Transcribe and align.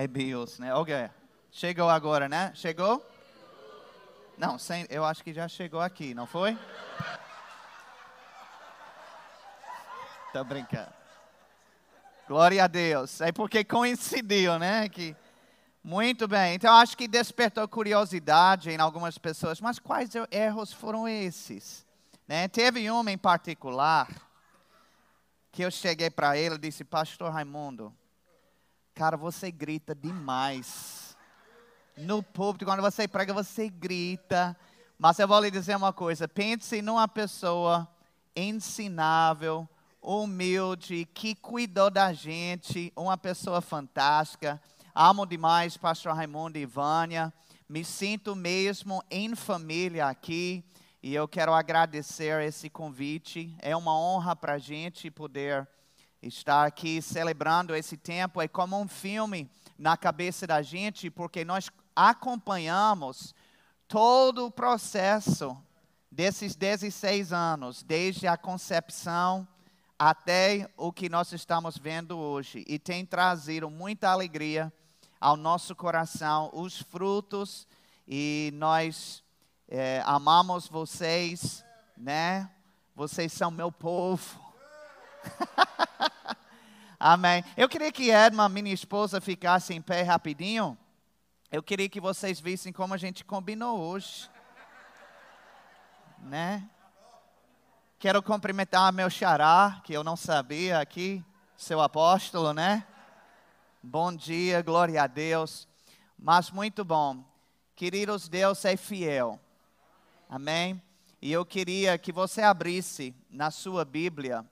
É 0.00 0.06
Bills, 0.06 0.58
né? 0.58 0.72
Ok. 0.72 0.94
Chegou 1.50 1.90
agora, 1.90 2.26
né? 2.26 2.52
Chegou? 2.54 3.06
Não, 4.38 4.58
sem, 4.58 4.86
eu 4.88 5.04
acho 5.04 5.22
que 5.22 5.30
já 5.30 5.46
chegou 5.46 5.78
aqui, 5.78 6.14
não 6.14 6.26
foi? 6.26 6.58
Tô 10.32 10.42
brincando. 10.42 10.90
Glória 12.26 12.64
a 12.64 12.66
Deus. 12.66 13.20
É 13.20 13.30
porque 13.30 13.62
coincidiu, 13.62 14.58
né? 14.58 14.88
Que... 14.88 15.14
Muito 15.84 16.26
bem. 16.26 16.54
Então, 16.54 16.72
acho 16.76 16.96
que 16.96 17.06
despertou 17.06 17.68
curiosidade 17.68 18.70
em 18.70 18.80
algumas 18.80 19.18
pessoas. 19.18 19.60
Mas 19.60 19.78
quais 19.78 20.12
erros 20.30 20.72
foram 20.72 21.06
esses? 21.06 21.86
Né? 22.26 22.48
Teve 22.48 22.90
um 22.90 23.06
em 23.06 23.18
particular 23.18 24.08
que 25.52 25.60
eu 25.60 25.70
cheguei 25.70 26.08
para 26.08 26.38
ele 26.38 26.54
e 26.54 26.58
disse, 26.58 26.84
Pastor 26.84 27.30
Raimundo, 27.30 27.94
cara, 29.00 29.16
você 29.16 29.50
grita 29.50 29.94
demais. 29.94 31.16
No 31.96 32.22
púlpito, 32.22 32.66
quando 32.66 32.82
você 32.82 33.08
prega, 33.08 33.32
você 33.32 33.66
grita. 33.66 34.54
Mas 34.98 35.18
eu 35.18 35.26
vou 35.26 35.40
lhe 35.40 35.50
dizer 35.50 35.74
uma 35.74 35.90
coisa: 35.90 36.28
pense 36.28 36.82
numa 36.82 37.08
pessoa 37.08 37.88
ensinável, 38.36 39.66
humilde, 40.02 41.08
que 41.14 41.34
cuidou 41.34 41.88
da 41.88 42.12
gente, 42.12 42.92
uma 42.94 43.16
pessoa 43.16 43.62
fantástica. 43.62 44.60
Amo 44.94 45.24
demais 45.24 45.78
Pastor 45.78 46.14
Raimundo 46.14 46.58
e 46.58 46.66
Vânia. 46.66 47.32
Me 47.66 47.82
sinto 47.82 48.36
mesmo 48.36 49.02
em 49.10 49.34
família 49.34 50.08
aqui. 50.08 50.62
E 51.02 51.14
eu 51.14 51.26
quero 51.26 51.54
agradecer 51.54 52.42
esse 52.42 52.68
convite. 52.68 53.56
É 53.60 53.74
uma 53.74 53.98
honra 53.98 54.36
para 54.36 54.52
a 54.52 54.58
gente 54.58 55.10
poder 55.10 55.66
estar 56.22 56.66
aqui 56.66 57.00
celebrando 57.00 57.74
esse 57.74 57.96
tempo. 57.96 58.40
É 58.40 58.48
como 58.48 58.80
um 58.80 58.88
filme 58.88 59.50
na 59.78 59.96
cabeça 59.96 60.46
da 60.46 60.62
gente, 60.62 61.10
porque 61.10 61.44
nós 61.44 61.70
acompanhamos 61.96 63.34
todo 63.88 64.46
o 64.46 64.50
processo 64.50 65.56
desses 66.10 66.54
16 66.54 67.32
anos, 67.32 67.82
desde 67.82 68.26
a 68.26 68.36
concepção 68.36 69.46
até 69.98 70.68
o 70.76 70.92
que 70.92 71.08
nós 71.08 71.32
estamos 71.32 71.76
vendo 71.76 72.18
hoje. 72.18 72.64
E 72.66 72.78
tem 72.78 73.04
trazido 73.04 73.70
muita 73.70 74.10
alegria 74.10 74.72
ao 75.20 75.36
nosso 75.36 75.74
coração 75.76 76.50
os 76.52 76.80
frutos, 76.80 77.66
e 78.08 78.50
nós 78.54 79.22
é, 79.68 80.02
amamos 80.04 80.66
vocês, 80.66 81.64
né? 81.96 82.50
Vocês 82.94 83.32
são 83.32 83.50
meu 83.50 83.70
povo. 83.70 84.49
Amém. 86.98 87.44
Eu 87.56 87.68
queria 87.68 87.90
que 87.90 88.10
Edma, 88.10 88.48
minha 88.48 88.72
esposa, 88.72 89.20
ficasse 89.20 89.74
em 89.74 89.80
pé 89.80 90.02
rapidinho. 90.02 90.76
Eu 91.50 91.62
queria 91.62 91.88
que 91.88 92.00
vocês 92.00 92.38
vissem 92.38 92.72
como 92.72 92.94
a 92.94 92.96
gente 92.96 93.24
combinou 93.24 93.80
hoje. 93.80 94.30
Né? 96.18 96.68
Quero 97.98 98.22
cumprimentar 98.22 98.92
meu 98.92 99.10
xará, 99.10 99.80
que 99.84 99.92
eu 99.92 100.04
não 100.04 100.16
sabia 100.16 100.78
aqui, 100.78 101.24
seu 101.56 101.80
apóstolo, 101.80 102.52
né? 102.52 102.86
Bom 103.82 104.14
dia, 104.14 104.62
glória 104.62 105.02
a 105.02 105.06
Deus. 105.06 105.66
Mas 106.18 106.50
muito 106.50 106.84
bom. 106.84 107.24
Queridos, 107.74 108.28
Deus 108.28 108.64
é 108.64 108.76
fiel. 108.76 109.40
Amém? 110.28 110.80
E 111.20 111.32
eu 111.32 111.44
queria 111.44 111.98
que 111.98 112.12
você 112.12 112.42
abrisse 112.42 113.14
na 113.28 113.50
sua 113.50 113.84
Bíblia, 113.84 114.44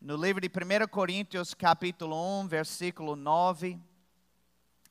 no 0.00 0.16
livro 0.16 0.40
de 0.40 0.48
1 0.48 0.86
Coríntios, 0.88 1.54
capítulo 1.54 2.40
1, 2.42 2.46
versículo 2.46 3.16
9. 3.16 3.78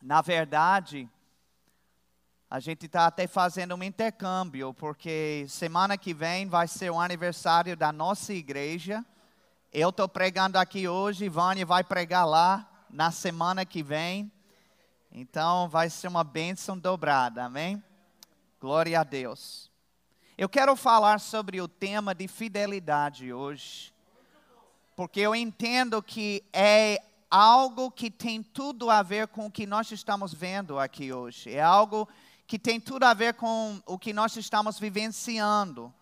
Na 0.02 0.22
verdade, 0.22 1.10
a 2.50 2.60
gente 2.60 2.88
está 2.88 3.08
até 3.08 3.26
fazendo 3.26 3.74
um 3.74 3.84
intercâmbio, 3.84 4.74
porque 4.74 5.46
semana 5.48 5.98
que 5.98 6.14
vem 6.14 6.48
vai 6.48 6.68
ser 6.68 6.90
o 6.90 7.00
aniversário 7.00 7.78
da 7.78 7.92
nossa 7.92 8.34
igreja. 8.34 9.04
Eu 9.72 9.90
estou 9.90 10.10
pregando 10.10 10.58
aqui 10.58 10.90
hoje, 10.90 11.30
Vânia 11.30 11.66
vai 11.66 11.86
pregar 11.86 12.28
lá 12.28 12.70
na 12.90 13.10
semana 13.10 13.66
que 13.66 13.82
vem. 13.82 14.30
Então 15.10 15.70
vai 15.70 15.90
ser 15.90 16.10
uma 16.10 16.24
bênção 16.24 16.78
dobrada, 16.78 17.46
amém? 17.46 17.82
Glória 18.60 19.00
a 19.00 19.04
Deus. 19.06 19.72
Eu 20.38 20.50
quero 20.50 20.76
falar 20.76 21.22
sobre 21.22 21.62
o 21.62 21.68
tema 21.68 22.14
de 22.14 22.28
fidelidade 22.28 23.32
hoje, 23.32 23.94
porque 24.98 25.20
eu 25.20 25.36
entendo 25.36 26.02
que 26.02 26.44
é 26.52 27.00
algo 27.30 27.92
que 27.92 28.10
tem 28.10 28.42
tudo 28.42 28.90
a 28.90 29.04
ver 29.04 29.28
com 29.28 29.46
o 29.46 29.52
que 29.52 29.68
nós 29.68 29.92
estamos 29.92 30.34
vendo 30.34 30.80
aqui 30.80 31.14
hoje. 31.14 31.54
É 31.54 31.62
algo 31.62 32.10
que 32.48 32.58
tem 32.58 32.80
tudo 32.80 33.04
a 33.04 33.14
ver 33.14 33.36
com 33.36 33.80
o 33.86 34.00
que 34.00 34.12
nós 34.12 34.36
estamos 34.36 34.80
vivenciando 34.80 35.94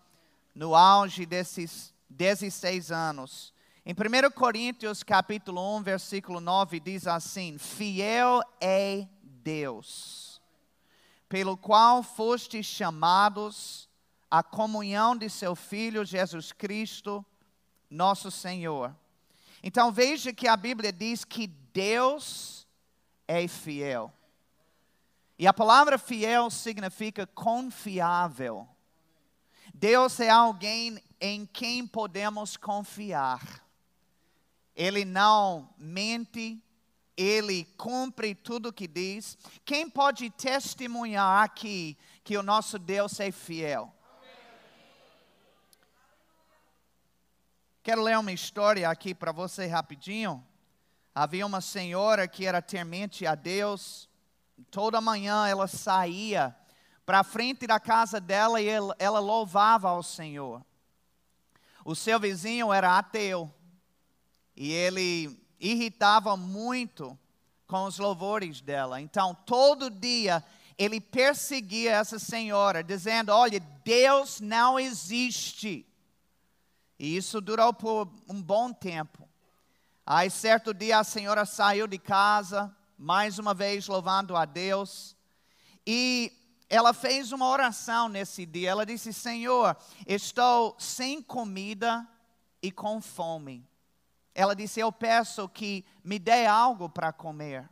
no 0.54 0.74
auge 0.74 1.26
desses 1.26 1.92
16 2.08 2.90
anos. 2.90 3.52
Em 3.84 3.92
1 3.92 4.30
Coríntios 4.30 5.02
capítulo 5.02 5.76
1, 5.76 5.82
versículo 5.82 6.40
9 6.40 6.80
diz 6.80 7.06
assim: 7.06 7.58
Fiel 7.58 8.40
é 8.58 9.06
Deus 9.22 10.40
pelo 11.28 11.54
qual 11.54 12.02
fostes 12.02 12.64
chamados 12.64 13.90
à 14.30 14.42
comunhão 14.42 15.14
de 15.14 15.28
seu 15.28 15.54
Filho 15.54 16.02
Jesus 16.02 16.50
Cristo, 16.50 17.22
nosso 17.90 18.30
Senhor. 18.30 18.94
Então 19.62 19.90
veja 19.90 20.32
que 20.32 20.46
a 20.46 20.56
Bíblia 20.56 20.92
diz 20.92 21.24
que 21.24 21.46
Deus 21.46 22.66
é 23.26 23.46
fiel. 23.48 24.12
E 25.38 25.46
a 25.46 25.52
palavra 25.52 25.98
fiel 25.98 26.50
significa 26.50 27.26
confiável. 27.26 28.66
Deus 29.74 30.20
é 30.20 30.30
alguém 30.30 31.02
em 31.20 31.44
quem 31.44 31.86
podemos 31.86 32.56
confiar. 32.56 33.64
Ele 34.74 35.04
não 35.04 35.68
mente, 35.76 36.62
ele 37.16 37.64
cumpre 37.76 38.34
tudo 38.34 38.68
o 38.68 38.72
que 38.72 38.86
diz. 38.86 39.36
Quem 39.64 39.88
pode 39.88 40.30
testemunhar 40.30 41.42
aqui 41.42 41.96
que 42.22 42.36
o 42.36 42.42
nosso 42.42 42.78
Deus 42.78 43.18
é 43.20 43.30
fiel? 43.30 43.95
Quero 47.86 48.02
ler 48.02 48.18
uma 48.18 48.32
história 48.32 48.90
aqui 48.90 49.14
para 49.14 49.30
você 49.30 49.64
rapidinho. 49.68 50.44
Havia 51.14 51.46
uma 51.46 51.60
senhora 51.60 52.26
que 52.26 52.44
era 52.44 52.60
temente 52.60 53.24
a 53.24 53.36
Deus. 53.36 54.08
Toda 54.72 55.00
manhã 55.00 55.46
ela 55.46 55.68
saía 55.68 56.52
para 57.04 57.20
a 57.20 57.22
frente 57.22 57.64
da 57.64 57.78
casa 57.78 58.18
dela 58.18 58.60
e 58.60 58.66
ela 58.98 59.20
louvava 59.20 59.88
ao 59.88 60.02
Senhor. 60.02 60.66
O 61.84 61.94
seu 61.94 62.18
vizinho 62.18 62.72
era 62.72 62.98
ateu. 62.98 63.54
E 64.56 64.72
ele 64.72 65.40
irritava 65.60 66.36
muito 66.36 67.16
com 67.68 67.84
os 67.84 68.00
louvores 68.00 68.60
dela. 68.60 69.00
Então, 69.00 69.32
todo 69.46 69.88
dia 69.88 70.42
ele 70.76 71.00
perseguia 71.00 71.92
essa 71.92 72.18
senhora, 72.18 72.82
dizendo: 72.82 73.30
Olha, 73.30 73.60
Deus 73.84 74.40
não 74.40 74.76
existe. 74.76 75.86
E 76.98 77.16
isso 77.16 77.40
durou 77.40 77.72
por 77.74 78.08
um 78.28 78.42
bom 78.42 78.72
tempo. 78.72 79.28
Aí, 80.04 80.30
certo 80.30 80.72
dia, 80.72 80.98
a 80.98 81.04
senhora 81.04 81.44
saiu 81.44 81.86
de 81.86 81.98
casa, 81.98 82.74
mais 82.96 83.38
uma 83.38 83.52
vez 83.52 83.86
louvando 83.86 84.36
a 84.36 84.44
Deus, 84.44 85.16
e 85.86 86.32
ela 86.68 86.92
fez 86.92 87.32
uma 87.32 87.48
oração 87.48 88.08
nesse 88.08 88.46
dia. 88.46 88.70
Ela 88.70 88.86
disse: 88.86 89.12
Senhor, 89.12 89.76
estou 90.06 90.74
sem 90.78 91.22
comida 91.22 92.06
e 92.62 92.72
com 92.72 93.00
fome. 93.00 93.68
Ela 94.34 94.54
disse: 94.54 94.80
Eu 94.80 94.90
peço 94.90 95.48
que 95.48 95.84
me 96.02 96.18
dê 96.18 96.46
algo 96.46 96.88
para 96.88 97.12
comer. 97.12 97.68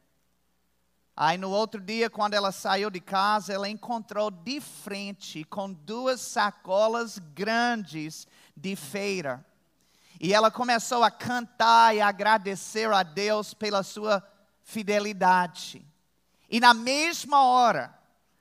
Aí 1.17 1.39
no 1.39 1.51
outro 1.51 1.81
dia, 1.81 2.11
quando 2.11 2.35
ela 2.35 2.51
saiu 2.51 2.91
de 2.91 3.01
casa, 3.01 3.53
ela 3.53 3.69
encontrou 3.69 4.33
de 4.33 4.61
frente 4.61 5.45
com 5.45 5.73
duas 5.73 6.21
sacolas 6.21 7.19
grandes 7.19 8.27
de 8.57 8.77
feira. 8.77 9.45
E 10.21 10.33
ela 10.33 10.51
começou 10.51 11.03
a 11.03 11.11
cantar 11.11 11.95
e 11.95 12.01
agradecer 12.01 12.91
a 12.93 13.03
Deus 13.03 13.53
pela 13.53 13.83
sua 13.83 14.27
fidelidade. 14.63 15.85
E 16.49 16.61
na 16.61 16.73
mesma 16.73 17.43
hora, 17.45 17.93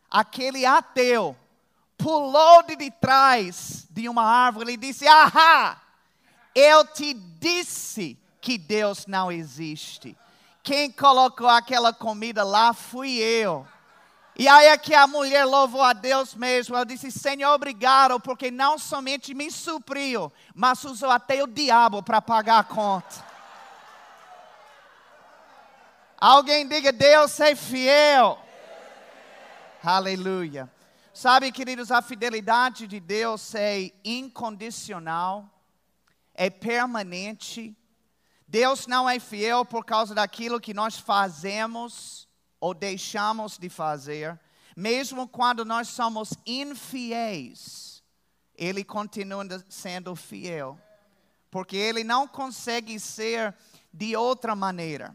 aquele 0.10 0.66
ateu 0.66 1.36
pulou 1.98 2.64
de 2.64 2.92
trás 2.92 3.88
de 3.90 4.08
uma 4.08 4.24
árvore 4.24 4.74
e 4.74 4.78
disse: 4.78 5.08
Ahá! 5.08 5.82
Eu 6.56 6.86
te 6.86 7.14
disse 7.14 8.18
que 8.40 8.58
Deus 8.58 9.08
não 9.08 9.32
existe. 9.32 10.16
Quem 10.62 10.92
colocou 10.92 11.48
aquela 11.48 11.92
comida 11.92 12.44
lá 12.44 12.74
fui 12.74 13.18
eu. 13.18 13.68
E 14.36 14.48
aí 14.48 14.68
é 14.68 14.78
que 14.78 14.96
a 14.96 15.06
mulher 15.06 15.46
louvou 15.46 15.84
a 15.84 15.94
Deus 15.94 16.34
mesmo. 16.34 16.76
Ela 16.76 16.86
disse: 16.86 17.12
Senhor, 17.12 17.54
obrigado, 17.54 18.20
porque 18.20 18.50
não 18.50 18.80
somente 18.80 19.34
me 19.34 19.52
supriu, 19.52 20.32
mas 20.56 20.84
usou 20.84 21.12
até 21.12 21.44
o 21.44 21.48
diabo 21.48 22.02
para 22.02 22.22
pagar 22.22 22.60
a 22.60 22.64
conta. 22.64 23.24
Alguém 26.18 26.68
diga: 26.68 26.92
Deus 26.92 27.40
é 27.40 27.56
fiel. 27.56 28.40
Aleluia. 29.84 30.72
Sabe, 31.14 31.52
queridos, 31.52 31.92
a 31.92 32.02
fidelidade 32.02 32.88
de 32.88 33.00
Deus 33.00 33.54
é 33.54 33.92
incondicional, 34.04 35.48
é 36.34 36.50
permanente. 36.50 37.78
Deus 38.48 38.88
não 38.88 39.08
é 39.08 39.20
fiel 39.20 39.64
por 39.64 39.86
causa 39.86 40.16
daquilo 40.16 40.60
que 40.60 40.74
nós 40.74 40.98
fazemos 40.98 42.28
ou 42.64 42.74
deixamos 42.74 43.58
de 43.58 43.68
fazer. 43.68 44.40
Mesmo 44.74 45.28
quando 45.28 45.66
nós 45.66 45.90
somos 45.90 46.34
infiéis, 46.46 48.02
Ele 48.56 48.86
continua 48.86 49.46
sendo 49.68 50.16
fiel. 50.16 50.80
Porque 51.52 51.76
Ele 51.76 52.06
não 52.06 52.26
consegue 52.26 52.98
ser 53.02 53.54
de 53.92 54.16
outra 54.16 54.56
maneira. 54.56 55.14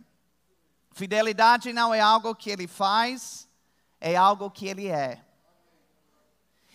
Fidelidade 0.92 1.72
não 1.72 1.94
é 1.94 2.00
algo 2.00 2.34
que 2.34 2.50
Ele 2.50 2.66
faz, 2.66 3.48
é 3.98 4.14
algo 4.14 4.50
que 4.50 4.66
Ele 4.66 4.88
é. 4.88 5.24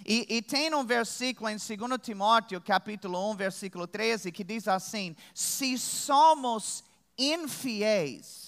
E, 0.03 0.25
e, 0.37 0.41
tem 0.41 0.73
um 0.73 0.83
versículo 0.83 1.51
em 1.51 1.57
2 1.57 2.01
Timóteo, 2.01 2.59
capítulo 2.59 3.31
1, 3.31 3.35
versículo 3.35 3.85
13, 3.85 4.31
que 4.31 4.43
diz 4.43 4.67
assim: 4.67 5.15
Se 5.35 5.77
somos 5.77 6.83
infiéis, 7.15 8.42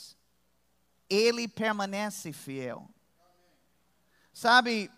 Ele 1.10 1.48
permanece 1.48 2.32
fiel. 2.34 2.90
Sabe, 4.34 4.92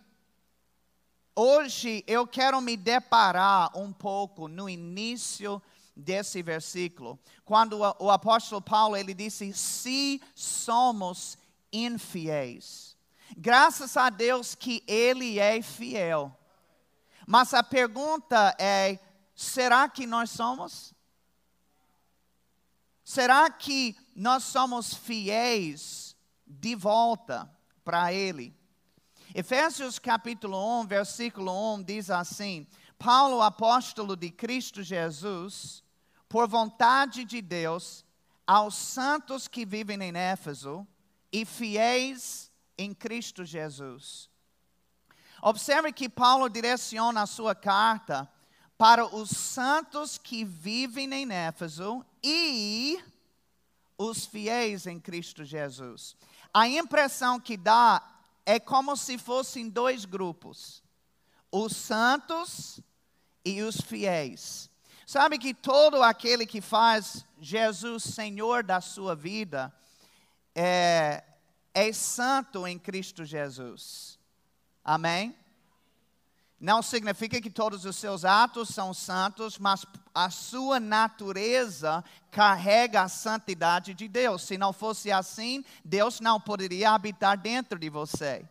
hoje 1.35 2.03
eu 2.07 2.25
quero 2.25 2.59
me 2.61 2.75
deparar 2.75 3.77
um 3.77 3.93
pouco 3.93 4.47
no 4.47 4.69
início 4.69 5.61
desse 5.95 6.41
versículo, 6.41 7.19
quando 7.43 7.79
o 7.99 8.11
apóstolo 8.11 8.61
Paulo 8.61 8.95
ele 8.95 9.13
disse: 9.13 9.53
Se 9.53 10.21
somos 10.35 11.37
infiéis. 11.71 12.95
Graças 13.35 13.97
a 13.97 14.09
Deus 14.09 14.55
que 14.55 14.83
Ele 14.87 15.39
é 15.39 15.61
fiel. 15.61 16.35
Mas 17.25 17.53
a 17.53 17.63
pergunta 17.63 18.55
é: 18.57 18.99
será 19.35 19.89
que 19.89 20.05
nós 20.05 20.29
somos? 20.29 20.93
Será 23.03 23.49
que 23.49 23.95
nós 24.17 24.43
somos 24.43 24.93
fiéis 24.93 26.15
de 26.45 26.75
volta 26.75 27.49
para 27.85 28.11
Ele? 28.11 28.53
Efésios 29.33 29.99
capítulo 29.99 30.81
1, 30.81 30.87
versículo 30.87 31.75
1 31.75 31.83
diz 31.83 32.09
assim: 32.09 32.67
Paulo, 32.97 33.41
apóstolo 33.41 34.15
de 34.15 34.31
Cristo 34.31 34.81
Jesus, 34.81 35.83
por 36.27 36.47
vontade 36.47 37.23
de 37.23 37.41
Deus, 37.41 38.03
aos 38.45 38.75
santos 38.75 39.47
que 39.47 39.65
vivem 39.65 40.01
em 40.01 40.17
Éfeso 40.17 40.85
e 41.31 41.45
fiéis 41.45 42.51
em 42.77 42.93
Cristo 42.93 43.45
Jesus 43.45 44.29
Observe 45.41 45.91
que 45.91 46.09
Paulo 46.09 46.49
direciona 46.49 47.21
a 47.21 47.27
sua 47.27 47.53
carta 47.53 48.29
para 48.77 49.05
os 49.05 49.29
santos 49.29 50.17
que 50.17 50.43
vivem 50.43 51.13
em 51.13 51.31
Éfeso 51.31 52.05
e 52.23 52.99
os 53.97 54.25
fiéis 54.25 54.85
em 54.85 54.99
Cristo 54.99 55.43
Jesus. 55.43 56.15
A 56.53 56.67
impressão 56.67 57.39
que 57.39 57.57
dá 57.57 58.01
é 58.45 58.59
como 58.59 58.95
se 58.95 59.17
fossem 59.17 59.69
dois 59.69 60.05
grupos: 60.05 60.83
os 61.51 61.75
santos 61.75 62.79
e 63.43 63.61
os 63.61 63.81
fiéis. 63.81 64.69
Sabe 65.05 65.37
que 65.37 65.53
todo 65.53 66.03
aquele 66.03 66.45
que 66.45 66.59
faz 66.59 67.25
Jesus 67.39 68.03
Senhor 68.03 68.63
da 68.63 68.81
sua 68.81 69.15
vida 69.15 69.73
é, 70.53 71.23
é 71.73 71.93
santo 71.93 72.67
em 72.67 72.77
Cristo 72.77 73.23
Jesus. 73.23 74.19
Amém? 74.83 75.35
Não 76.59 76.81
significa 76.81 77.39
que 77.39 77.51
todos 77.51 77.85
os 77.85 77.95
seus 77.95 78.25
atos 78.25 78.69
são 78.69 78.91
santos, 78.91 79.59
mas 79.59 79.85
a 80.13 80.31
sua 80.31 80.79
natureza 80.79 82.03
carrega 82.31 83.03
a 83.03 83.09
santidade 83.09 83.93
de 83.93 84.07
Deus. 84.07 84.41
Se 84.41 84.57
não 84.57 84.73
fosse 84.73 85.11
assim, 85.11 85.63
Deus 85.85 86.19
não 86.19 86.41
poderia 86.41 86.91
habitar 86.91 87.37
dentro 87.37 87.77
de 87.77 87.89
você. 87.89 88.43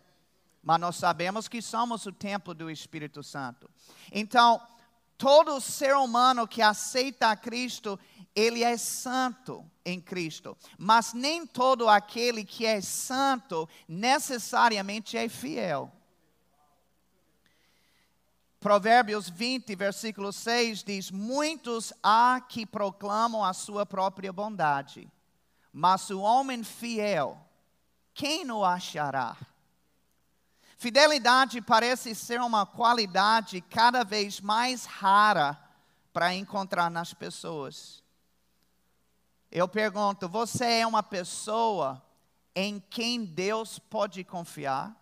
Mas 0.63 0.81
nós 0.81 0.97
sabemos 0.97 1.49
que 1.49 1.61
somos 1.61 2.07
o 2.07 2.13
templo 2.13 2.55
do 2.55 2.71
Espírito 2.71 3.25
Santo. 3.25 3.69
Então, 4.13 4.61
todo 5.19 5.61
ser 5.61 5.97
humano 5.97 6.47
que 6.47 6.63
aceita 6.63 7.31
a 7.31 7.37
Cristo, 7.37 7.99
ele 8.37 8.63
é 8.63 8.77
santo 8.77 9.69
em 9.85 10.01
Cristo. 10.01 10.57
Mas 10.79 11.13
nem 11.13 11.45
todo 11.45 11.89
aquele 11.89 12.45
que 12.45 12.65
é 12.65 12.81
santo 12.81 13.69
necessariamente 13.89 15.17
é 15.17 15.29
fiel. 15.29 15.96
Provérbios 18.67 19.31
20, 19.31 19.77
versículo 19.77 20.33
6 20.33 20.83
diz: 20.83 21.13
Muitos 21.13 21.93
há 22.03 22.41
que 22.41 22.67
proclamam 22.67 23.45
a 23.45 23.53
sua 23.53 23.87
própria 23.87 24.33
bondade, 24.33 25.09
mas 25.73 26.11
o 26.11 26.19
homem 26.19 26.65
fiel, 26.65 27.39
quem 28.13 28.51
o 28.51 28.65
achará? 28.65 29.37
Fidelidade 30.77 31.63
parece 31.63 32.13
ser 32.13 32.41
uma 32.41 32.67
qualidade 32.67 33.61
cada 33.61 34.03
vez 34.03 34.41
mais 34.41 34.85
rara 34.85 35.57
para 36.13 36.35
encontrar 36.35 36.91
nas 36.91 37.15
pessoas. 37.15 38.03
Eu 39.49 39.69
pergunto: 39.69 40.29
você 40.29 40.81
é 40.81 40.87
uma 40.89 41.05
pessoa 41.05 42.03
em 42.53 42.81
quem 42.91 43.25
Deus 43.25 43.79
pode 43.79 44.25
confiar? 44.25 44.93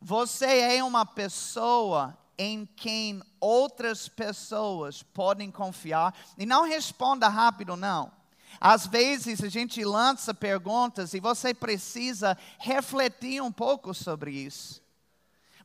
Você 0.00 0.58
é 0.76 0.82
uma 0.82 1.06
pessoa 1.06 2.18
em 2.38 2.66
quem 2.76 3.22
outras 3.40 4.08
pessoas 4.08 5.02
podem 5.02 5.50
confiar. 5.50 6.14
E 6.38 6.44
não 6.46 6.64
responda 6.64 7.28
rápido, 7.28 7.76
não. 7.76 8.12
Às 8.60 8.86
vezes 8.86 9.42
a 9.42 9.48
gente 9.48 9.84
lança 9.84 10.32
perguntas 10.32 11.14
e 11.14 11.20
você 11.20 11.52
precisa 11.52 12.36
refletir 12.58 13.42
um 13.42 13.52
pouco 13.52 13.92
sobre 13.92 14.32
isso. 14.32 14.82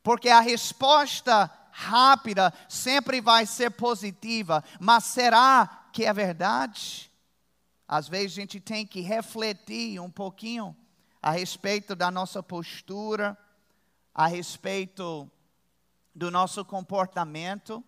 Porque 0.02 0.28
a 0.28 0.40
resposta 0.40 1.50
rápida 1.70 2.52
sempre 2.68 3.20
vai 3.20 3.46
ser 3.46 3.70
positiva, 3.70 4.64
mas 4.78 5.04
será 5.04 5.88
que 5.92 6.04
é 6.04 6.12
verdade? 6.12 7.10
Às 7.86 8.08
vezes 8.08 8.32
a 8.32 8.40
gente 8.40 8.60
tem 8.60 8.86
que 8.86 9.00
refletir 9.00 10.00
um 10.00 10.10
pouquinho 10.10 10.76
a 11.22 11.30
respeito 11.32 11.94
da 11.94 12.10
nossa 12.10 12.42
postura, 12.42 13.36
a 14.14 14.26
respeito 14.26 15.30
do 16.14 16.30
nosso 16.30 16.64
comportamento 16.64 17.82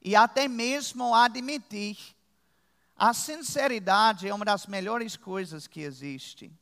e 0.00 0.16
até 0.16 0.48
mesmo 0.48 1.14
admitir. 1.14 1.96
A 2.96 3.14
sinceridade 3.14 4.28
é 4.28 4.34
uma 4.34 4.44
das 4.44 4.66
melhores 4.66 5.16
coisas 5.16 5.66
que 5.66 5.80
existe. 5.80 6.52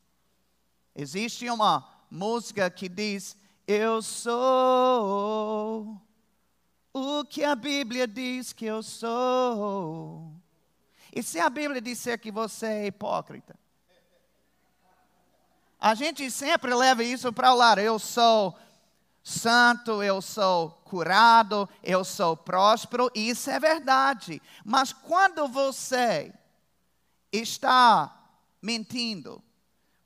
Existe 0.95 1.49
uma 1.50 1.87
música 2.11 2.71
que 2.71 2.88
diz: 2.88 3.37
Eu 3.66 4.00
sou 4.02 4.30
o 6.92 7.25
que 7.25 7.45
a 7.45 7.54
Bíblia 7.54 8.07
diz 8.07 8.52
que 8.52 8.66
eu 8.66 8.83
sou. 8.83 10.33
E 11.14 11.23
se 11.23 11.38
a 11.40 11.50
Bíblia 11.50 11.80
disser 11.80 12.19
que 12.21 12.30
você 12.30 12.66
é 12.66 12.87
hipócrita? 12.87 13.59
A 15.80 15.95
gente 15.95 16.30
sempre 16.30 16.75
leva 16.75 17.02
isso 17.02 17.33
para 17.33 17.52
o 17.52 17.57
lado. 17.57 17.80
Eu 17.80 17.99
sou 17.99 18.57
santo, 19.23 20.02
eu 20.02 20.21
sou 20.21 20.79
curado, 20.90 21.68
eu 21.85 22.04
sou 22.04 22.37
próspero, 22.37 23.09
isso 23.14 23.49
é 23.49 23.61
verdade. 23.61 24.42
Mas 24.64 24.92
quando 24.92 25.47
você 25.47 26.35
está 27.32 28.12
mentindo, 28.61 29.40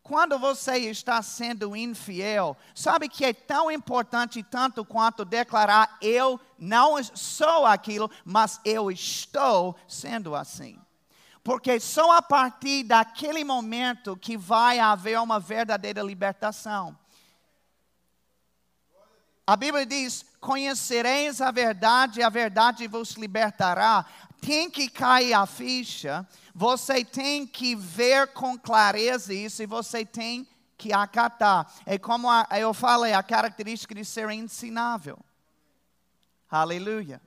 quando 0.03 0.39
você 0.39 0.77
está 0.77 1.23
sendo 1.23 1.75
infiel, 1.75 2.55
sabe 2.75 3.09
que 3.09 3.25
é 3.25 3.33
tão 3.33 3.71
importante 3.71 4.43
tanto 4.43 4.85
quanto 4.85 5.25
declarar: 5.25 5.97
eu 6.03 6.39
não 6.59 7.03
sou 7.03 7.65
aquilo, 7.65 8.11
mas 8.23 8.61
eu 8.67 8.91
estou 8.91 9.75
sendo 9.89 10.35
assim. 10.37 10.79
Porque 11.43 11.81
só 11.81 12.19
a 12.19 12.23
partir 12.23 12.85
daquele 12.85 13.43
momento 13.45 14.17
que 14.17 14.37
vai 14.37 14.79
haver 14.79 15.19
uma 15.19 15.41
verdadeira 15.41 16.03
libertação. 16.03 16.97
A 19.47 19.57
Bíblia 19.57 19.85
diz: 19.85 20.25
Conhecereis 20.41 21.41
a 21.41 21.51
verdade, 21.51 22.23
a 22.23 22.29
verdade 22.29 22.87
vos 22.89 23.13
libertará. 23.13 24.07
Tem 24.41 24.71
que 24.71 24.89
cair 24.89 25.33
a 25.33 25.47
ficha, 25.47 26.27
você 26.55 27.05
tem 27.05 27.47
que 27.47 27.75
ver 27.75 28.29
com 28.33 28.59
clareza 28.59 29.33
isso 29.33 29.63
e 29.63 29.67
você 29.67 30.05
tem 30.05 30.47
que 30.77 30.93
acatar. 30.93 31.73
É 31.87 31.99
como 31.99 32.29
eu 32.59 32.75
falei, 32.75 33.15
a 33.15 33.23
característica 33.23 33.95
de 33.95 34.05
ser 34.05 34.29
ensinável. 34.31 35.19
Aleluia. 36.51 37.21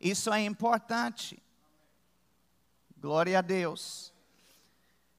Isso 0.00 0.32
é 0.32 0.42
importante. 0.42 1.42
Glória 2.98 3.38
a 3.38 3.42
Deus. 3.42 4.12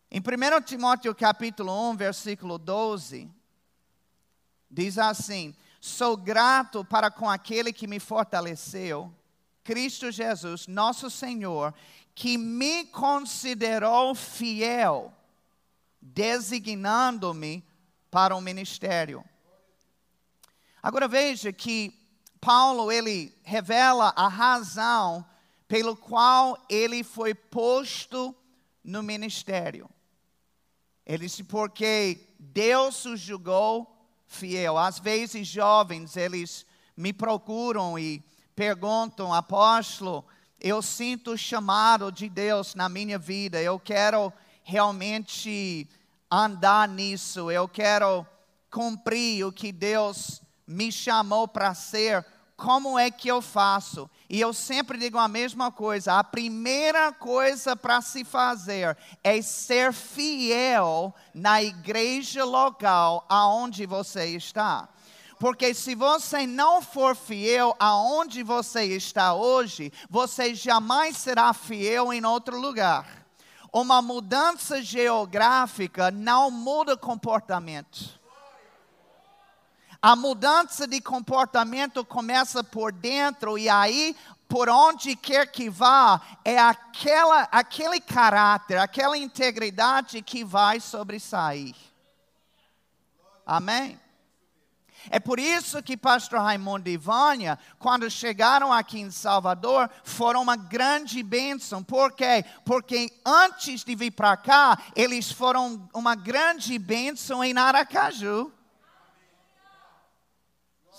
Em 0.10 0.20
1 0.20 0.62
Timóteo 0.63 1.16
capítulo 1.16 1.92
1, 1.92 1.96
versículo 1.96 2.58
12, 2.58 3.30
diz 4.70 4.98
assim: 4.98 5.56
Sou 5.83 6.15
grato 6.15 6.85
para 6.85 7.09
com 7.09 7.27
aquele 7.27 7.73
que 7.73 7.88
me 7.88 8.00
fortaleceu, 8.00 9.11
Cristo 9.63 10.11
Jesus, 10.11 10.67
nosso 10.67 11.09
Senhor, 11.09 11.73
que 12.13 12.38
me 12.38 12.85
considerou 12.85 14.13
fiel, 14.13 15.11
designando-me 16.00 17.65
para 18.11 18.35
o 18.35 18.41
ministério. 18.41 19.25
Agora 20.83 21.07
veja 21.07 21.51
que 21.51 21.91
Paulo 22.39 22.91
ele 22.91 23.35
revela 23.41 24.13
a 24.15 24.27
razão 24.27 25.25
pelo 25.67 25.95
qual 25.95 26.63
ele 26.69 27.03
foi 27.03 27.33
posto 27.33 28.35
no 28.83 29.01
ministério. 29.01 29.89
Ele 31.07 31.25
disse 31.25 31.43
porque 31.43 32.27
Deus 32.38 33.03
o 33.05 33.17
julgou 33.17 34.00
fiel. 34.31 34.77
Às 34.77 34.97
vezes 34.97 35.47
jovens 35.47 36.15
eles 36.15 36.65
me 36.95 37.11
procuram 37.11 38.00
e 38.00 38.23
perguntam, 38.55 39.33
apóstolo, 39.33 40.25
eu 40.59 40.81
sinto 40.81 41.31
o 41.31 41.38
chamado 41.38 42.11
de 42.11 42.29
Deus 42.29 42.73
na 42.73 42.88
minha 42.88 43.19
vida. 43.19 43.61
Eu 43.61 43.79
quero 43.79 44.31
realmente 44.63 45.88
andar 46.29 46.88
nisso. 46.88 47.51
Eu 47.51 47.67
quero 47.67 48.25
cumprir 48.69 49.45
o 49.45 49.51
que 49.51 49.71
Deus 49.71 50.41
me 50.65 50.91
chamou 50.91 51.47
para 51.47 51.73
ser, 51.73 52.25
como 52.62 53.00
é 53.00 53.10
que 53.10 53.27
eu 53.27 53.41
faço? 53.41 54.08
E 54.30 54.39
eu 54.39 54.53
sempre 54.53 55.00
digo 55.00 55.18
a 55.18 55.27
mesma 55.27 55.72
coisa: 55.72 56.20
a 56.20 56.24
primeira 56.24 57.12
coisa 57.12 57.75
para 57.75 58.01
se 58.01 58.24
fazer 58.24 58.96
é 59.24 59.41
ser 59.41 59.91
fiel 59.91 61.12
na 61.34 61.63
igreja 61.63 62.46
local 62.46 63.25
aonde 63.27 63.88
você 63.88 64.25
está. 64.36 64.88
Porque 65.39 65.74
se 65.74 65.96
você 65.96 66.46
não 66.46 66.84
for 66.84 67.15
fiel 67.15 67.75
aonde 67.80 68.44
você 68.44 68.84
está 68.84 69.34
hoje, 69.34 69.91
você 70.08 70.53
jamais 70.53 71.18
será 71.18 71.51
fiel 71.53 72.13
em 72.13 72.24
outro 72.24 72.62
lugar. 72.62 73.25
Uma 73.74 74.03
mudança 74.03 74.84
geográfica 74.84 76.12
não 76.12 76.51
muda 76.51 76.96
comportamento. 76.96 78.21
A 80.01 80.15
mudança 80.15 80.88
de 80.88 81.00
comportamento 81.00 82.03
começa 82.03 82.63
por 82.63 82.91
dentro 82.91 83.55
e 83.55 83.70
aí, 83.70 84.15
por 84.48 84.67
onde 84.67 85.15
quer 85.15 85.51
que 85.51 85.70
vá, 85.70 86.20
é 86.43 86.58
aquela, 86.58 87.43
aquele 87.51 88.01
caráter, 88.01 88.79
aquela 88.79 89.15
integridade 89.15 90.24
que 90.24 90.43
vai 90.43 90.79
sobressair. 90.79 91.75
Amém? 93.46 94.00
É 95.10 95.20
por 95.20 95.39
isso 95.39 95.84
que 95.84 95.96
pastor 95.96 96.39
Raimundo 96.39 96.89
e 96.89 96.98
Vânia, 96.98 97.60
quando 97.77 98.10
chegaram 98.10 98.74
aqui 98.74 99.00
em 99.00 99.12
Salvador, 99.12 99.88
foram 100.03 100.41
uma 100.41 100.55
grande 100.55 101.22
bênção. 101.22 101.84
Por 101.84 102.12
quê? 102.13 102.43
Porque 102.65 103.12
antes 103.24 103.84
de 103.84 103.96
vir 103.96 104.12
para 104.12 104.36
cá, 104.36 104.79
eles 104.96 105.31
foram 105.31 105.88
uma 105.93 106.15
grande 106.15 106.79
bênção 106.79 107.43
em 107.43 107.55
Aracaju. 107.55 108.51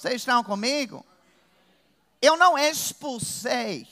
Vocês 0.02 0.16
estão 0.16 0.42
comigo? 0.42 1.06
Eu 2.20 2.36
não 2.36 2.58
expulsei 2.58 3.86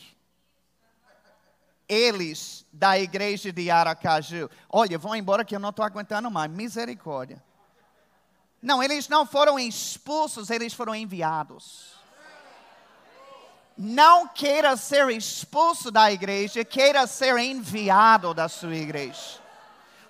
eles 1.88 2.66
da 2.72 2.98
igreja 2.98 3.52
de 3.52 3.70
Aracaju. 3.70 4.50
Olha, 4.68 4.98
vão 4.98 5.14
embora 5.14 5.44
que 5.44 5.54
eu 5.54 5.60
não 5.60 5.68
estou 5.68 5.84
aguentando 5.84 6.28
mais. 6.28 6.50
Misericórdia. 6.50 7.40
Não, 8.60 8.82
eles 8.82 9.08
não 9.08 9.24
foram 9.24 9.56
expulsos, 9.56 10.50
eles 10.50 10.74
foram 10.74 10.96
enviados. 10.96 11.92
Não 13.78 14.26
queira 14.26 14.76
ser 14.76 15.08
expulso 15.10 15.92
da 15.92 16.10
igreja, 16.10 16.64
queira 16.64 17.06
ser 17.06 17.38
enviado 17.38 18.34
da 18.34 18.48
sua 18.48 18.74
igreja 18.74 19.40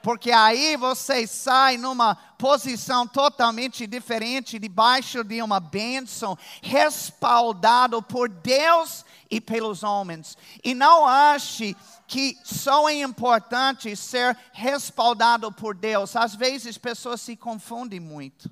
porque 0.02 0.33
aí 0.33 0.76
você 0.76 1.26
sai 1.26 1.76
numa 1.76 2.14
posição 2.14 3.07
totalmente 3.07 3.87
diferente, 3.87 4.59
debaixo 4.59 5.23
de 5.23 5.42
uma 5.42 5.61
bênção, 5.61 6.38
respaldado 6.62 8.02
por 8.02 8.28
Deus 8.28 9.04
e 9.30 9.40
pelos 9.40 9.83
homens. 9.83 10.38
E 10.64 10.75
não 10.75 11.07
ache 11.07 11.76
que 12.07 12.37
só 12.42 12.88
é 12.88 13.02
importante 13.02 13.95
ser 13.95 14.37
respaldado 14.52 15.52
por 15.52 15.75
Deus. 15.75 16.16
Às 16.16 16.35
vezes 16.35 16.78
pessoas 16.78 17.21
se 17.21 17.37
confundem 17.37 18.00
muito, 18.00 18.50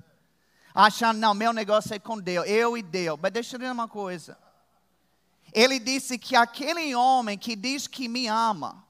achando, 0.74 1.18
não, 1.18 1.32
meu 1.32 1.52
negócio 1.52 1.94
é 1.94 1.98
com 1.98 2.18
Deus, 2.18 2.46
eu 2.46 2.76
e 2.76 2.82
Deus. 2.82 3.18
Mas 3.20 3.32
deixa 3.32 3.56
eu 3.56 3.58
dizer 3.58 3.72
uma 3.72 3.88
coisa. 3.88 4.36
Ele 5.52 5.78
disse 5.78 6.18
que 6.18 6.36
aquele 6.36 6.94
homem 6.94 7.38
que 7.38 7.56
diz 7.56 7.86
que 7.86 8.06
me 8.06 8.26
ama, 8.26 8.84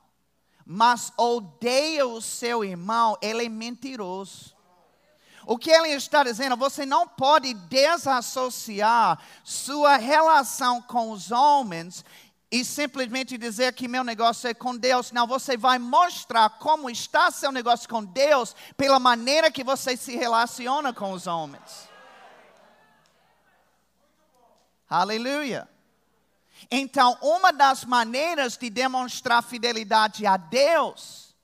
mas 0.70 1.10
odeia 1.16 2.06
o 2.06 2.20
seu 2.20 2.62
irmão, 2.62 3.16
ele 3.22 3.46
é 3.46 3.48
mentiroso. 3.48 4.54
O 5.46 5.56
que 5.56 5.70
ele 5.70 5.88
está 5.88 6.22
dizendo, 6.22 6.58
você 6.58 6.84
não 6.84 7.08
pode 7.08 7.54
desassociar 7.54 9.18
sua 9.42 9.96
relação 9.96 10.82
com 10.82 11.10
os 11.10 11.30
homens 11.30 12.04
e 12.50 12.62
simplesmente 12.66 13.38
dizer 13.38 13.72
que 13.72 13.88
meu 13.88 14.04
negócio 14.04 14.46
é 14.46 14.52
com 14.52 14.76
Deus. 14.76 15.10
Não, 15.10 15.26
você 15.26 15.56
vai 15.56 15.78
mostrar 15.78 16.50
como 16.58 16.90
está 16.90 17.30
seu 17.30 17.50
negócio 17.50 17.88
com 17.88 18.04
Deus 18.04 18.54
pela 18.76 18.98
maneira 18.98 19.50
que 19.50 19.64
você 19.64 19.96
se 19.96 20.16
relaciona 20.16 20.92
com 20.92 21.12
os 21.12 21.26
homens. 21.26 21.88
Aleluia. 24.86 25.66
Então, 26.70 27.16
uma 27.22 27.52
das 27.52 27.84
maneiras 27.84 28.56
de 28.56 28.68
demonstrar 28.70 29.42
fidelidade 29.42 30.26
a 30.26 30.36
Deus 30.36 31.34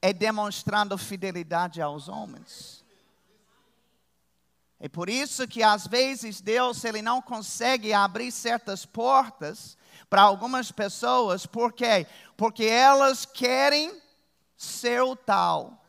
é 0.00 0.12
demonstrando 0.12 0.96
fidelidade 0.98 1.80
aos 1.80 2.08
homens. 2.08 2.84
É 4.78 4.88
por 4.88 5.08
isso 5.08 5.48
que 5.48 5.62
às 5.62 5.86
vezes 5.86 6.40
Deus 6.40 6.84
ele 6.84 7.00
não 7.00 7.22
consegue 7.22 7.92
abrir 7.92 8.30
certas 8.30 8.84
portas 8.84 9.78
para 10.10 10.22
algumas 10.22 10.70
pessoas, 10.70 11.46
por 11.46 11.72
quê? 11.72 12.06
Porque 12.36 12.64
elas 12.64 13.24
querem 13.24 13.98
ser 14.56 15.02
o 15.02 15.16
tal. 15.16 15.82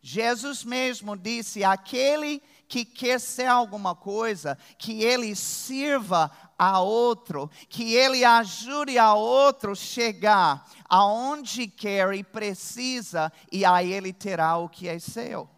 Jesus 0.00 0.62
mesmo 0.62 1.16
disse: 1.16 1.64
aquele 1.64 2.40
que 2.68 2.84
quer 2.84 3.20
ser 3.20 3.46
alguma 3.46 3.94
coisa, 3.94 4.56
que 4.78 5.02
ele 5.02 5.34
sirva 5.34 6.30
a 6.58 6.80
outro, 6.80 7.50
que 7.68 7.94
ele 7.94 8.24
ajude 8.24 8.98
a 8.98 9.14
outro 9.14 9.74
chegar 9.76 10.66
aonde 10.88 11.66
quer 11.66 12.14
e 12.14 12.24
precisa, 12.24 13.32
e 13.52 13.64
aí 13.64 13.92
ele 13.92 14.12
terá 14.12 14.56
o 14.56 14.68
que 14.68 14.88
é 14.88 14.98
seu. 14.98 15.48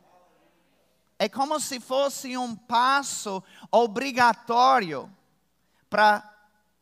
É 1.18 1.28
como 1.28 1.58
se 1.58 1.80
fosse 1.80 2.36
um 2.36 2.54
passo 2.54 3.42
obrigatório 3.70 5.10
para 5.90 6.22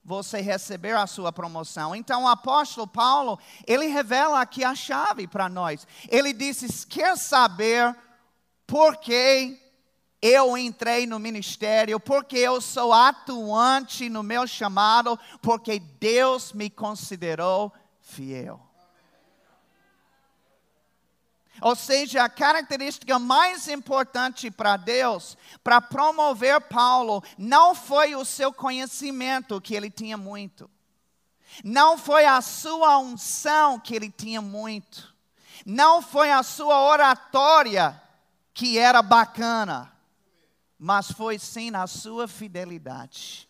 você 0.04 0.40
receber 0.40 0.94
a 0.94 1.06
sua 1.06 1.32
promoção. 1.32 1.94
Então 1.94 2.24
o 2.24 2.28
apóstolo 2.28 2.86
Paulo, 2.86 3.38
ele 3.66 3.86
revela 3.86 4.40
aqui 4.40 4.62
a 4.62 4.74
chave 4.74 5.26
para 5.26 5.48
nós. 5.48 5.86
Ele 6.08 6.32
disse: 6.32 6.86
quer 6.86 7.16
saber 7.16 7.96
por 8.66 8.96
que 8.98 9.58
eu 10.26 10.58
entrei 10.58 11.06
no 11.06 11.20
ministério 11.20 12.00
porque 12.00 12.36
eu 12.36 12.60
sou 12.60 12.92
atuante 12.92 14.08
no 14.08 14.24
meu 14.24 14.44
chamado, 14.44 15.16
porque 15.40 15.78
Deus 15.78 16.52
me 16.52 16.68
considerou 16.68 17.72
fiel. 18.00 18.60
Ou 21.62 21.76
seja, 21.76 22.24
a 22.24 22.28
característica 22.28 23.18
mais 23.20 23.68
importante 23.68 24.50
para 24.50 24.76
Deus, 24.76 25.38
para 25.62 25.80
promover 25.80 26.60
Paulo, 26.62 27.22
não 27.38 27.72
foi 27.72 28.16
o 28.16 28.24
seu 28.24 28.52
conhecimento, 28.52 29.60
que 29.60 29.76
ele 29.76 29.90
tinha 29.90 30.16
muito. 30.16 30.68
Não 31.64 31.96
foi 31.96 32.26
a 32.26 32.42
sua 32.42 32.98
unção, 32.98 33.78
que 33.78 33.94
ele 33.94 34.10
tinha 34.10 34.42
muito. 34.42 35.14
Não 35.64 36.02
foi 36.02 36.32
a 36.32 36.42
sua 36.42 36.82
oratória, 36.82 38.02
que 38.52 38.76
era 38.76 39.00
bacana 39.00 39.95
mas 40.78 41.10
foi 41.10 41.38
sim 41.38 41.70
na 41.70 41.86
sua 41.86 42.28
fidelidade. 42.28 43.48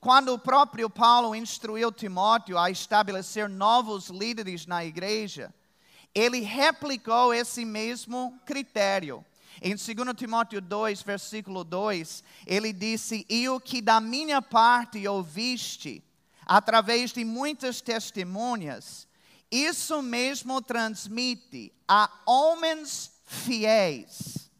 Quando 0.00 0.32
o 0.32 0.38
próprio 0.38 0.90
Paulo 0.90 1.34
instruiu 1.34 1.92
Timóteo 1.92 2.58
a 2.58 2.70
estabelecer 2.70 3.48
novos 3.48 4.08
líderes 4.08 4.66
na 4.66 4.84
igreja, 4.84 5.54
ele 6.14 6.40
replicou 6.40 7.32
esse 7.32 7.64
mesmo 7.64 8.38
critério. 8.44 9.24
Em 9.60 9.76
2 9.76 9.86
Timóteo 10.16 10.60
2, 10.60 11.02
versículo 11.02 11.62
2, 11.62 12.24
ele 12.46 12.72
disse: 12.72 13.24
E 13.28 13.48
o 13.48 13.60
que 13.60 13.80
da 13.80 14.00
minha 14.00 14.42
parte 14.42 15.06
ouviste, 15.06 16.02
através 16.44 17.12
de 17.12 17.24
muitas 17.24 17.80
testemunhas, 17.80 19.06
isso 19.50 20.02
mesmo 20.02 20.60
transmite 20.60 21.72
a 21.86 22.10
homens 22.26 23.11
fiéis 23.32 24.50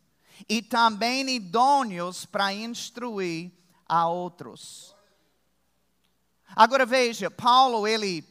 e 0.48 0.62
também 0.62 1.28
idôneos 1.28 2.24
para 2.24 2.52
instruir 2.52 3.52
a 3.86 4.08
outros. 4.08 4.94
Agora 6.56 6.84
veja, 6.84 7.30
Paulo 7.30 7.86
ele 7.86 8.24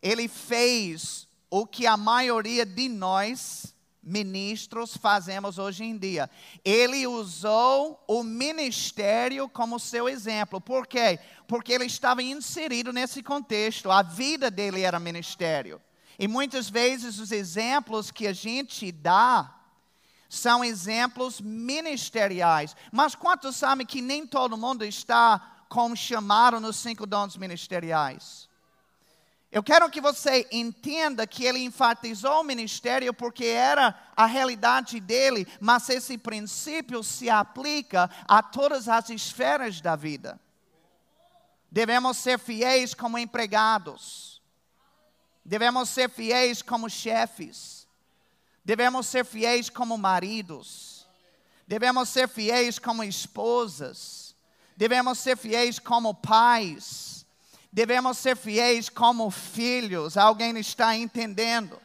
ele 0.00 0.28
fez 0.28 1.26
o 1.50 1.66
que 1.66 1.86
a 1.86 1.96
maioria 1.96 2.66
de 2.66 2.88
nós 2.88 3.74
ministros 4.02 4.96
fazemos 4.96 5.58
hoje 5.58 5.82
em 5.82 5.96
dia. 5.96 6.30
Ele 6.62 7.06
usou 7.06 8.04
o 8.06 8.22
ministério 8.22 9.48
como 9.48 9.80
seu 9.80 10.06
exemplo. 10.08 10.60
Por 10.60 10.86
quê? 10.86 11.18
Porque 11.48 11.72
ele 11.72 11.86
estava 11.86 12.22
inserido 12.22 12.92
nesse 12.92 13.22
contexto. 13.22 13.90
A 13.90 14.02
vida 14.02 14.50
dele 14.50 14.82
era 14.82 15.00
ministério. 15.00 15.80
E 16.18 16.28
muitas 16.28 16.68
vezes 16.68 17.18
os 17.18 17.32
exemplos 17.32 18.10
que 18.10 18.26
a 18.26 18.32
gente 18.32 18.92
dá 18.92 19.63
são 20.34 20.64
exemplos 20.64 21.40
ministeriais. 21.40 22.76
Mas 22.92 23.14
quantos 23.14 23.56
sabem 23.56 23.86
que 23.86 24.02
nem 24.02 24.26
todo 24.26 24.56
mundo 24.56 24.84
está 24.84 25.64
como 25.68 25.96
chamaram 25.96 26.60
nos 26.60 26.76
cinco 26.76 27.06
dons 27.06 27.36
ministeriais? 27.36 28.48
Eu 29.54 29.62
quero 29.62 29.88
que 29.88 30.00
você 30.00 30.48
entenda 30.50 31.28
que 31.28 31.44
ele 31.44 31.60
enfatizou 31.60 32.40
o 32.40 32.44
ministério 32.44 33.14
porque 33.14 33.44
era 33.44 33.96
a 34.16 34.26
realidade 34.26 34.98
dele, 34.98 35.46
mas 35.60 35.88
esse 35.88 36.18
princípio 36.18 37.04
se 37.04 37.30
aplica 37.30 38.10
a 38.26 38.42
todas 38.42 38.88
as 38.88 39.10
esferas 39.10 39.80
da 39.80 39.94
vida. 39.94 40.40
Devemos 41.70 42.16
ser 42.16 42.36
fiéis 42.36 42.94
como 42.94 43.16
empregados, 43.16 44.42
devemos 45.44 45.88
ser 45.88 46.10
fiéis 46.10 46.60
como 46.60 46.90
chefes, 46.90 47.83
devemos 48.64 49.06
ser 49.06 49.24
fiéis 49.24 49.68
como 49.68 49.98
maridos, 49.98 51.06
devemos 51.66 52.08
ser 52.08 52.28
fiéis 52.28 52.78
como 52.78 53.04
esposas, 53.04 54.34
devemos 54.76 55.18
ser 55.18 55.36
fiéis 55.36 55.78
como 55.78 56.14
pais 56.14 57.14
devemos 57.74 58.18
ser 58.18 58.36
fiéis 58.36 58.88
como 58.88 59.28
filhos. 59.32 60.16
Alguém 60.16 60.56
está 60.58 60.94
entendendo? 60.94 61.76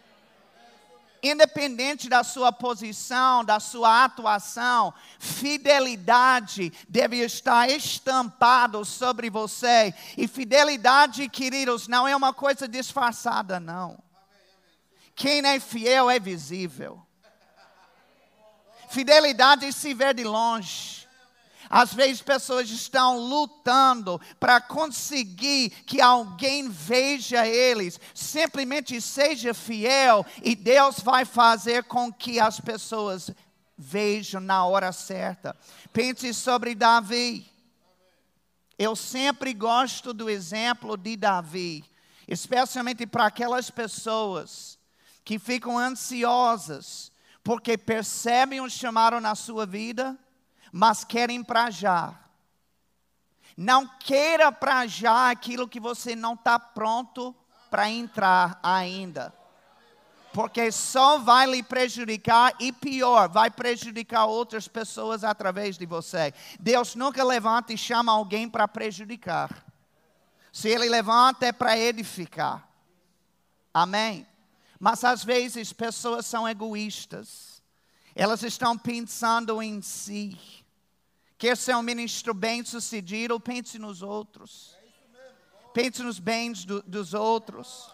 Independente 1.22 2.08
da 2.08 2.24
sua 2.24 2.52
posição, 2.52 3.44
da 3.44 3.60
sua 3.60 4.06
atuação, 4.06 4.94
fidelidade 5.18 6.72
deve 6.88 7.18
estar 7.18 7.68
estampado 7.70 8.86
sobre 8.86 9.32
você. 9.32 9.92
E 10.16 10.28
fidelidade, 10.28 11.28
queridos, 11.28 11.88
não 11.88 12.08
é 12.08 12.16
uma 12.16 12.34
coisa 12.34 12.68
disfarçada, 12.68 13.60
não. 13.60 13.98
Quem 15.20 15.46
é 15.46 15.60
fiel 15.60 16.10
é 16.10 16.18
visível. 16.18 17.06
Fidelidade 18.90 19.72
se 19.74 19.94
vê 19.94 20.14
de 20.14 20.24
longe. 20.24 21.06
Às 21.70 21.94
vezes 21.94 22.22
pessoas 22.22 22.70
estão 22.70 23.20
lutando 23.20 24.20
para 24.40 24.62
conseguir 24.62 25.72
que 25.86 26.00
alguém 26.00 26.70
veja 26.70 27.46
eles. 27.46 28.00
Simplesmente 28.16 29.02
seja 29.02 29.54
fiel 29.54 30.26
e 30.42 30.56
Deus 30.56 31.02
vai 31.02 31.26
fazer 31.26 31.84
com 31.84 32.12
que 32.14 32.40
as 32.40 32.62
pessoas 32.62 33.30
vejam 33.78 34.40
na 34.40 34.66
hora 34.66 34.94
certa. 34.94 35.54
Pense 35.92 36.34
sobre 36.34 36.74
Davi. 36.74 37.46
Eu 38.78 38.96
sempre 38.96 39.54
gosto 39.54 40.14
do 40.14 40.30
exemplo 40.30 40.96
de 40.96 41.18
Davi, 41.18 41.84
especialmente 42.26 43.06
para 43.06 43.26
aquelas 43.26 43.70
pessoas 43.70 44.79
que 45.24 45.38
ficam 45.38 45.78
ansiosas 45.78 47.12
porque 47.44 47.78
percebem 47.78 48.62
o 48.62 48.70
chamado 48.70 49.20
na 49.20 49.36
sua 49.36 49.66
vida 49.66 50.18
mas 50.72 51.04
querem 51.04 51.44
para 51.44 51.70
já. 51.70 52.14
Não 53.58 53.88
queira 53.88 54.52
para 54.52 54.88
já 54.88 55.30
aquilo 55.30 55.68
que 55.68 55.80
você 55.80 56.16
não 56.16 56.34
está 56.34 56.58
pronto 56.58 57.36
para 57.70 57.90
entrar 57.90 58.60
ainda. 58.64 59.34
Porque 60.32 60.72
só 60.72 61.18
vai 61.18 61.48
lhe 61.48 61.64
prejudicar 61.64 62.54
e 62.60 62.72
pior, 62.72 63.28
vai 63.28 63.50
prejudicar 63.50 64.26
outras 64.26 64.68
pessoas 64.68 65.24
através 65.24 65.78
de 65.78 65.86
você. 65.86 66.34
Deus 66.60 66.96
nunca 66.96 67.24
levanta 67.24 67.74
e 67.74 67.78
chama 67.78 68.12
alguém 68.12 68.48
para 68.48 68.68
prejudicar. 68.68 69.66
Se 70.54 70.70
Ele 70.70 70.88
levanta 70.88 71.48
é 71.48 71.52
para 71.52 71.78
edificar. 71.78 72.68
Amém? 73.74 74.26
Mas 74.80 75.04
às 75.04 75.24
vezes 75.24 75.74
pessoas 75.74 76.26
são 76.26 76.48
egoístas. 76.48 77.62
Elas 78.16 78.44
estão 78.44 78.78
pensando 78.78 79.62
em 79.62 79.82
si. 79.82 80.38
Quer 81.38 81.58
ser 81.58 81.76
um 81.76 81.82
ministro 81.82 82.34
bem 82.34 82.64
sucedido, 82.64 83.40
pense 83.40 83.78
nos 83.78 84.02
outros. 84.02 84.76
Pense 85.74 86.02
nos 86.02 86.20
bens 86.20 86.66
do, 86.66 86.82
dos 86.82 87.14
outros. 87.14 87.92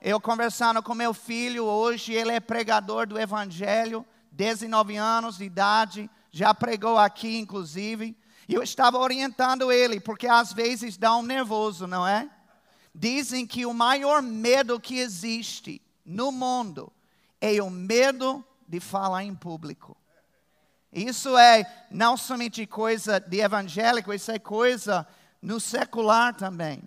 Eu 0.00 0.20
conversando 0.20 0.82
com 0.82 0.94
meu 0.94 1.14
filho 1.14 1.64
hoje, 1.64 2.12
ele 2.12 2.32
é 2.32 2.40
pregador 2.40 3.06
do 3.06 3.18
Evangelho, 3.18 4.04
19 4.32 4.96
anos 4.96 5.38
de 5.38 5.44
idade, 5.44 6.10
já 6.30 6.52
pregou 6.52 6.98
aqui 6.98 7.38
inclusive. 7.38 8.16
E 8.48 8.54
eu 8.54 8.62
estava 8.62 8.98
orientando 8.98 9.70
ele, 9.70 10.00
porque 10.00 10.26
às 10.26 10.52
vezes 10.52 10.96
dá 10.96 11.16
um 11.16 11.22
nervoso, 11.22 11.86
não 11.86 12.06
é? 12.06 12.28
Dizem 12.94 13.46
que 13.46 13.64
o 13.64 13.72
maior 13.72 14.20
medo 14.20 14.78
que 14.78 14.98
existe 14.98 15.80
no 16.04 16.30
mundo 16.30 16.92
é 17.40 17.62
o 17.62 17.70
medo 17.70 18.44
de 18.68 18.80
falar 18.80 19.24
em 19.24 19.34
público. 19.34 19.96
Isso 20.92 21.36
é 21.38 21.86
não 21.90 22.16
somente 22.16 22.66
coisa 22.66 23.18
de 23.18 23.40
evangélico, 23.40 24.12
isso 24.12 24.30
é 24.30 24.38
coisa 24.38 25.06
no 25.40 25.58
secular 25.58 26.34
também. 26.34 26.82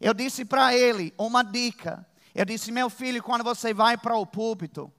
Eu 0.00 0.12
disse 0.12 0.44
para 0.44 0.76
ele 0.76 1.14
uma 1.16 1.42
dica. 1.42 2.06
Eu 2.34 2.44
disse, 2.44 2.70
meu 2.70 2.90
filho, 2.90 3.22
quando 3.22 3.42
você 3.42 3.72
vai 3.72 3.96
para 3.96 4.16
o 4.16 4.26
púlpito, 4.26 4.92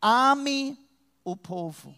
ame 0.00 0.78
o 1.24 1.36
povo. 1.36 1.94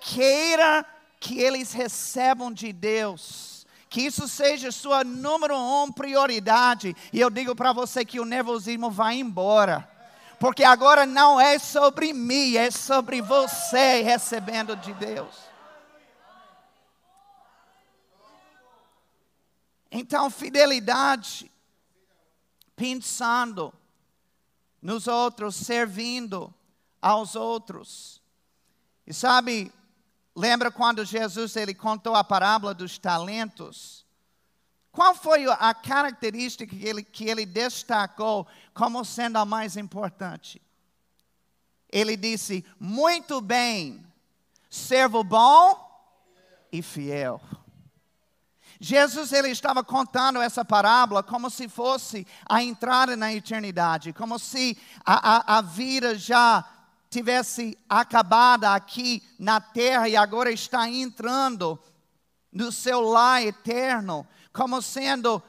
Queira 0.00 0.84
que 1.18 1.38
eles 1.40 1.72
recebam 1.72 2.52
de 2.52 2.72
Deus. 2.72 3.59
Que 3.90 4.02
isso 4.02 4.26
seja 4.26 4.72
sua 4.72 5.04
número 5.04 5.54
um 5.54 5.92
prioridade. 5.92 6.96
E 7.12 7.20
eu 7.20 7.28
digo 7.28 7.54
para 7.54 7.74
você 7.74 8.06
que 8.06 8.18
o 8.18 8.24
nervosismo 8.24 8.90
vai 8.90 9.16
embora 9.16 9.86
porque 10.40 10.64
agora 10.64 11.04
não 11.04 11.38
é 11.38 11.58
sobre 11.58 12.14
mim, 12.14 12.56
é 12.56 12.70
sobre 12.70 13.20
você 13.20 14.00
recebendo 14.00 14.74
de 14.74 14.94
Deus. 14.94 15.36
Então, 19.90 20.30
fidelidade, 20.30 21.50
pensando 22.74 23.70
nos 24.80 25.06
outros, 25.06 25.56
servindo 25.56 26.54
aos 27.02 27.36
outros. 27.36 28.22
E 29.06 29.12
sabe, 29.12 29.70
lembra 30.34 30.70
quando 30.70 31.04
Jesus 31.04 31.56
ele 31.56 31.74
contou 31.74 32.14
a 32.14 32.24
parábola 32.24 32.74
dos 32.74 32.98
talentos? 32.98 34.04
Qual 34.92 35.14
foi 35.14 35.46
a 35.46 35.72
característica 35.72 36.66
que 36.66 36.84
ele, 36.84 37.02
que 37.02 37.24
ele 37.24 37.46
destacou 37.46 38.46
como 38.74 39.04
sendo 39.04 39.36
a 39.36 39.44
mais 39.44 39.76
importante? 39.76 40.60
Ele 41.88 42.16
disse: 42.16 42.64
Muito 42.78 43.40
bem, 43.40 44.04
servo 44.68 45.22
bom 45.22 45.88
e 46.72 46.82
fiel. 46.82 47.40
Jesus 48.82 49.32
ele 49.32 49.48
estava 49.50 49.84
contando 49.84 50.40
essa 50.40 50.64
parábola 50.64 51.22
como 51.22 51.50
se 51.50 51.68
fosse 51.68 52.26
a 52.48 52.62
entrada 52.62 53.14
na 53.14 53.32
eternidade, 53.32 54.12
como 54.12 54.38
se 54.38 54.76
a, 55.04 55.36
a, 55.36 55.58
a 55.58 55.60
vida 55.60 56.16
já 56.16 56.66
tivesse 57.10 57.76
acabado 57.88 58.64
aqui 58.64 59.22
na 59.38 59.60
terra 59.60 60.08
e 60.08 60.16
agora 60.16 60.52
está 60.52 60.88
entrando 60.88 61.78
no 62.52 62.70
seu 62.70 63.00
lar 63.00 63.42
eterno 63.42 64.26
como 64.52 64.80
sendo 64.80 65.42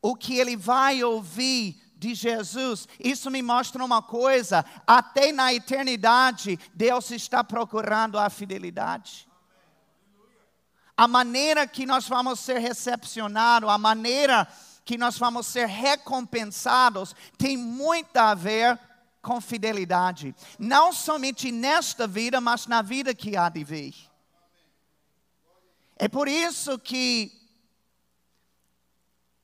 o 0.00 0.14
que 0.14 0.38
ele 0.38 0.56
vai 0.56 1.02
ouvir 1.02 1.80
de 1.96 2.14
Jesus. 2.14 2.86
Isso 3.00 3.30
me 3.30 3.42
mostra 3.42 3.84
uma 3.84 4.02
coisa: 4.02 4.64
até 4.86 5.32
na 5.32 5.52
eternidade, 5.52 6.58
Deus 6.72 7.10
está 7.10 7.42
procurando 7.42 8.18
a 8.18 8.30
fidelidade. 8.30 9.28
A 10.96 11.08
maneira 11.08 11.66
que 11.66 11.84
nós 11.84 12.06
vamos 12.06 12.38
ser 12.38 12.58
recepcionados, 12.58 13.68
a 13.68 13.76
maneira 13.76 14.46
que 14.84 14.96
nós 14.96 15.18
vamos 15.18 15.46
ser 15.46 15.66
recompensados, 15.66 17.16
tem 17.36 17.56
muito 17.56 18.16
a 18.16 18.34
ver 18.34 18.78
com 18.78 18.93
fidelidade. 19.40 20.34
Não 20.58 20.92
somente 20.92 21.50
nesta 21.50 22.06
vida, 22.06 22.40
mas 22.40 22.66
na 22.66 22.82
vida 22.82 23.14
que 23.14 23.36
há 23.36 23.48
de 23.48 23.64
vir. 23.64 23.94
É 25.96 26.08
por 26.08 26.28
isso 26.28 26.78
que 26.78 27.32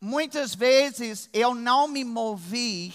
muitas 0.01 0.55
vezes 0.55 1.29
eu 1.33 1.55
não 1.55 1.87
me 1.87 2.05
movi 2.05 2.93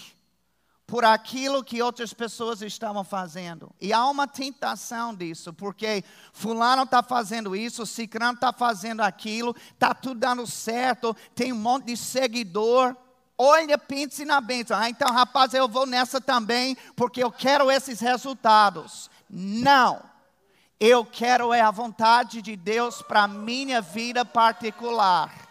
por 0.86 1.04
aquilo 1.04 1.64
que 1.64 1.82
outras 1.82 2.14
pessoas 2.14 2.62
estavam 2.62 3.02
fazendo. 3.02 3.74
E 3.80 3.92
há 3.92 4.06
uma 4.06 4.28
tentação 4.28 5.14
disso, 5.14 5.52
porque 5.52 6.04
fulano 6.32 6.84
está 6.84 7.02
fazendo 7.02 7.56
isso, 7.56 7.84
cicrano 7.84 8.34
está 8.34 8.52
fazendo 8.52 9.00
aquilo, 9.00 9.54
está 9.72 9.92
tudo 9.92 10.20
dando 10.20 10.46
certo, 10.46 11.14
tem 11.34 11.52
um 11.52 11.58
monte 11.58 11.86
de 11.86 11.96
seguidor. 11.96 12.96
Olha, 13.38 13.76
pense 13.76 14.24
na 14.24 14.40
bênção. 14.40 14.78
Ah, 14.78 14.88
então, 14.88 15.12
rapaz, 15.12 15.52
eu 15.52 15.68
vou 15.68 15.86
nessa 15.86 16.20
também, 16.20 16.76
porque 16.94 17.22
eu 17.22 17.30
quero 17.30 17.70
esses 17.70 18.00
resultados. 18.00 19.10
Não. 19.28 20.02
Eu 20.80 21.04
quero 21.04 21.52
é 21.52 21.60
a 21.60 21.70
vontade 21.70 22.42
de 22.42 22.56
Deus 22.56 23.02
para 23.02 23.26
minha 23.26 23.80
vida 23.80 24.24
particular. 24.24 25.46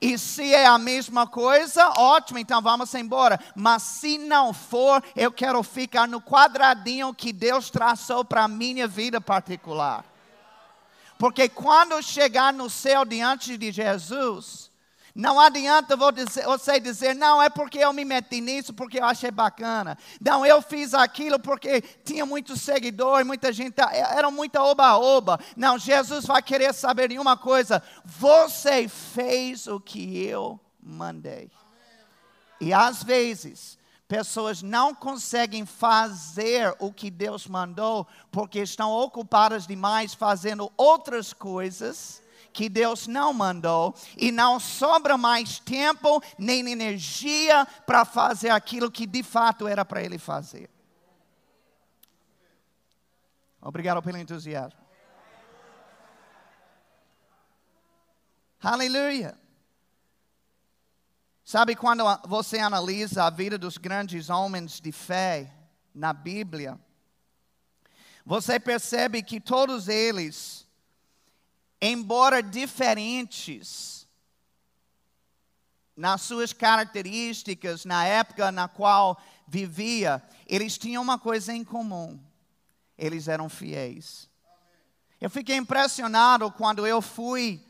E 0.00 0.18
se 0.18 0.52
é 0.52 0.66
a 0.66 0.78
mesma 0.78 1.28
coisa, 1.28 1.92
ótimo, 1.96 2.38
então 2.38 2.60
vamos 2.60 2.92
embora. 2.92 3.38
Mas 3.54 3.84
se 3.84 4.18
não 4.18 4.52
for, 4.52 5.00
eu 5.14 5.30
quero 5.30 5.62
ficar 5.62 6.08
no 6.08 6.20
quadradinho 6.20 7.14
que 7.14 7.32
Deus 7.32 7.70
traçou 7.70 8.24
para 8.24 8.42
a 8.42 8.48
minha 8.48 8.88
vida 8.88 9.20
particular. 9.20 10.04
Porque 11.16 11.48
quando 11.48 12.02
chegar 12.02 12.52
no 12.52 12.68
céu 12.68 13.04
diante 13.04 13.56
de 13.56 13.70
Jesus, 13.70 14.71
não 15.14 15.38
adianta 15.38 15.94
você 15.94 16.80
dizer, 16.80 17.14
não, 17.14 17.42
é 17.42 17.50
porque 17.50 17.78
eu 17.78 17.92
me 17.92 18.04
meti 18.04 18.40
nisso, 18.40 18.72
porque 18.72 18.98
eu 18.98 19.04
achei 19.04 19.30
bacana. 19.30 19.98
Não, 20.18 20.44
eu 20.46 20.62
fiz 20.62 20.94
aquilo 20.94 21.38
porque 21.38 21.82
tinha 21.82 22.24
muitos 22.24 22.62
seguidores, 22.62 23.26
muita 23.26 23.52
gente, 23.52 23.78
é, 23.78 23.98
era 23.98 24.30
muita 24.30 24.62
oba-oba. 24.62 25.38
Não, 25.54 25.78
Jesus 25.78 26.24
vai 26.24 26.42
querer 26.42 26.72
saber 26.72 27.08
de 27.08 27.18
uma 27.18 27.36
coisa: 27.36 27.82
você 28.04 28.88
fez 28.88 29.66
o 29.66 29.78
que 29.78 30.24
eu 30.24 30.58
mandei. 30.82 31.50
E 32.58 32.72
às 32.72 33.02
vezes, 33.02 33.78
pessoas 34.08 34.62
não 34.62 34.94
conseguem 34.94 35.66
fazer 35.66 36.74
o 36.78 36.90
que 36.90 37.10
Deus 37.10 37.46
mandou 37.46 38.06
porque 38.30 38.60
estão 38.60 38.90
ocupadas 38.90 39.66
demais 39.66 40.14
fazendo 40.14 40.72
outras 40.76 41.34
coisas 41.34 42.21
que 42.52 42.68
Deus 42.68 43.06
não 43.06 43.32
mandou 43.32 43.94
e 44.16 44.30
não 44.30 44.60
sobra 44.60 45.16
mais 45.16 45.58
tempo 45.58 46.22
nem 46.38 46.70
energia 46.70 47.66
para 47.86 48.04
fazer 48.04 48.50
aquilo 48.50 48.90
que 48.90 49.06
de 49.06 49.22
fato 49.22 49.66
era 49.66 49.84
para 49.84 50.02
ele 50.02 50.18
fazer. 50.18 50.70
Obrigado 53.60 54.02
pelo 54.02 54.18
entusiasmo. 54.18 54.80
Aleluia. 58.60 59.38
Sabe 61.44 61.74
quando 61.74 62.04
você 62.26 62.58
analisa 62.58 63.24
a 63.24 63.30
vida 63.30 63.58
dos 63.58 63.76
grandes 63.76 64.30
homens 64.30 64.80
de 64.80 64.92
fé 64.92 65.52
na 65.94 66.12
Bíblia, 66.12 66.78
você 68.24 68.60
percebe 68.60 69.22
que 69.22 69.40
todos 69.40 69.88
eles 69.88 70.61
embora 71.82 72.40
diferentes 72.40 74.06
nas 75.96 76.22
suas 76.22 76.52
características, 76.52 77.84
na 77.84 78.06
época 78.06 78.52
na 78.52 78.68
qual 78.68 79.20
vivia, 79.48 80.22
eles 80.46 80.78
tinham 80.78 81.02
uma 81.02 81.18
coisa 81.18 81.52
em 81.52 81.64
comum: 81.64 82.18
eles 82.96 83.26
eram 83.26 83.48
fiéis. 83.48 84.30
Eu 85.20 85.28
fiquei 85.28 85.56
impressionado 85.56 86.50
quando 86.52 86.86
eu 86.86 87.02
fui 87.02 87.64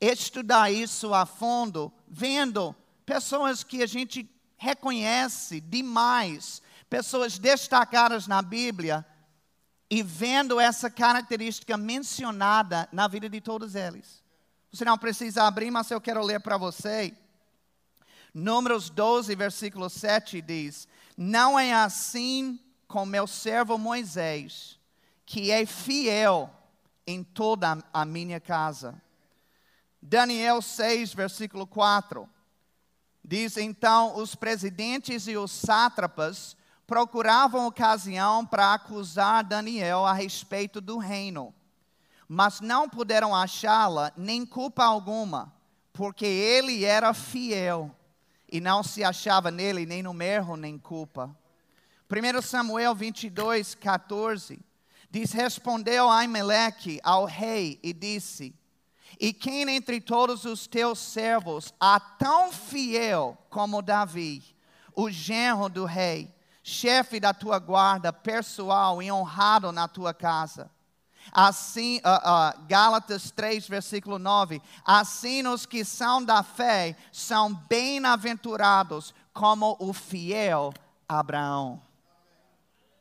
estudar 0.00 0.72
isso 0.72 1.12
a 1.12 1.26
fundo, 1.26 1.92
vendo 2.08 2.74
pessoas 3.04 3.62
que 3.62 3.82
a 3.82 3.86
gente 3.86 4.28
reconhece 4.56 5.60
demais, 5.60 6.62
pessoas 6.88 7.38
destacadas 7.38 8.26
na 8.26 8.40
Bíblia, 8.40 9.06
e 9.90 10.02
vendo 10.04 10.60
essa 10.60 10.88
característica 10.88 11.76
mencionada 11.76 12.88
na 12.92 13.08
vida 13.08 13.28
de 13.28 13.40
todos 13.40 13.74
eles. 13.74 14.22
Você 14.72 14.84
não 14.84 14.96
precisa 14.96 15.42
abrir, 15.42 15.70
mas 15.70 15.90
eu 15.90 16.00
quero 16.00 16.22
ler 16.22 16.40
para 16.40 16.56
você. 16.56 17.12
Números 18.32 18.88
12, 18.88 19.34
versículo 19.34 19.90
7 19.90 20.40
diz: 20.40 20.86
Não 21.16 21.58
é 21.58 21.74
assim 21.74 22.60
com 22.86 23.04
meu 23.04 23.26
servo 23.26 23.76
Moisés, 23.76 24.78
que 25.26 25.50
é 25.50 25.66
fiel 25.66 26.48
em 27.04 27.24
toda 27.24 27.82
a 27.92 28.04
minha 28.04 28.38
casa. 28.38 29.02
Daniel 30.00 30.62
6, 30.62 31.12
versículo 31.12 31.66
4. 31.66 32.28
Diz 33.24 33.56
então: 33.56 34.16
os 34.16 34.36
presidentes 34.36 35.26
e 35.26 35.36
os 35.36 35.50
sátrapas 35.50 36.56
procuravam 36.90 37.68
ocasião 37.68 38.44
para 38.44 38.74
acusar 38.74 39.44
Daniel 39.44 40.04
a 40.04 40.12
respeito 40.12 40.80
do 40.80 40.98
reino, 40.98 41.54
mas 42.26 42.60
não 42.60 42.88
puderam 42.88 43.32
achá-la 43.32 44.12
nem 44.16 44.44
culpa 44.44 44.82
alguma, 44.82 45.54
porque 45.92 46.26
ele 46.26 46.84
era 46.84 47.14
fiel 47.14 47.94
e 48.50 48.60
não 48.60 48.82
se 48.82 49.04
achava 49.04 49.52
nele 49.52 49.86
nem 49.86 50.02
no 50.02 50.20
erro 50.20 50.56
nem 50.56 50.76
culpa. 50.76 51.30
1 52.10 52.42
Samuel 52.42 52.92
22, 52.92 53.76
14 53.76 54.58
diz: 55.08 55.30
Respondeu 55.30 56.10
Aimeleque 56.10 56.98
ao 57.04 57.24
rei 57.24 57.78
e 57.84 57.92
disse: 57.92 58.52
E 59.20 59.32
quem 59.32 59.70
entre 59.70 60.00
todos 60.00 60.44
os 60.44 60.66
teus 60.66 60.98
servos 60.98 61.72
há 61.78 62.00
tão 62.00 62.50
fiel 62.50 63.38
como 63.48 63.80
Davi, 63.80 64.42
o 64.92 65.08
genro 65.08 65.68
do 65.68 65.84
rei? 65.84 66.34
Chefe 66.62 67.18
da 67.18 67.32
tua 67.32 67.58
guarda, 67.58 68.12
pessoal 68.12 69.02
e 69.02 69.10
honrado 69.10 69.72
na 69.72 69.88
tua 69.88 70.12
casa. 70.12 70.70
Assim, 71.32 71.98
uh, 71.98 72.58
uh, 72.58 72.66
Gálatas 72.66 73.30
3, 73.30 73.68
versículo 73.68 74.18
9: 74.18 74.60
Assim 74.84 75.46
os 75.46 75.66
que 75.66 75.84
são 75.84 76.24
da 76.24 76.42
fé 76.42 76.96
são 77.12 77.54
bem-aventurados, 77.54 79.14
como 79.32 79.76
o 79.78 79.92
fiel 79.92 80.72
Abraão. 81.08 81.80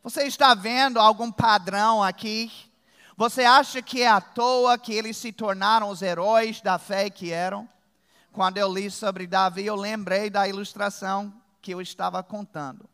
Você 0.04 0.24
está 0.24 0.54
vendo 0.54 1.00
algum 1.00 1.32
padrão 1.32 2.04
aqui? 2.04 2.52
Você 3.18 3.44
acha 3.44 3.82
que 3.82 4.02
é 4.02 4.08
à 4.08 4.22
toa 4.22 4.78
que 4.78 4.94
eles 4.94 5.18
se 5.18 5.32
tornaram 5.32 5.90
os 5.90 6.02
heróis 6.02 6.62
da 6.62 6.80
fé 6.80 7.10
que 7.10 7.32
eram? 7.32 7.68
Quando 8.32 8.58
eu 8.58 8.72
li 8.72 8.90
sobre 8.90 9.28
Davi, 9.28 9.66
eu 9.66 9.76
lembrei 9.76 10.30
da 10.30 10.48
ilustração 10.48 11.34
que 11.62 11.74
eu 11.74 11.82
estava 11.82 12.24
contando. 12.24 12.88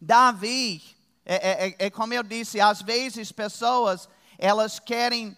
Davi, 0.00 0.82
é, 1.24 1.34
é, 1.34 1.68
é, 1.68 1.76
é 1.86 1.90
como 1.90 2.12
eu 2.14 2.22
disse, 2.22 2.60
às 2.60 2.82
vezes 2.82 3.32
pessoas, 3.32 4.08
elas 4.38 4.78
querem 4.78 5.36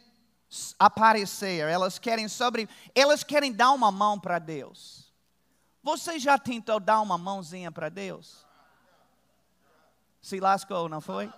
aparecer, 0.79 1.61
elas 1.69 1.99
querem 1.99 2.29
sobre, 2.29 2.69
elas 2.95 3.23
querem 3.23 3.53
dar 3.53 3.71
uma 3.73 3.91
mão 3.91 4.19
para 4.19 4.39
Deus. 4.39 5.13
Você 5.83 6.19
já 6.19 6.39
tentou 6.39 6.81
dar 6.81 7.01
uma 7.01 7.17
mãozinha 7.17 7.71
para 7.71 7.89
Deus? 7.89 8.45
Se 10.21 10.41
lascou, 10.41 10.89
não 10.89 11.01
foi? 11.01 11.33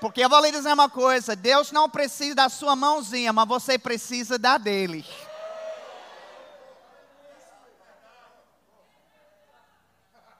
Porque 0.00 0.22
eu 0.22 0.28
vou 0.28 0.40
lhe 0.40 0.50
dizer 0.50 0.72
uma 0.72 0.88
coisa: 0.88 1.36
Deus 1.36 1.72
não 1.72 1.88
precisa 1.88 2.34
da 2.34 2.48
sua 2.48 2.76
mãozinha, 2.76 3.32
mas 3.32 3.48
você 3.48 3.78
precisa 3.78 4.38
da 4.38 4.58
dele. 4.58 5.04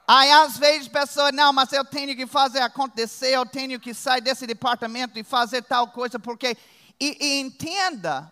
Aí 0.07 0.31
às 0.31 0.57
vezes 0.57 0.87
a 0.87 0.99
pessoa, 0.99 1.31
não, 1.31 1.51
mas 1.51 1.71
eu 1.73 1.83
tenho 1.83 2.15
que 2.15 2.27
fazer 2.27 2.59
acontecer, 2.59 3.29
eu 3.29 3.45
tenho 3.45 3.79
que 3.79 3.93
sair 3.93 4.21
desse 4.21 4.45
departamento 4.45 5.17
e 5.17 5.23
fazer 5.23 5.63
tal 5.63 5.87
coisa, 5.87 6.19
porque. 6.19 6.55
E, 6.99 7.17
e 7.19 7.39
entenda, 7.41 8.31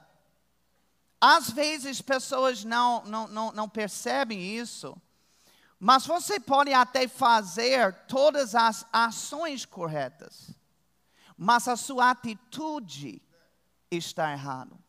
às 1.20 1.50
vezes 1.50 2.02
pessoas 2.02 2.64
não, 2.64 3.04
não, 3.06 3.28
não, 3.28 3.52
não 3.52 3.70
percebem 3.70 4.56
isso, 4.56 4.96
mas 5.80 6.06
você 6.06 6.40
pode 6.40 6.72
até 6.72 7.08
fazer 7.08 7.94
todas 8.08 8.56
as 8.56 8.86
ações 8.94 9.66
corretas, 9.66 10.52
mas 11.38 11.68
a 11.68 11.76
sua 11.76 12.12
atitude 12.12 13.22
está 13.92 14.32
errada. 14.32 14.83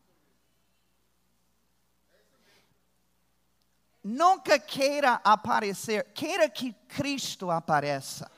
Nunca 4.05 4.59
queira 4.59 5.19
aparecer, 5.23 6.05
queira 6.13 6.47
que 6.47 6.73
Cristo 6.87 7.49
apareça. 7.49 8.29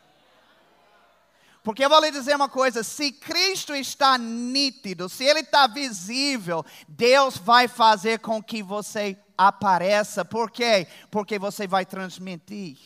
Porque 1.61 1.83
eu 1.83 1.89
vou 1.89 1.99
lhe 1.99 2.09
dizer 2.09 2.33
uma 2.33 2.47
coisa: 2.47 2.81
se 2.81 3.11
Cristo 3.11 3.75
está 3.75 4.17
nítido, 4.17 5.09
se 5.09 5.25
Ele 5.25 5.41
está 5.41 5.67
visível, 5.67 6.65
Deus 6.87 7.37
vai 7.37 7.67
fazer 7.67 8.19
com 8.19 8.41
que 8.41 8.63
você 8.63 9.17
apareça. 9.37 10.23
Por 10.23 10.49
quê? 10.49 10.87
Porque 11.11 11.37
você 11.37 11.67
vai 11.67 11.85
transmitir. 11.85 12.77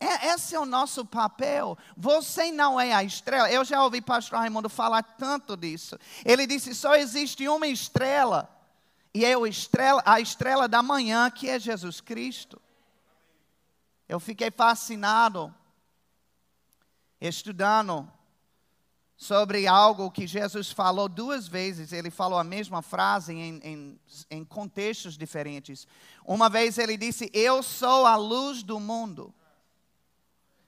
É, 0.00 0.28
esse 0.28 0.54
é 0.54 0.60
o 0.60 0.64
nosso 0.64 1.04
papel. 1.04 1.76
Você 1.94 2.50
não 2.50 2.80
é 2.80 2.94
a 2.94 3.04
estrela. 3.04 3.50
Eu 3.50 3.64
já 3.64 3.82
ouvi 3.84 4.00
pastor 4.00 4.38
Raimundo 4.38 4.70
falar 4.70 5.02
tanto 5.02 5.54
disso. 5.54 5.98
Ele 6.24 6.46
disse: 6.46 6.74
só 6.74 6.96
existe 6.96 7.46
uma 7.46 7.66
estrela. 7.66 8.57
E 9.14 9.24
é 9.24 9.32
estrela, 9.48 10.02
a 10.04 10.20
estrela 10.20 10.68
da 10.68 10.82
manhã, 10.82 11.30
que 11.30 11.48
é 11.48 11.58
Jesus 11.58 12.00
Cristo. 12.00 12.60
Eu 14.08 14.18
fiquei 14.20 14.50
fascinado 14.50 15.54
estudando 17.20 18.10
sobre 19.16 19.66
algo 19.66 20.10
que 20.12 20.26
Jesus 20.26 20.70
falou 20.70 21.08
duas 21.08 21.48
vezes. 21.48 21.92
Ele 21.92 22.10
falou 22.10 22.38
a 22.38 22.44
mesma 22.44 22.80
frase 22.82 23.32
em, 23.34 23.60
em, 23.64 24.00
em 24.30 24.44
contextos 24.44 25.18
diferentes. 25.18 25.86
Uma 26.24 26.48
vez 26.48 26.78
ele 26.78 26.96
disse: 26.96 27.30
Eu 27.34 27.62
sou 27.62 28.06
a 28.06 28.16
luz 28.16 28.62
do 28.62 28.78
mundo. 28.78 29.34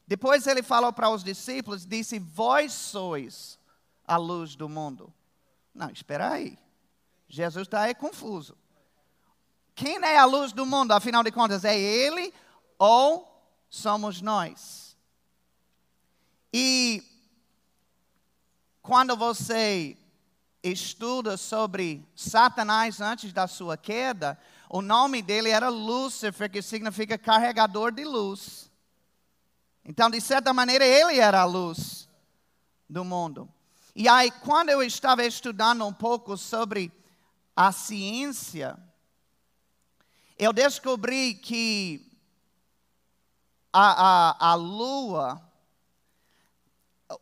Depois 0.07 0.47
ele 0.49 0.63
falou 0.63 0.93
para 0.93 1.09
os 1.09 1.23
discípulos, 1.23 1.87
disse: 1.87 2.19
Vós 2.19 2.73
sois 2.73 3.59
a 4.05 4.17
luz 4.17 4.57
do 4.57 4.69
mundo. 4.69 5.15
Não, 5.73 5.89
espera 5.89 6.33
aí. 6.33 6.59
Jesus 7.31 7.69
está 7.69 7.83
aí 7.83 7.95
confuso. 7.95 8.59
Quem 9.73 10.03
é 10.03 10.19
a 10.19 10.25
luz 10.25 10.53
do 10.53 10.67
mundo? 10.67 10.91
Afinal 10.91 11.23
de 11.23 11.31
contas, 11.31 11.65
é 11.65 11.79
ele 11.79 12.35
ou 12.77 13.27
somos 13.71 14.21
nós? 14.21 14.97
E 16.53 17.05
quando 18.83 19.17
você 19.17 19.97
estuda 20.61 21.37
sobre 21.37 22.05
Satanás 22.17 23.01
antes 23.01 23.33
da 23.33 23.47
sua 23.47 23.77
queda, 23.77 24.37
o 24.69 24.83
nome 24.83 25.23
dele 25.23 25.51
era 25.51 25.69
Lúcifer, 25.69 26.51
que 26.51 26.61
significa 26.61 27.17
carregador 27.17 27.93
de 27.93 28.05
luz. 28.05 28.69
Então, 29.85 30.11
de 30.11 30.21
certa 30.21 30.53
maneira, 30.53 30.85
ele 30.85 31.21
era 31.21 31.43
a 31.43 31.45
luz 31.45 32.09
do 32.89 33.05
mundo. 33.05 33.49
E 33.95 34.09
aí, 34.09 34.33
quando 34.33 34.71
eu 34.71 34.83
estava 34.83 35.25
estudando 35.25 35.87
um 35.87 35.93
pouco 35.93 36.37
sobre 36.37 36.93
a 37.61 37.73
ciência, 37.73 38.79
eu 40.39 40.51
descobri 40.51 41.35
que 41.35 42.11
a, 43.71 44.31
a, 44.31 44.53
a 44.53 44.55
lua, 44.55 45.43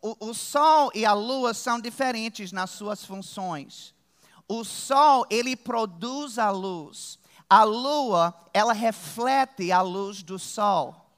o, 0.01 0.29
o 0.29 0.33
sol 0.33 0.93
e 0.95 1.05
a 1.05 1.13
lua 1.13 1.53
são 1.53 1.81
diferentes 1.81 2.53
nas 2.53 2.71
suas 2.71 3.05
funções. 3.05 3.93
O 4.47 4.63
sol, 4.63 5.27
ele 5.29 5.57
produz 5.57 6.39
a 6.39 6.51
luz. 6.53 7.19
A 7.51 7.65
lua, 7.65 8.33
ela 8.55 8.73
reflete 8.73 9.73
a 9.73 9.83
luz 9.83 10.23
do 10.23 10.39
sol. 10.39 11.11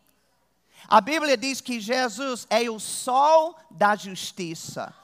A 0.88 0.98
Bíblia 0.98 1.36
diz 1.36 1.60
que 1.60 1.78
Jesus 1.78 2.46
é 2.48 2.70
o 2.70 2.80
sol 2.80 3.54
da 3.70 3.94
justiça. 3.94 4.94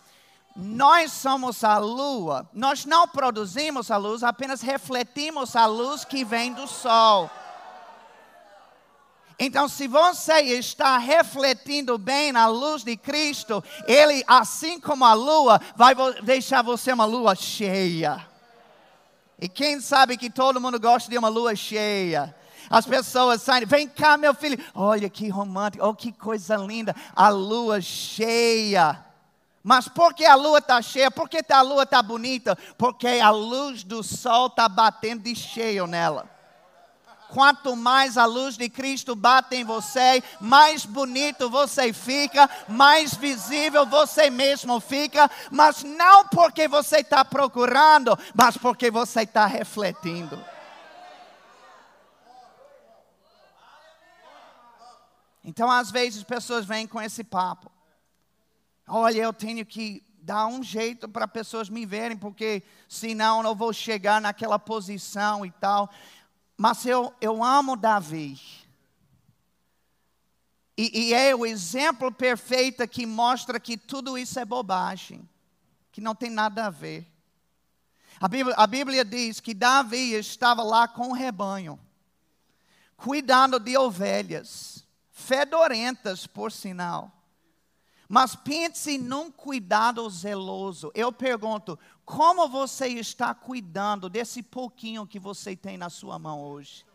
Nós 0.57 1.13
somos 1.13 1.63
a 1.63 1.77
lua. 1.77 2.49
Nós 2.53 2.87
não 2.87 3.07
produzimos 3.07 3.91
a 3.91 3.99
luz, 3.99 4.23
apenas 4.23 4.63
refletimos 4.63 5.55
a 5.55 5.67
luz 5.67 6.05
que 6.05 6.25
vem 6.25 6.53
do 6.55 6.67
sol. 6.67 7.31
Então, 9.39 9.69
se 9.69 9.87
você 9.87 10.41
está 10.41 10.97
refletindo 10.97 11.99
bem 11.99 12.33
na 12.33 12.47
luz 12.47 12.83
de 12.83 12.97
Cristo, 12.97 13.63
Ele, 13.87 14.25
assim 14.27 14.81
como 14.81 15.05
a 15.05 15.13
lua, 15.13 15.61
vai 15.77 15.95
deixar 16.23 16.63
você 16.63 16.91
uma 16.91 17.05
lua 17.05 17.35
cheia. 17.35 18.27
E 19.39 19.51
quem 19.51 19.79
sabe 19.79 20.17
que 20.17 20.31
todo 20.31 20.61
mundo 20.61 20.81
gosta 20.81 21.11
de 21.11 21.19
uma 21.19 21.29
lua 21.29 21.55
cheia? 21.55 22.35
As 22.71 22.87
pessoas 22.87 23.43
saem, 23.43 23.67
vem 23.67 23.87
cá, 23.87 24.17
meu 24.17 24.35
filho. 24.35 24.59
Olha 24.75 25.11
que 25.11 25.29
romântico, 25.29 25.87
oh, 25.87 25.95
que 25.95 26.11
coisa 26.11 26.57
linda. 26.57 26.97
A 27.15 27.29
lua 27.29 27.81
cheia. 27.83 29.06
Mas 29.69 29.89
por 29.89 30.15
que 30.15 30.25
a 30.25 30.37
lua 30.37 30.59
está 30.59 30.81
cheia? 30.81 31.11
Por 31.11 31.29
que 31.29 31.45
a 31.53 31.61
lua 31.61 31.83
está 31.83 32.01
bonita? 32.01 32.57
Porque 32.79 33.09
a 33.21 33.31
luz 33.31 33.83
do 33.83 34.01
sol 34.01 34.47
está 34.47 34.69
batendo 34.69 35.25
de 35.25 35.35
cheio 35.35 35.89
nela. 35.89 36.31
Quanto 37.31 37.75
mais 37.75 38.17
a 38.17 38.27
luz 38.27 38.57
de 38.57 38.69
Cristo 38.69 39.17
bate 39.17 39.57
em 39.57 39.65
você, 39.65 40.23
mais 40.41 40.87
bonito 40.87 41.51
você 41.51 41.93
fica, 41.93 42.49
mais 42.69 43.15
visível 43.15 43.85
você 43.85 44.31
mesmo 44.31 44.79
fica, 44.79 45.29
mas 45.51 45.83
não 45.83 46.29
porque 46.29 46.69
você 46.69 46.99
está 46.99 47.25
procurando, 47.25 48.17
mas 48.37 48.57
porque 48.57 48.89
você 48.89 49.23
está 49.23 49.47
refletindo. 49.47 50.41
Então, 55.43 55.69
às 55.69 55.91
vezes, 55.91 56.23
pessoas 56.23 56.65
vêm 56.65 56.87
com 56.87 57.03
esse 57.03 57.25
papo. 57.25 57.76
Olha, 58.87 59.21
eu 59.21 59.33
tenho 59.33 59.67
que 59.67 60.03
dar 60.23 60.47
um 60.47 60.63
jeito 60.63 61.09
para 61.09 61.27
pessoas 61.27 61.69
me 61.69 61.85
verem, 61.85 62.17
porque 62.17 62.63
senão 62.89 63.39
eu 63.39 63.43
não 63.43 63.55
vou 63.55 63.73
chegar 63.73 64.21
naquela 64.21 64.59
posição 64.59 65.45
e 65.45 65.51
tal. 65.51 65.91
Mas 66.57 66.87
eu, 66.87 67.13
eu 67.21 67.43
amo 67.43 67.77
Davi. 67.77 68.41
E, 70.77 71.09
e 71.09 71.15
é 71.15 71.35
o 71.35 71.47
exemplo 71.47 72.13
perfeito 72.13 72.87
que 72.87 73.07
mostra 73.07 73.59
que 73.59 73.77
tudo 73.77 74.19
isso 74.19 74.39
é 74.39 74.45
bobagem, 74.45 75.29
que 75.91 76.01
não 76.01 76.15
tem 76.15 76.31
nada 76.31 76.67
a 76.67 76.71
ver. 76.71 77.11
A 78.21 78.29
Bíblia, 78.29 78.55
a 78.57 78.67
Bíblia 78.67 79.05
diz 79.05 79.41
que 79.41 79.55
Davi 79.55 80.15
estava 80.15 80.63
lá 80.63 80.87
com 80.87 81.09
o 81.09 81.15
rebanho, 81.15 81.79
cuidando 82.97 83.59
de 83.59 83.77
ovelhas 83.77 84.85
fedorentas, 85.11 86.27
por 86.27 86.53
sinal. 86.53 87.16
Mas 88.09 88.37
pense 88.37 88.99
num 88.99 89.31
cuidado 89.31 90.09
zeloso. 90.09 90.93
Eu 90.95 91.13
pergunto, 91.13 91.79
como 92.05 92.49
você 92.49 92.87
está 92.89 93.35
cuidando 93.35 94.09
desse 94.09 94.43
pouquinho 94.43 95.07
que 95.07 95.19
você 95.19 95.57
tem 95.57 95.77
na 95.77 95.91
sua 95.91 96.19
mão 96.19 96.41
hoje? 96.41 96.87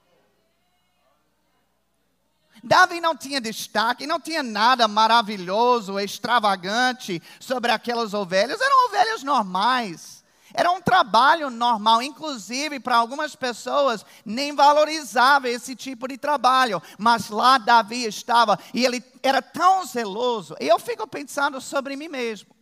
Davi 2.63 3.01
não 3.01 3.15
tinha 3.15 3.41
destaque, 3.41 4.05
não 4.05 4.19
tinha 4.19 4.43
nada 4.43 4.87
maravilhoso, 4.87 5.99
extravagante 5.99 7.21
sobre 7.39 7.71
aquelas 7.71 8.13
ovelhas, 8.13 8.61
eram 8.61 8.85
ovelhas 8.87 9.23
normais. 9.23 10.20
Era 10.53 10.71
um 10.71 10.81
trabalho 10.81 11.49
normal, 11.49 12.01
inclusive 12.01 12.79
para 12.79 12.97
algumas 12.97 13.35
pessoas 13.35 14.05
nem 14.25 14.53
valorizava 14.53 15.49
esse 15.49 15.75
tipo 15.75 16.07
de 16.07 16.17
trabalho, 16.17 16.81
mas 16.97 17.29
lá 17.29 17.57
Davi 17.57 18.05
estava 18.05 18.59
e 18.73 18.85
ele 18.85 19.03
era 19.23 19.41
tão 19.41 19.85
zeloso. 19.85 20.55
Eu 20.59 20.77
fico 20.79 21.07
pensando 21.07 21.61
sobre 21.61 21.95
mim 21.95 22.07
mesmo. 22.07 22.55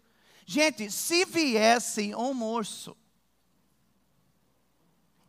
Gente, 0.45 0.89
se 0.91 1.25
viesse 1.25 2.13
um 2.15 2.43
urso, 2.43 2.95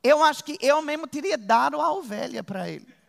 eu 0.02 0.22
acho 0.22 0.42
que 0.42 0.58
eu 0.60 0.80
mesmo 0.80 1.06
teria 1.06 1.36
dado 1.36 1.80
a 1.80 1.92
ovelha 1.92 2.42
para 2.42 2.68
ele. 2.68 3.00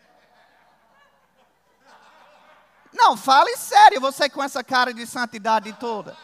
Não, 2.94 3.16
fale 3.16 3.56
sério, 3.56 4.02
você 4.02 4.30
com 4.30 4.44
essa 4.44 4.64
cara 4.64 4.94
de 4.94 5.08
santidade 5.08 5.72
toda. 5.74 6.18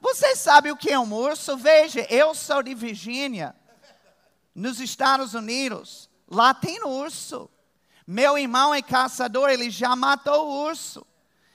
Você 0.00 0.34
sabe 0.34 0.70
o 0.70 0.76
que 0.76 0.90
é 0.90 0.98
um 0.98 1.12
urso? 1.12 1.56
Veja, 1.56 2.06
eu 2.08 2.34
sou 2.34 2.62
de 2.62 2.74
Virgínia, 2.74 3.54
nos 4.54 4.80
Estados 4.80 5.34
Unidos. 5.34 6.08
Lá 6.28 6.54
tem 6.54 6.82
urso. 6.84 7.50
Meu 8.06 8.38
irmão 8.38 8.74
é 8.74 8.80
caçador, 8.80 9.50
ele 9.50 9.70
já 9.70 9.94
matou 9.94 10.48
o 10.48 10.64
urso. 10.64 11.06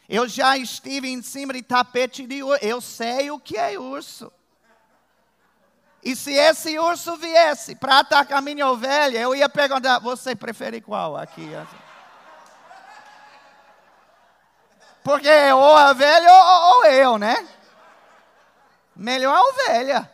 Eu 0.08 0.28
já 0.28 0.58
estive 0.58 1.10
em 1.10 1.22
cima 1.22 1.54
de 1.54 1.64
tapete 1.64 2.28
de 2.28 2.44
urso. 2.44 2.64
Eu 2.64 2.80
sei 2.80 3.32
o 3.32 3.40
que 3.40 3.58
é 3.58 3.80
urso. 3.80 4.32
E 6.04 6.16
se 6.16 6.34
esse 6.34 6.78
urso 6.78 7.18
viesse 7.18 7.76
para 7.76 8.00
atacar 8.00 8.38
a 8.38 8.42
minha 8.42 8.68
ovelha, 8.68 9.18
eu 9.18 9.34
ia 9.34 9.50
perguntar: 9.50 9.98
você 9.98 10.36
prefere 10.36 10.80
qual 10.80 11.18
aqui? 11.18 11.50
Porque 15.04 15.52
ou 15.52 15.76
a 15.76 15.94
velha 15.94 16.32
ou, 16.32 16.78
ou 16.78 16.86
eu, 16.86 17.18
né? 17.18 17.48
Melhor 18.96 19.36
a 19.36 19.42
ovelha. 19.42 20.12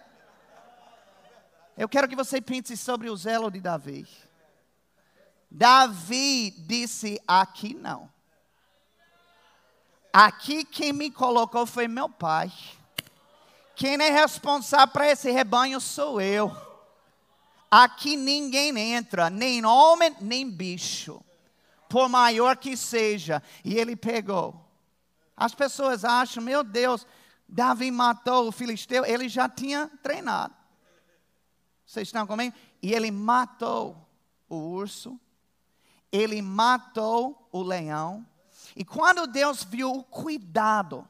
Eu 1.77 1.87
quero 1.87 2.07
que 2.07 2.15
você 2.15 2.41
pense 2.41 2.75
sobre 2.75 3.09
o 3.09 3.15
zelo 3.15 3.51
de 3.51 3.59
Davi. 3.59 4.07
Davi 5.49 6.51
disse: 6.51 7.21
Aqui 7.27 7.73
não. 7.73 8.09
Aqui 10.13 10.65
quem 10.65 10.91
me 10.91 11.09
colocou 11.09 11.65
foi 11.65 11.87
meu 11.87 12.09
pai. 12.09 12.51
Quem 13.75 13.93
é 14.01 14.09
responsável 14.09 14.87
para 14.89 15.09
esse 15.09 15.31
rebanho 15.31 15.79
sou 15.79 16.19
eu. 16.19 16.55
Aqui 17.69 18.17
ninguém 18.17 18.77
entra, 18.77 19.29
nem 19.29 19.65
homem, 19.65 20.15
nem 20.19 20.49
bicho, 20.49 21.23
por 21.87 22.09
maior 22.09 22.57
que 22.57 22.75
seja. 22.75 23.41
E 23.63 23.77
ele 23.77 23.95
pegou. 23.95 24.59
As 25.37 25.55
pessoas 25.55 26.03
acham, 26.03 26.43
meu 26.43 26.63
Deus, 26.63 27.07
Davi 27.51 27.91
matou 27.91 28.47
o 28.47 28.51
filisteu, 28.51 29.05
ele 29.05 29.27
já 29.27 29.49
tinha 29.49 29.91
treinado. 30.01 30.55
Vocês 31.85 32.07
estão 32.07 32.25
comigo? 32.25 32.55
E 32.81 32.93
ele 32.93 33.11
matou 33.11 34.07
o 34.47 34.55
urso. 34.55 35.19
ele 36.11 36.41
matou 36.41 37.47
o 37.51 37.61
leão. 37.61 38.25
E 38.75 38.83
quando 38.83 39.27
Deus 39.27 39.63
viu 39.63 39.91
o 39.91 40.03
cuidado 40.03 41.07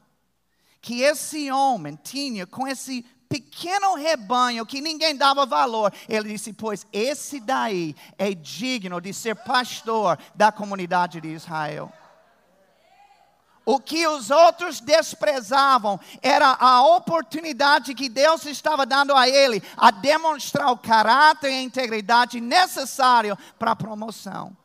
que 0.80 1.00
esse 1.00 1.50
homem 1.50 1.98
tinha 2.00 2.46
com 2.46 2.66
esse 2.66 3.02
pequeno 3.28 3.94
rebanho 3.94 4.66
que 4.66 4.80
ninguém 4.80 5.16
dava 5.16 5.46
valor, 5.46 5.92
ele 6.08 6.30
disse: 6.30 6.52
Pois 6.52 6.86
esse 6.92 7.40
daí 7.40 7.96
é 8.18 8.32
digno 8.34 9.00
de 9.00 9.12
ser 9.12 9.34
pastor 9.36 10.18
da 10.34 10.52
comunidade 10.52 11.20
de 11.20 11.28
Israel. 11.28 11.92
O 13.64 13.78
que 13.78 14.06
os 14.08 14.30
outros 14.30 14.80
desprezavam 14.80 16.00
era 16.20 16.56
a 16.58 16.82
oportunidade 16.82 17.94
que 17.94 18.08
Deus 18.08 18.44
estava 18.44 18.84
dando 18.84 19.14
a 19.14 19.28
ele 19.28 19.62
a 19.76 19.90
demonstrar 19.90 20.72
o 20.72 20.76
caráter 20.76 21.50
e 21.50 21.54
a 21.54 21.62
integridade 21.62 22.40
necessário 22.40 23.38
para 23.58 23.70
a 23.70 23.76
promoção. 23.76 24.56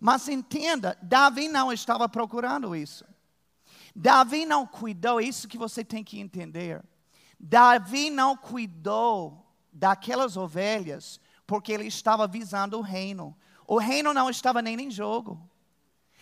Mas 0.00 0.28
entenda, 0.28 0.96
Davi 1.02 1.48
não 1.48 1.72
estava 1.72 2.08
procurando 2.08 2.76
isso. 2.76 3.04
Davi 3.94 4.46
não 4.46 4.64
cuidou, 4.64 5.20
é 5.20 5.24
isso 5.24 5.48
que 5.48 5.58
você 5.58 5.84
tem 5.84 6.04
que 6.04 6.20
entender. 6.20 6.80
Davi 7.40 8.10
não 8.10 8.36
cuidou 8.36 9.44
daquelas 9.72 10.36
ovelhas 10.36 11.20
porque 11.44 11.72
ele 11.72 11.86
estava 11.86 12.28
visando 12.28 12.78
o 12.78 12.82
reino. 12.82 13.36
O 13.66 13.78
reino 13.78 14.14
não 14.14 14.30
estava 14.30 14.62
nem 14.62 14.80
em 14.80 14.90
jogo. 14.90 15.47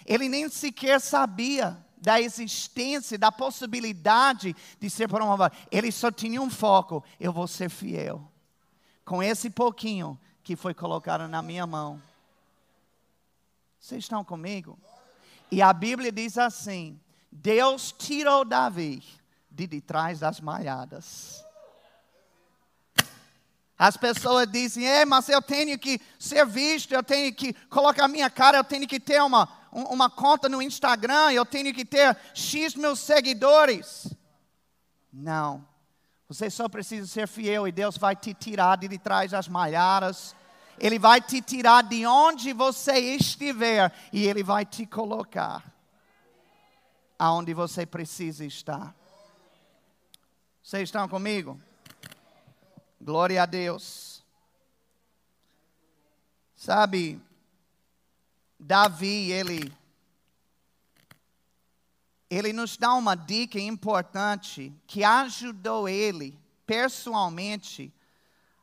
Ele 0.07 0.29
nem 0.29 0.49
sequer 0.49 1.01
sabia 1.01 1.77
da 1.99 2.21
existência, 2.21 3.19
da 3.19 3.33
possibilidade 3.33 4.55
de 4.79 4.89
ser 4.89 5.09
promovido. 5.09 5.51
Ele 5.71 5.91
só 5.91 6.11
tinha 6.11 6.41
um 6.41 6.49
foco: 6.49 7.03
eu 7.19 7.33
vou 7.33 7.49
ser 7.49 7.69
fiel. 7.69 8.31
Com 9.05 9.23
esse 9.23 9.51
pouquinho 9.51 10.19
que 10.43 10.55
foi 10.55 10.73
colocado 10.73 11.27
na 11.27 11.43
minha 11.43 11.67
mão. 11.67 12.01
Vocês 13.81 14.05
estão 14.05 14.25
comigo? 14.25 14.79
E 15.51 15.61
a 15.61 15.73
Bíblia 15.73 16.13
diz 16.13 16.39
assim: 16.39 17.01
Deus 17.31 17.93
tirou 17.93 18.45
Davi 18.45 19.03
de, 19.51 19.67
de 19.67 19.81
trás 19.81 20.21
das 20.21 20.41
malhadas. 20.41 21.45
As 23.79 23.97
pessoas 23.97 24.51
dizem, 24.51 24.87
é, 24.87 25.05
mas 25.05 25.29
eu 25.29 25.43
tenho 25.43 25.79
que 25.79 26.01
ser 26.19 26.47
visto, 26.47 26.93
eu 26.93 27.03
tenho 27.03 27.35
que 27.35 27.53
colocar 27.69 28.09
minha 28.09 28.31
cara, 28.31 28.57
eu 28.59 28.65
tenho 28.65 28.89
que 28.89 28.99
ter 28.99 29.21
uma, 29.21 29.47
uma 29.73 30.09
conta 30.09 30.49
no 30.49 30.63
Instagram, 30.63 31.33
eu 31.33 31.45
tenho 31.45 31.73
que 31.75 31.85
ter 31.85 32.17
X 32.35 32.75
mil 32.75 32.97
seguidores. 32.97 34.13
Não. 35.13 35.67
Você 36.29 36.51
só 36.51 36.69
precisa 36.69 37.07
ser 37.07 37.29
fiel 37.29 37.69
e 37.69 37.73
Deus 37.73 37.97
vai 37.97 38.17
te 38.17 38.35
tirar 38.35 38.77
de 38.77 38.99
trás 38.99 39.31
das 39.31 39.49
malhadas. 39.49 40.35
Ele 40.79 40.99
vai 40.99 41.21
te 41.21 41.41
tirar 41.41 41.83
de 41.83 42.05
onde 42.07 42.53
você 42.53 42.99
estiver 42.99 43.93
e 44.13 44.27
Ele 44.27 44.43
vai 44.43 44.65
te 44.65 44.85
colocar 44.85 45.65
aonde 47.19 47.55
você 47.55 47.87
precisa 47.87 48.45
estar. 48.45 48.95
Vocês 50.63 50.85
estão 50.85 51.09
comigo? 51.09 51.61
Glória 53.01 53.43
a 53.43 53.47
Deus. 53.47 54.25
Sabe, 56.57 57.21
Davi, 58.59 59.31
ele, 59.31 59.73
ele 62.31 62.53
nos 62.53 62.77
dá 62.77 62.95
uma 62.95 63.15
dica 63.15 63.59
importante 63.59 64.73
que 64.87 65.05
ajudou 65.05 65.89
ele 65.89 66.39
pessoalmente 66.67 67.93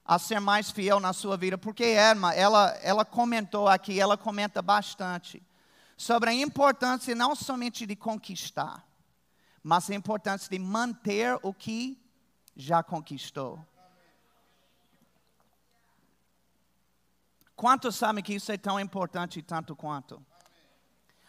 a 0.06 0.19
ser 0.19 0.39
mais 0.39 0.69
fiel 0.69 0.99
na 0.99 1.13
sua 1.13 1.38
vida, 1.38 1.58
porque 1.58 1.84
Erma, 1.84 2.34
ela, 2.34 2.77
ela 2.82 3.06
comentou 3.06 3.67
aqui, 3.67 3.99
ela 3.99 4.17
comenta 4.17 4.62
bastante 4.62 5.41
sobre 5.95 6.29
a 6.29 6.34
importância 6.34 7.15
não 7.15 7.36
somente 7.36 7.86
de 7.86 7.95
conquistar, 7.95 8.86
mas 9.62 9.89
a 9.89 9.95
importância 9.95 10.49
de 10.49 10.60
manter 10.60 11.39
o 11.41 11.53
que 11.53 11.97
já 12.56 12.84
conquistou. 12.84 13.65
Quantos 17.55 17.95
sabem 17.95 18.23
que 18.23 18.33
isso 18.33 18.51
é 18.51 18.57
tão 18.57 18.79
importante 18.79 19.41
tanto 19.41 19.75
quanto? 19.75 20.23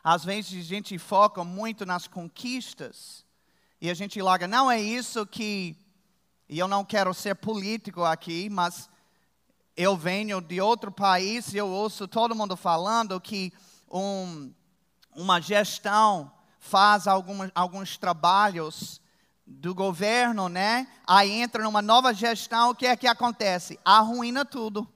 Às 0.03 0.25
vezes 0.25 0.65
a 0.65 0.69
gente 0.69 0.99
foca 0.99 1.45
muito 1.45 1.87
nas 1.87 2.07
conquistas 2.07 3.25
e 3.81 3.91
a 3.91 3.95
gente 3.95 4.21
larga. 4.21 4.47
Não 4.47 4.71
é 4.71 4.81
isso 4.81 5.27
que. 5.27 5.77
E 6.49 6.59
eu 6.59 6.69
não 6.69 6.85
quero 6.85 7.13
ser 7.15 7.35
político 7.35 8.05
aqui, 8.05 8.49
mas 8.51 8.89
eu 9.77 9.97
venho 9.97 10.41
de 10.41 10.61
outro 10.61 10.93
país 10.93 11.53
e 11.53 11.57
eu 11.57 11.69
ouço 11.69 12.07
todo 12.07 12.35
mundo 12.35 12.57
falando 12.57 13.21
que 13.21 13.53
um, 13.91 14.53
uma 15.15 15.41
gestão 15.41 16.31
faz 16.59 17.07
algumas, 17.07 17.51
alguns 17.55 17.97
trabalhos 17.97 19.01
do 19.47 19.75
governo, 19.75 20.49
né? 20.49 20.87
Aí 21.07 21.31
entra 21.31 21.63
numa 21.63 21.83
nova 21.83 22.13
gestão, 22.15 22.71
o 22.71 22.75
que 22.75 22.87
é 22.87 22.97
que 22.97 23.07
acontece? 23.07 23.79
Arruína 23.85 24.45
tudo. 24.45 24.89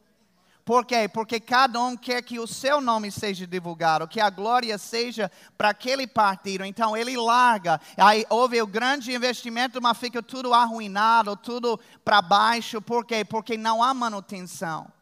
Por 0.68 0.85
quê? 0.85 1.09
Porque 1.09 1.40
cada 1.40 1.81
um 1.81 1.96
quer 1.96 2.20
que 2.20 2.38
o 2.38 2.46
seu 2.46 2.78
nome 2.78 3.11
seja 3.11 3.46
divulgado, 3.46 4.07
que 4.07 4.20
a 4.20 4.28
glória 4.28 4.76
seja 4.76 5.33
para 5.57 5.70
aquele 5.70 6.07
partido. 6.07 6.62
Então 6.62 6.94
ele 6.94 7.16
larga. 7.16 7.81
Aí 7.96 8.26
houve 8.28 8.61
o 8.61 8.66
grande 8.66 9.14
investimento, 9.14 9.81
mas 9.81 9.96
fica 9.96 10.22
tudo 10.22 10.52
arruinado, 10.52 11.35
tudo 11.38 11.81
para 12.04 12.20
baixo. 12.20 12.83
Por 12.83 13.07
quê? 13.07 13.24
Porque 13.24 13.57
não 13.57 13.83
há 13.83 13.94
manutenção. 13.94 14.92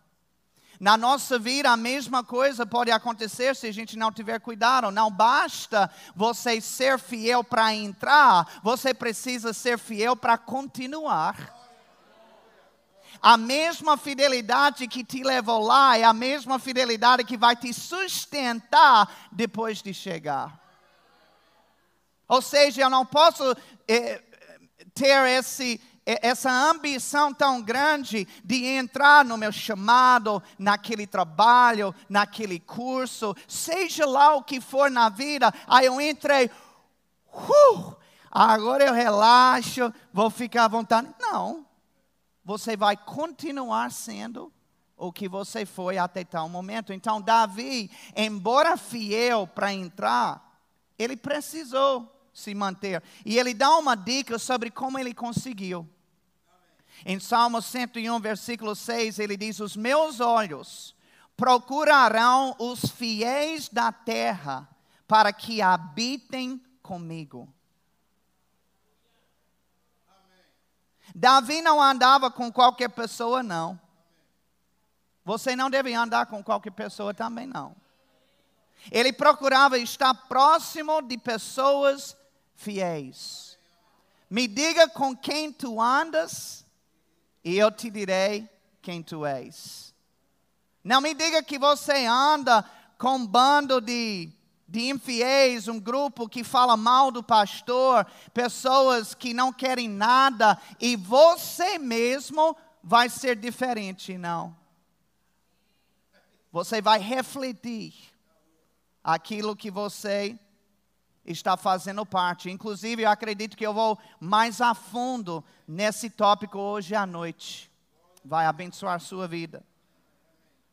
Na 0.79 0.96
nossa 0.96 1.37
vida, 1.37 1.68
a 1.68 1.76
mesma 1.76 2.22
coisa 2.22 2.64
pode 2.64 2.92
acontecer 2.92 3.57
se 3.57 3.66
a 3.66 3.72
gente 3.72 3.98
não 3.98 4.12
tiver 4.12 4.38
cuidado. 4.38 4.92
Não 4.92 5.11
basta 5.11 5.90
você 6.14 6.61
ser 6.61 6.96
fiel 6.96 7.42
para 7.42 7.74
entrar, 7.74 8.61
você 8.62 8.94
precisa 8.94 9.52
ser 9.52 9.81
fiel 9.81 10.14
para 10.14 10.38
continuar. 10.38 11.55
A 13.28 13.36
mesma 13.36 13.96
fidelidade 13.96 14.86
que 14.86 15.02
te 15.02 15.24
levou 15.24 15.60
lá 15.60 15.98
é 15.98 16.04
a 16.04 16.12
mesma 16.12 16.60
fidelidade 16.60 17.24
que 17.24 17.36
vai 17.36 17.56
te 17.56 17.74
sustentar 17.74 19.12
depois 19.32 19.82
de 19.82 19.92
chegar. 19.92 20.56
Ou 22.28 22.40
seja, 22.40 22.82
eu 22.82 22.88
não 22.88 23.04
posso 23.04 23.42
eh, 23.88 24.22
ter 24.94 25.26
esse, 25.26 25.80
essa 26.06 26.52
ambição 26.52 27.34
tão 27.34 27.60
grande 27.60 28.28
de 28.44 28.64
entrar 28.64 29.24
no 29.24 29.36
meu 29.36 29.50
chamado, 29.50 30.40
naquele 30.56 31.04
trabalho, 31.04 31.92
naquele 32.08 32.60
curso, 32.60 33.34
seja 33.48 34.06
lá 34.06 34.36
o 34.36 34.44
que 34.44 34.60
for 34.60 34.88
na 34.88 35.08
vida, 35.08 35.52
aí 35.66 35.86
eu 35.86 36.00
entrei, 36.00 36.48
uh, 37.34 37.96
agora 38.30 38.84
eu 38.84 38.94
relaxo, 38.94 39.92
vou 40.12 40.30
ficar 40.30 40.66
à 40.66 40.68
vontade. 40.68 41.08
Não, 41.18 41.65
você 42.46 42.76
vai 42.76 42.96
continuar 42.96 43.90
sendo 43.90 44.52
o 44.96 45.12
que 45.12 45.28
você 45.28 45.66
foi 45.66 45.98
até 45.98 46.22
tal 46.22 46.48
momento. 46.48 46.92
Então, 46.92 47.20
Davi, 47.20 47.90
embora 48.14 48.76
fiel 48.76 49.48
para 49.48 49.74
entrar, 49.74 50.56
ele 50.96 51.16
precisou 51.16 52.09
se 52.32 52.54
manter. 52.54 53.02
E 53.24 53.37
ele 53.37 53.52
dá 53.52 53.76
uma 53.76 53.96
dica 53.96 54.38
sobre 54.38 54.70
como 54.70 54.96
ele 54.96 55.12
conseguiu. 55.12 55.88
Em 57.04 57.18
Salmo 57.18 57.61
101, 57.61 58.20
versículo 58.20 58.76
6, 58.76 59.18
ele 59.18 59.37
diz: 59.37 59.59
Os 59.59 59.76
meus 59.76 60.20
olhos 60.20 60.94
procurarão 61.37 62.54
os 62.61 62.88
fiéis 62.92 63.68
da 63.68 63.90
terra 63.90 64.68
para 65.09 65.32
que 65.32 65.61
habitem 65.61 66.62
comigo. 66.80 67.52
Davi 71.18 71.62
não 71.62 71.81
andava 71.81 72.31
com 72.31 72.52
qualquer 72.52 72.90
pessoa, 72.90 73.42
não. 73.42 73.81
Você 75.24 75.57
não 75.57 75.70
deve 75.70 75.94
andar 75.94 76.26
com 76.26 76.44
qualquer 76.44 76.72
pessoa 76.72 77.14
também, 77.14 77.46
não. 77.46 77.74
Ele 78.92 79.14
procurava 79.14 79.79
estar 79.79 80.12
próximo 80.12 81.01
de 81.01 81.16
pessoas 81.16 82.14
fiéis. 82.55 83.59
Me 84.28 84.47
diga 84.47 84.90
com 84.90 85.16
quem 85.16 85.51
tu 85.51 85.80
andas 85.80 86.66
e 87.43 87.57
eu 87.57 87.70
te 87.70 87.88
direi 87.88 88.47
quem 88.82 89.03
tu 89.03 89.24
és. 89.24 89.95
Não 90.84 91.01
me 91.01 91.14
diga 91.14 91.43
que 91.43 91.59
você 91.59 92.05
anda 92.05 92.62
com 92.99 93.16
um 93.16 93.26
bando 93.26 93.80
de, 93.80 94.30
de 94.68 94.90
infiéis, 94.90 95.68
um 95.68 95.78
grupo 95.78 96.28
que 96.28 96.42
fala 96.42 96.76
mal 96.76 97.10
do 97.10 97.22
pastor, 97.22 98.04
pessoas 98.34 99.14
que 99.14 99.32
não 99.32 99.52
querem 99.52 99.88
nada, 99.88 100.58
e 100.80 100.96
você 100.96 101.78
mesmo 101.78 102.56
vai 102.82 103.08
ser 103.08 103.36
diferente, 103.36 104.18
não. 104.18 104.56
Você 106.50 106.80
vai 106.80 106.98
refletir 106.98 107.94
aquilo 109.04 109.54
que 109.54 109.70
você 109.70 110.38
está 111.24 111.56
fazendo 111.56 112.04
parte. 112.06 112.50
Inclusive, 112.50 113.02
eu 113.02 113.10
acredito 113.10 113.56
que 113.56 113.66
eu 113.66 113.74
vou 113.74 113.98
mais 114.18 114.60
a 114.60 114.74
fundo 114.74 115.44
nesse 115.66 116.08
tópico 116.08 116.58
hoje 116.58 116.94
à 116.94 117.06
noite. 117.06 117.70
Vai 118.24 118.46
abençoar 118.46 118.94
a 118.94 118.98
sua 118.98 119.28
vida. 119.28 119.64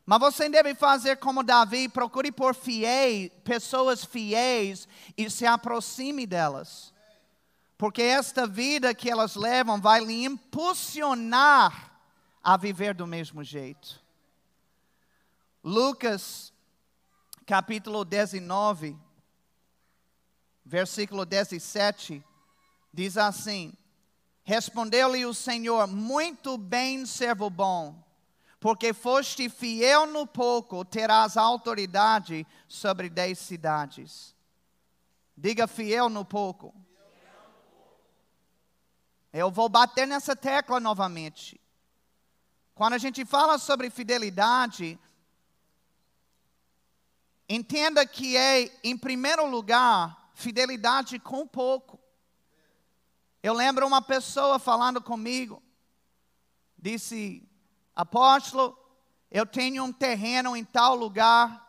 Mas 0.06 0.20
você 0.20 0.48
deve 0.50 0.74
fazer 0.74 1.16
como 1.16 1.42
Davi, 1.42 1.88
procure 1.88 2.30
por 2.30 2.54
fiéis, 2.54 3.30
pessoas 3.42 4.04
fiéis 4.04 4.86
e 5.16 5.30
se 5.30 5.46
aproxime 5.46 6.26
delas. 6.26 6.92
Porque 7.78 8.02
esta 8.02 8.46
vida 8.46 8.94
que 8.94 9.10
elas 9.10 9.34
levam 9.34 9.80
vai 9.80 10.04
lhe 10.04 10.24
impulsionar 10.24 11.98
a 12.42 12.56
viver 12.56 12.94
do 12.94 13.06
mesmo 13.06 13.42
jeito. 13.42 14.02
Lucas, 15.62 16.52
capítulo 17.46 18.04
19, 18.04 18.98
versículo 20.62 21.24
17, 21.24 22.22
diz 22.92 23.16
assim: 23.16 23.72
Respondeu-lhe 24.44 25.24
o 25.24 25.32
Senhor: 25.32 25.86
Muito 25.86 26.58
bem, 26.58 27.06
servo 27.06 27.48
bom 27.48 28.03
porque 28.64 28.94
foste 28.94 29.50
fiel 29.50 30.06
no 30.06 30.26
pouco, 30.26 30.86
terás 30.86 31.36
autoridade 31.36 32.46
sobre 32.66 33.10
dez 33.10 33.38
cidades. 33.38 34.34
Diga 35.36 35.66
fiel 35.66 36.08
no 36.08 36.24
pouco. 36.24 36.74
Eu 39.30 39.50
vou 39.50 39.68
bater 39.68 40.06
nessa 40.06 40.34
tecla 40.34 40.80
novamente. 40.80 41.60
Quando 42.74 42.94
a 42.94 42.98
gente 42.98 43.22
fala 43.26 43.58
sobre 43.58 43.90
fidelidade, 43.90 44.98
entenda 47.46 48.06
que 48.06 48.34
é, 48.34 48.80
em 48.82 48.96
primeiro 48.96 49.44
lugar, 49.46 50.30
fidelidade 50.32 51.18
com 51.18 51.46
pouco. 51.46 52.00
Eu 53.42 53.52
lembro 53.52 53.86
uma 53.86 54.00
pessoa 54.00 54.58
falando 54.58 55.02
comigo, 55.02 55.62
disse: 56.78 57.46
apóstolo, 57.94 58.78
eu 59.30 59.44
tenho 59.44 59.84
um 59.84 59.92
terreno 59.92 60.56
em 60.56 60.64
tal 60.64 60.94
lugar, 60.94 61.64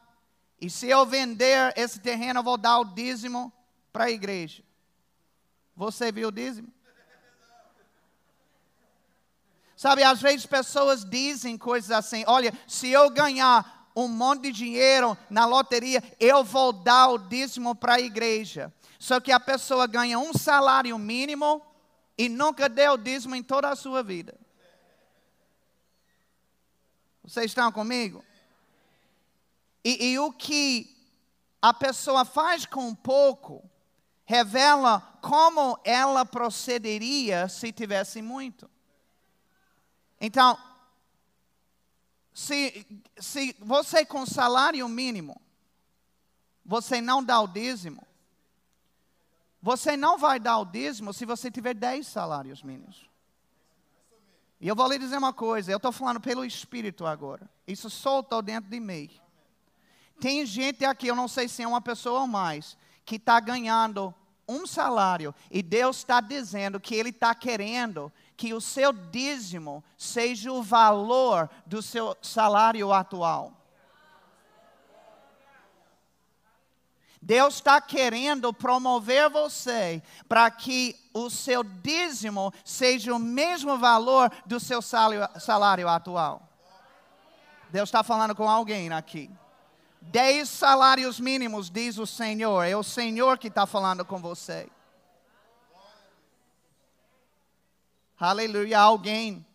e 0.59 0.69
se 0.69 0.87
eu 0.87 1.05
vender 1.05 1.73
esse 1.75 1.99
terreno, 1.99 2.39
eu 2.39 2.43
vou 2.43 2.57
dar 2.57 2.79
o 2.79 2.85
dízimo 2.85 3.51
para 3.91 4.05
a 4.05 4.11
igreja. 4.11 4.63
Você 5.75 6.11
viu 6.11 6.29
o 6.29 6.31
dízimo? 6.31 6.73
Sabe, 9.75 10.03
às 10.03 10.21
vezes 10.21 10.45
pessoas 10.45 11.03
dizem 11.03 11.57
coisas 11.57 11.91
assim: 11.91 12.23
olha, 12.27 12.53
se 12.67 12.89
eu 12.89 13.09
ganhar 13.09 13.89
um 13.95 14.07
monte 14.07 14.43
de 14.43 14.51
dinheiro 14.51 15.17
na 15.29 15.45
loteria, 15.45 16.03
eu 16.19 16.43
vou 16.43 16.71
dar 16.71 17.09
o 17.09 17.17
dízimo 17.17 17.75
para 17.75 17.95
a 17.95 18.01
igreja. 18.01 18.73
Só 18.97 19.19
que 19.19 19.31
a 19.31 19.39
pessoa 19.39 19.85
ganha 19.85 20.17
um 20.17 20.33
salário 20.33 20.97
mínimo 20.97 21.61
e 22.17 22.29
nunca 22.29 22.69
deu 22.69 22.93
o 22.93 22.97
dízimo 22.97 23.35
em 23.35 23.43
toda 23.43 23.69
a 23.69 23.75
sua 23.75 24.01
vida. 24.01 24.37
Vocês 27.27 27.47
estão 27.47 27.71
comigo? 27.71 28.23
E, 29.83 30.11
e 30.11 30.19
o 30.19 30.31
que 30.31 30.95
a 31.61 31.73
pessoa 31.73 32.23
faz 32.23 32.65
com 32.65 32.93
pouco 32.93 33.67
revela 34.25 34.99
como 35.21 35.79
ela 35.83 36.25
procederia 36.25 37.47
se 37.49 37.71
tivesse 37.71 38.21
muito. 38.21 38.69
Então, 40.21 40.57
se, 42.33 42.85
se 43.17 43.55
você 43.59 44.05
com 44.05 44.25
salário 44.25 44.87
mínimo, 44.87 45.41
você 46.63 47.01
não 47.01 47.23
dá 47.23 47.41
o 47.41 47.47
dízimo, 47.47 48.05
você 49.61 49.97
não 49.97 50.17
vai 50.17 50.39
dar 50.39 50.59
o 50.59 50.65
dízimo 50.65 51.13
se 51.13 51.25
você 51.25 51.49
tiver 51.49 51.73
10 51.73 52.05
salários 52.05 52.61
mínimos. 52.61 53.09
E 54.59 54.67
eu 54.67 54.75
vou 54.75 54.87
lhe 54.87 54.97
dizer 54.97 55.17
uma 55.17 55.33
coisa, 55.33 55.71
eu 55.71 55.77
estou 55.77 55.91
falando 55.91 56.19
pelo 56.19 56.45
Espírito 56.45 57.05
agora. 57.05 57.49
Isso 57.67 57.89
soltou 57.89 58.41
dentro 58.41 58.69
de 58.69 58.79
mim. 58.79 59.09
Tem 60.19 60.45
gente 60.45 60.85
aqui, 60.85 61.07
eu 61.07 61.15
não 61.15 61.27
sei 61.27 61.47
se 61.47 61.61
é 61.61 61.67
uma 61.67 61.81
pessoa 61.81 62.21
ou 62.21 62.27
mais, 62.27 62.77
que 63.03 63.17
está 63.17 63.39
ganhando 63.39 64.13
um 64.47 64.65
salário 64.65 65.33
e 65.49 65.61
Deus 65.61 65.97
está 65.97 66.21
dizendo 66.21 66.79
que 66.79 66.95
Ele 66.95 67.09
está 67.09 67.33
querendo 67.33 68.11
que 68.37 68.53
o 68.53 68.61
seu 68.61 68.93
dízimo 68.93 69.83
seja 69.97 70.51
o 70.51 70.61
valor 70.61 71.49
do 71.65 71.81
seu 71.81 72.15
salário 72.21 72.91
atual. 72.93 73.53
Deus 77.21 77.55
está 77.55 77.81
querendo 77.81 78.53
promover 78.53 79.29
você 79.31 80.03
para 80.27 80.49
que 80.51 80.95
o 81.15 81.29
seu 81.29 81.63
dízimo 81.63 82.53
seja 82.65 83.15
o 83.15 83.17
mesmo 83.17 83.77
valor 83.77 84.29
do 84.45 84.59
seu 84.59 84.81
salário, 84.81 85.39
salário 85.39 85.87
atual. 85.87 86.47
Deus 87.69 87.87
está 87.87 88.03
falando 88.03 88.35
com 88.35 88.49
alguém 88.49 88.91
aqui. 88.91 89.31
Dez 90.01 90.49
salários 90.49 91.17
mínimos, 91.17 91.69
diz 91.69 91.97
o 91.97 92.05
Senhor. 92.05 92.63
É 92.63 92.75
o 92.75 92.83
Senhor 92.83 93.37
que 93.37 93.47
está 93.47 93.65
falando 93.65 94.03
com 94.03 94.19
você. 94.19 94.69
Aleluia. 98.19 98.79
Alguém, 98.79 99.45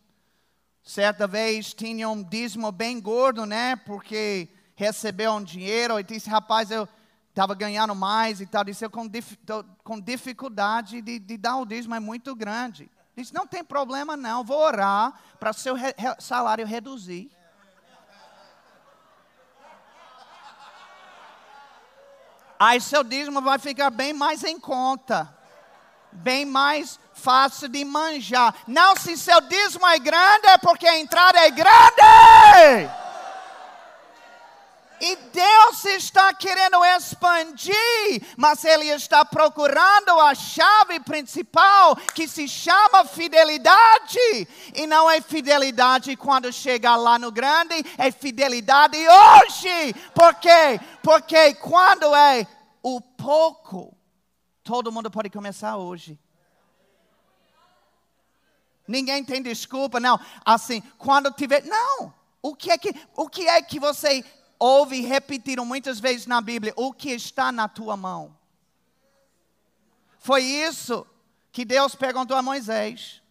certa 0.83 1.27
vez, 1.27 1.75
tinha 1.75 2.09
um 2.09 2.23
dízimo 2.23 2.73
bem 2.73 2.99
gordo, 2.99 3.45
né? 3.45 3.77
Porque 3.77 4.49
recebeu 4.75 5.33
um 5.33 5.45
dinheiro 5.45 6.01
e 6.01 6.03
disse: 6.03 6.31
Rapaz, 6.31 6.71
eu 6.71 6.89
estava 7.41 7.55
ganhando 7.55 7.95
mais 7.95 8.41
e 8.43 8.47
tal. 8.47 8.63
Disse, 8.63 8.85
eu 8.85 8.91
com, 8.91 9.09
dif, 9.09 9.39
com 9.83 9.99
dificuldade 9.99 11.01
de, 11.01 11.19
de, 11.19 11.39
dar 11.39 11.57
o 11.57 11.65
dízimo, 11.65 11.95
é 11.95 12.01
muito 12.01 12.37
grande. 12.37 12.91
Disse, 13.17 13.33
não 13.33 13.47
tem 13.47 13.65
problema 13.65 14.15
não, 14.17 14.45
vou 14.45 14.59
orar 14.59 15.15
para 15.39 15.53
seu 15.55 15.75
re, 15.75 15.95
salário 16.19 16.67
reduzir. 16.67 17.31
Aí 22.59 22.79
seu 22.79 23.03
dízimo 23.03 23.41
vai 23.41 23.59
ficar 23.59 23.89
bem 23.89 24.13
mais 24.13 24.45
em 24.45 24.61
conta. 24.61 25.35
Bem 26.13 26.45
mais 26.45 27.01
fácil 27.15 27.69
de 27.69 27.85
manjar. 27.87 28.55
Não, 28.67 28.95
se 28.97 29.17
seu 29.17 29.41
dízimo 29.41 29.87
é 29.87 29.99
grande, 29.99 30.47
é 30.49 30.59
porque 30.59 30.87
a 30.87 30.99
entrada 30.99 31.39
é 31.39 31.51
grande. 31.51 33.00
E 35.01 35.17
Deus 35.17 35.85
está 35.87 36.35
querendo 36.35 36.85
expandir, 36.85 38.23
mas 38.37 38.63
Ele 38.65 38.87
está 38.87 39.25
procurando 39.25 40.11
a 40.21 40.35
chave 40.35 41.01
principal 41.01 41.97
que 42.15 42.29
se 42.29 42.47
chama 42.47 43.07
fidelidade. 43.07 44.19
E 44.75 44.87
não 44.87 45.11
é 45.11 45.23
fidelidade 45.23 46.15
quando 46.17 46.53
chega 46.53 46.97
lá 46.97 47.19
no 47.19 47.33
grande, 47.33 47.75
é 47.97 48.11
fidelidade 48.11 48.99
hoje. 48.99 49.95
Por 50.15 50.35
quê? 50.35 50.79
Porque 51.03 51.55
quando 51.55 52.15
é 52.15 52.47
o 52.83 53.01
pouco, 53.01 53.97
todo 54.63 54.93
mundo 54.93 55.11
pode 55.11 55.31
começar 55.31 55.79
hoje. 55.79 56.19
Ninguém 58.87 59.25
tem 59.25 59.41
desculpa, 59.41 60.01
não. 60.01 60.19
Assim, 60.45 60.83
quando 60.99 61.31
tiver. 61.33 61.65
Não! 61.65 62.13
O 62.43 62.57
que 62.57 62.71
é 62.71 62.79
que, 62.79 62.95
o 63.15 63.29
que, 63.29 63.47
é 63.47 63.63
que 63.63 63.79
você 63.79 64.25
ouve 64.61 65.01
repetiram 65.01 65.65
muitas 65.65 65.99
vezes 65.99 66.27
na 66.27 66.41
Bíblia: 66.41 66.75
o 66.77 66.93
que 66.93 67.11
está 67.11 67.51
na 67.51 67.67
tua 67.67 67.97
mão. 67.97 68.37
Foi 70.19 70.45
isso 70.45 71.07
que 71.51 71.65
Deus 71.65 71.95
perguntou 71.95 72.37
a 72.37 72.43
Moisés. 72.43 73.23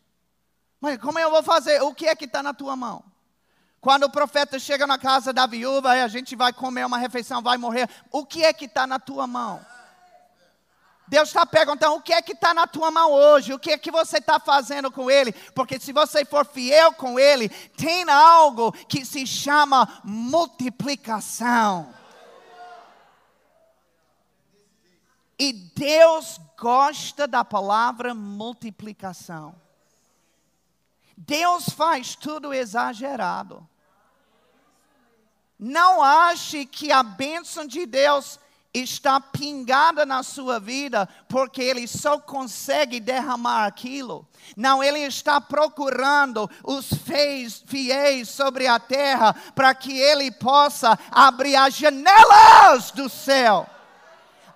Mas 0.81 0.97
como 0.97 1.19
eu 1.19 1.29
vou 1.29 1.43
fazer? 1.43 1.81
O 1.83 1.93
que 1.93 2.07
é 2.07 2.15
que 2.15 2.25
está 2.25 2.41
na 2.41 2.53
tua 2.53 2.75
mão? 2.75 3.03
Quando 3.79 4.03
o 4.03 4.09
profeta 4.09 4.59
chega 4.59 4.85
na 4.85 4.97
casa 4.97 5.31
da 5.31 5.45
viúva, 5.45 5.91
a 5.91 6.07
gente 6.07 6.35
vai 6.35 6.51
comer 6.51 6.85
uma 6.85 6.97
refeição, 6.97 7.41
vai 7.41 7.57
morrer. 7.57 7.87
O 8.11 8.25
que 8.25 8.43
é 8.43 8.51
que 8.51 8.65
está 8.65 8.85
na 8.85 8.99
tua 8.99 9.25
mão? 9.25 9.65
Deus 11.09 11.29
está 11.29 11.43
perguntando 11.43 11.95
o 11.95 12.01
que 12.01 12.13
é 12.13 12.21
que 12.21 12.33
está 12.33 12.53
na 12.53 12.67
tua 12.67 12.91
mão 12.91 13.11
hoje, 13.11 13.51
o 13.51 13.57
que 13.57 13.71
é 13.71 13.77
que 13.77 13.89
você 13.89 14.19
está 14.19 14.39
fazendo 14.39 14.91
com 14.91 15.09
Ele, 15.09 15.33
porque 15.55 15.79
se 15.79 15.91
você 15.91 16.23
for 16.23 16.45
fiel 16.45 16.93
com 16.93 17.19
Ele, 17.19 17.49
tem 17.49 18.07
algo 18.07 18.71
que 18.71 19.03
se 19.03 19.25
chama 19.25 20.01
multiplicação. 20.03 21.91
E 25.39 25.51
Deus 25.51 26.39
gosta 26.55 27.27
da 27.27 27.43
palavra 27.43 28.13
multiplicação. 28.13 29.55
Deus 31.17 31.69
faz 31.69 32.15
tudo 32.15 32.53
exagerado. 32.53 33.67
Não 35.57 36.03
ache 36.03 36.65
que 36.65 36.91
a 36.91 37.01
bênção 37.01 37.65
de 37.65 37.85
Deus 37.85 38.39
está 38.73 39.19
pingada 39.19 40.05
na 40.05 40.21
sua 40.21 40.59
vida 40.59 41.07
porque 41.27 41.61
ele 41.61 41.87
só 41.87 42.19
consegue 42.19 42.99
derramar 42.99 43.65
aquilo. 43.65 44.27
Não, 44.55 44.83
ele 44.83 44.99
está 44.99 45.41
procurando 45.41 46.49
os 46.63 46.87
fiéis, 46.87 47.63
fiéis 47.65 48.29
sobre 48.29 48.67
a 48.67 48.79
terra 48.79 49.33
para 49.55 49.73
que 49.73 49.97
ele 49.97 50.31
possa 50.31 50.97
abrir 51.11 51.55
as 51.55 51.75
janelas 51.75 52.91
do 52.91 53.09
céu. 53.09 53.67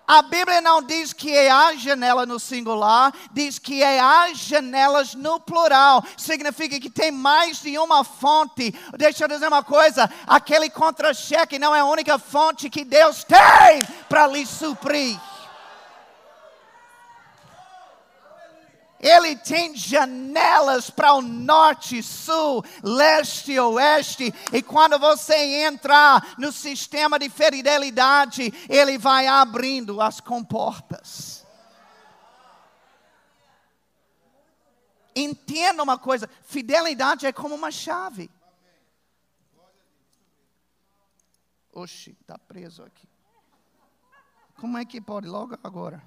A 0.06 0.22
Bíblia 0.22 0.60
não 0.60 0.82
diz 0.82 1.14
que 1.14 1.32
é 1.32 1.50
a 1.50 1.76
janela 1.76 2.26
no 2.26 2.38
singular, 2.38 3.14
diz 3.32 3.58
que 3.58 3.82
é 3.82 4.02
as 4.02 4.38
janelas 4.38 5.14
no 5.14 5.40
plural. 5.40 6.04
Significa 6.18 6.78
que 6.78 6.90
tem 6.90 7.10
mais 7.10 7.62
de 7.62 7.78
uma 7.78 8.04
fonte. 8.04 8.76
Deixa 8.98 9.24
eu 9.24 9.30
dizer 9.30 9.48
uma 9.48 9.64
coisa: 9.64 10.10
aquele 10.28 10.70
contra-cheque 10.70 11.58
não 11.58 11.74
é 11.74 11.80
a 11.80 11.86
única 11.86 12.20
fonte 12.20 12.70
que 12.70 12.84
Deus 12.84 13.24
tem 13.24 13.82
para 14.10 14.28
lhe 14.28 14.46
suprir. 14.46 15.18
Ele 19.04 19.36
tem 19.36 19.76
janelas 19.76 20.90
para 20.90 21.14
o 21.14 21.22
norte, 21.22 22.02
sul, 22.02 22.64
leste 22.82 23.60
oeste. 23.60 24.34
E 24.54 24.64
quando 24.64 24.98
você 24.98 25.36
entrar 25.66 26.36
no 26.38 26.54
sistema 26.54 27.20
de 27.20 27.30
fidelidade, 27.30 28.54
ele 28.70 28.98
vai 28.98 29.28
abrindo 29.28 30.00
as 30.00 30.22
comportas. 30.22 31.46
Entenda 35.14 35.84
uma 35.84 35.98
coisa: 35.98 36.30
fidelidade 36.44 37.26
é 37.26 37.34
como 37.34 37.56
uma 37.56 37.72
chave. 37.72 38.32
Oxi, 41.74 42.16
está 42.22 42.38
preso 42.38 42.84
aqui. 42.84 43.08
Como 44.62 44.78
é 44.78 44.86
que 44.86 45.02
pode 45.02 45.28
logo 45.28 45.58
agora? 45.62 46.02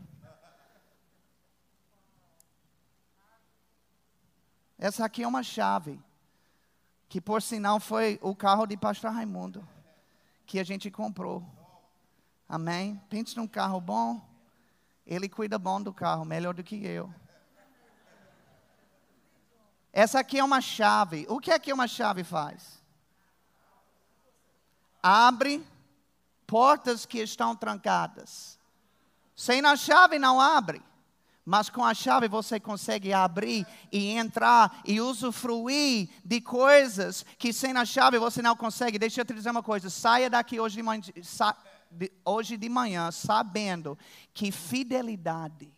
Essa 4.78 5.06
aqui 5.06 5.22
é 5.22 5.28
uma 5.28 5.42
chave, 5.42 5.98
que 7.08 7.20
por 7.20 7.40
sinal 7.40 7.80
foi 7.80 8.18
o 8.22 8.34
carro 8.34 8.66
de 8.66 8.76
pastor 8.76 9.10
Raimundo, 9.10 9.66
que 10.44 10.58
a 10.58 10.64
gente 10.64 10.90
comprou. 10.90 11.44
Amém? 12.48 13.00
Pense 13.08 13.36
num 13.36 13.46
carro 13.46 13.80
bom, 13.80 14.20
ele 15.06 15.28
cuida 15.28 15.58
bom 15.58 15.80
do 15.80 15.92
carro, 15.92 16.24
melhor 16.24 16.52
do 16.52 16.62
que 16.62 16.84
eu. 16.84 17.12
Essa 19.92 20.20
aqui 20.20 20.38
é 20.38 20.44
uma 20.44 20.60
chave. 20.60 21.24
O 21.28 21.40
que 21.40 21.50
é 21.50 21.58
que 21.58 21.72
uma 21.72 21.88
chave 21.88 22.22
faz? 22.22 22.84
Abre 25.02 25.66
portas 26.46 27.06
que 27.06 27.18
estão 27.18 27.56
trancadas. 27.56 28.58
Sem 29.34 29.64
a 29.64 29.74
chave 29.74 30.18
não 30.18 30.38
abre 30.38 30.82
mas 31.46 31.70
com 31.70 31.84
a 31.84 31.94
chave 31.94 32.26
você 32.26 32.58
consegue 32.58 33.12
abrir 33.12 33.64
e 33.92 34.08
entrar 34.08 34.80
e 34.84 35.00
usufruir 35.00 36.08
de 36.24 36.40
coisas 36.40 37.24
que 37.38 37.52
sem 37.52 37.70
a 37.76 37.84
chave 37.84 38.18
você 38.18 38.42
não 38.42 38.56
consegue. 38.56 38.98
Deixa 38.98 39.20
eu 39.20 39.24
te 39.24 39.32
dizer 39.32 39.50
uma 39.50 39.62
coisa: 39.62 39.88
saia 39.88 40.28
daqui 40.28 40.58
hoje 40.58 40.74
de 40.74 40.82
manhã, 40.82 41.02
hoje 42.24 42.56
de 42.56 42.68
manhã 42.68 43.12
sabendo 43.12 43.96
que 44.34 44.50
fidelidade 44.50 45.72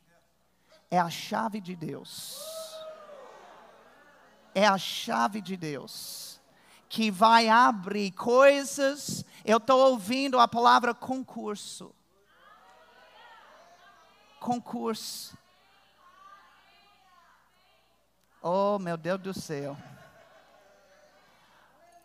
é 0.90 0.98
a 0.98 1.10
chave 1.10 1.60
de 1.60 1.76
Deus. 1.76 2.38
É 4.54 4.66
a 4.66 4.78
chave 4.78 5.42
de 5.42 5.54
Deus 5.54 6.40
que 6.88 7.10
vai 7.10 7.50
abrir 7.50 8.12
coisas. 8.12 9.22
Eu 9.44 9.58
estou 9.58 9.90
ouvindo 9.90 10.40
a 10.40 10.48
palavra 10.48 10.94
concurso. 10.94 11.94
Concurso 14.40 15.36
Oh, 18.42 18.78
meu 18.78 18.96
Deus 18.96 19.20
do 19.20 19.34
céu. 19.34 19.76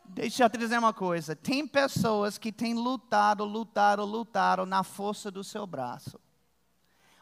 Deixa 0.06 0.44
eu 0.44 0.50
te 0.50 0.58
dizer 0.58 0.78
uma 0.78 0.94
coisa: 0.94 1.36
tem 1.36 1.68
pessoas 1.68 2.38
que 2.38 2.52
têm 2.52 2.74
lutado, 2.74 3.44
lutado, 3.44 4.04
lutado 4.06 4.66
na 4.66 4.84
força 4.84 5.32
do 5.32 5.44
seu 5.44 5.66
braço. 5.66 6.20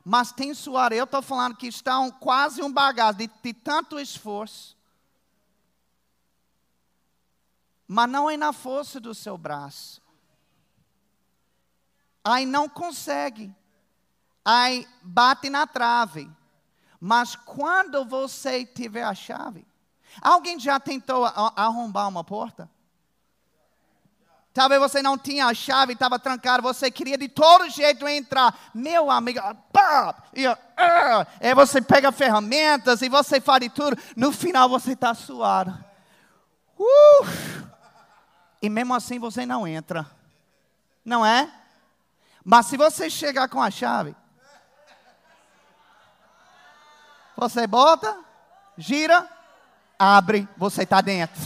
Mas 0.04 0.32
tem 0.32 0.54
suado, 0.54 0.96
eu 0.96 1.04
estou 1.04 1.22
falando 1.22 1.56
que 1.56 1.68
estão 1.68 2.10
quase 2.10 2.62
um 2.62 2.72
bagaço 2.72 3.20
de, 3.20 3.30
de 3.44 3.54
tanto 3.54 4.00
esforço. 4.00 4.76
Mas 7.88 8.10
não 8.10 8.30
é 8.30 8.36
na 8.36 8.52
força 8.52 9.00
do 9.00 9.14
seu 9.14 9.38
braço. 9.38 10.02
Aí 12.24 12.46
não 12.46 12.68
consegue. 12.68 13.54
Aí 14.44 14.88
bate 15.04 15.50
na 15.50 15.68
trave. 15.68 16.30
Mas 17.04 17.36
quando 17.36 18.06
você 18.06 18.64
tiver 18.64 19.02
a 19.02 19.16
chave, 19.16 19.66
alguém 20.22 20.60
já 20.60 20.80
tentou 20.80 21.26
arrombar 21.26 22.08
uma 22.08 22.24
porta? 22.24 22.70
Talvez 24.54 24.80
você 24.80 25.02
não 25.02 25.18
tinha 25.18 25.48
a 25.48 25.54
chave, 25.54 25.94
estava 25.94 26.20
trancado, 26.20 26.62
você 26.62 26.92
queria 26.92 27.18
de 27.18 27.28
todo 27.28 27.70
jeito 27.70 28.08
entrar. 28.08 28.56
Meu 28.72 29.10
amigo, 29.10 29.40
pá, 29.74 30.14
e, 30.32 30.46
uh, 30.48 30.56
e 31.40 31.56
você 31.56 31.82
pega 31.82 32.12
ferramentas 32.12 33.02
e 33.02 33.10
você 33.10 33.42
faz 33.42 33.62
de 33.62 33.70
tudo. 33.70 33.98
No 34.16 34.32
final 34.32 34.70
você 34.70 34.92
está 34.92 35.16
suado. 35.16 35.74
Uh, 36.78 37.26
e 38.62 38.70
mesmo 38.70 38.94
assim 38.94 39.18
você 39.18 39.44
não 39.44 39.68
entra. 39.68 40.06
Não 41.04 41.26
é? 41.26 41.52
Mas 42.44 42.68
se 42.68 42.78
você 42.78 43.10
chegar 43.10 43.48
com 43.48 43.62
a 43.62 43.72
chave, 43.72 44.16
Você 47.42 47.66
bota, 47.66 48.20
gira, 48.78 49.28
abre, 49.98 50.48
você 50.56 50.84
está 50.84 51.02
dentro. 51.02 51.42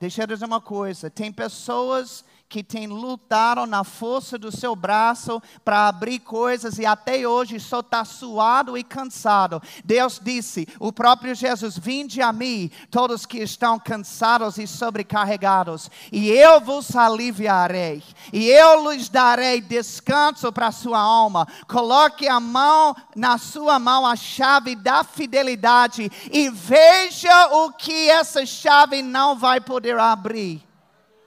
Deixa 0.00 0.24
eu 0.24 0.26
dizer 0.26 0.44
uma 0.44 0.60
coisa: 0.60 1.08
tem 1.08 1.30
pessoas 1.30 2.24
que 2.48 2.62
têm 2.62 2.86
lutado 2.86 3.66
na 3.66 3.82
força 3.82 4.38
do 4.38 4.52
seu 4.52 4.76
braço 4.76 5.42
para 5.64 5.88
abrir 5.88 6.20
coisas 6.20 6.78
e 6.78 6.86
até 6.86 7.26
hoje 7.26 7.58
só 7.58 7.80
está 7.80 8.04
suado 8.04 8.78
e 8.78 8.84
cansado. 8.84 9.60
Deus 9.84 10.20
disse, 10.22 10.66
o 10.78 10.92
próprio 10.92 11.34
Jesus, 11.34 11.76
vinde 11.76 12.22
a 12.22 12.32
mim, 12.32 12.70
todos 12.90 13.26
que 13.26 13.38
estão 13.38 13.78
cansados 13.78 14.58
e 14.58 14.66
sobrecarregados, 14.66 15.90
e 16.12 16.30
eu 16.30 16.60
vos 16.60 16.94
aliviarei, 16.94 18.02
e 18.32 18.48
eu 18.48 18.90
lhes 18.90 19.08
darei 19.08 19.60
descanso 19.60 20.52
para 20.52 20.68
a 20.68 20.72
sua 20.72 20.98
alma. 20.98 21.46
Coloque 21.66 22.28
a 22.28 22.38
mão 22.38 22.94
na 23.14 23.38
sua 23.38 23.78
mão 23.78 24.06
a 24.06 24.14
chave 24.14 24.76
da 24.76 25.02
fidelidade 25.02 26.10
e 26.30 26.48
veja 26.50 27.48
o 27.48 27.72
que 27.72 28.08
essa 28.08 28.46
chave 28.46 29.02
não 29.02 29.36
vai 29.36 29.60
poder 29.60 29.98
abrir 29.98 30.62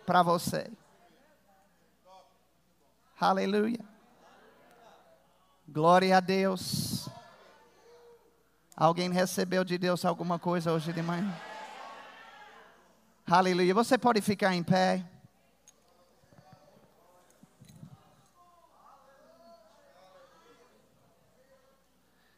para 0.06 0.24
você. 0.24 0.79
Aleluia. 3.20 3.84
Glória 5.68 6.16
a 6.16 6.20
Deus. 6.22 7.10
Alguém 8.74 9.12
recebeu 9.12 9.66
de 9.66 9.78
Deus 9.78 10.06
alguma 10.06 10.40
coisa 10.40 10.72
hoje 10.72 10.94
de 10.94 11.02
manhã? 11.02 11.38
Aleluia. 13.28 13.74
Você 13.74 13.98
pode 13.98 14.22
ficar 14.22 14.56
em 14.56 14.64
pé. 14.64 15.06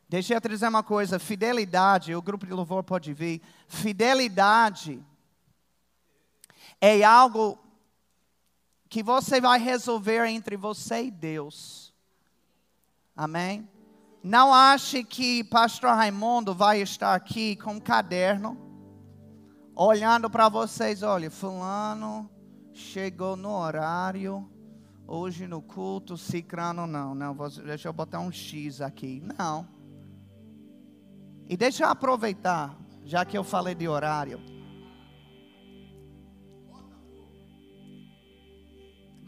Deixa 0.10 0.34
eu 0.34 0.42
te 0.42 0.50
dizer 0.50 0.68
uma 0.68 0.82
coisa: 0.82 1.20
fidelidade, 1.20 2.16
o 2.16 2.24
grupo 2.24 2.48
de 2.48 2.54
louvor 2.54 2.84
pode 2.84 3.14
vir. 3.14 3.40
Fidelidade 3.68 5.00
é 6.82 7.04
algo 7.04 7.71
que 8.92 9.02
você 9.02 9.40
vai 9.40 9.58
resolver 9.58 10.28
entre 10.28 10.58
você 10.58 11.06
e 11.06 11.10
Deus. 11.10 11.94
Amém? 13.16 13.66
Não 14.22 14.54
ache 14.54 15.02
que 15.02 15.46
pastor 15.46 15.92
Raimundo 15.92 16.54
vai 16.54 16.82
estar 16.82 17.16
aqui 17.16 17.56
com 17.56 17.76
um 17.76 17.80
caderno, 17.80 18.58
olhando 19.74 20.30
para 20.30 20.50
vocês, 20.50 21.04
olha, 21.04 21.32
fulano 21.32 22.30
chegou 22.74 23.38
no 23.38 23.52
horário, 23.52 24.52
hoje 25.08 25.48
no 25.48 25.62
culto, 25.62 26.18
cicrano 26.18 26.86
não, 26.86 27.16
não, 27.16 27.34
deixa 27.64 27.88
eu 27.88 27.94
botar 27.94 28.20
um 28.20 28.32
X 28.32 28.82
aqui. 28.82 29.24
Não. 29.38 29.66
E 31.48 31.56
deixa 31.56 31.86
eu 31.86 31.88
aproveitar, 31.88 32.78
já 33.06 33.24
que 33.24 33.38
eu 33.38 33.44
falei 33.46 33.74
de 33.74 33.88
horário. 33.88 34.51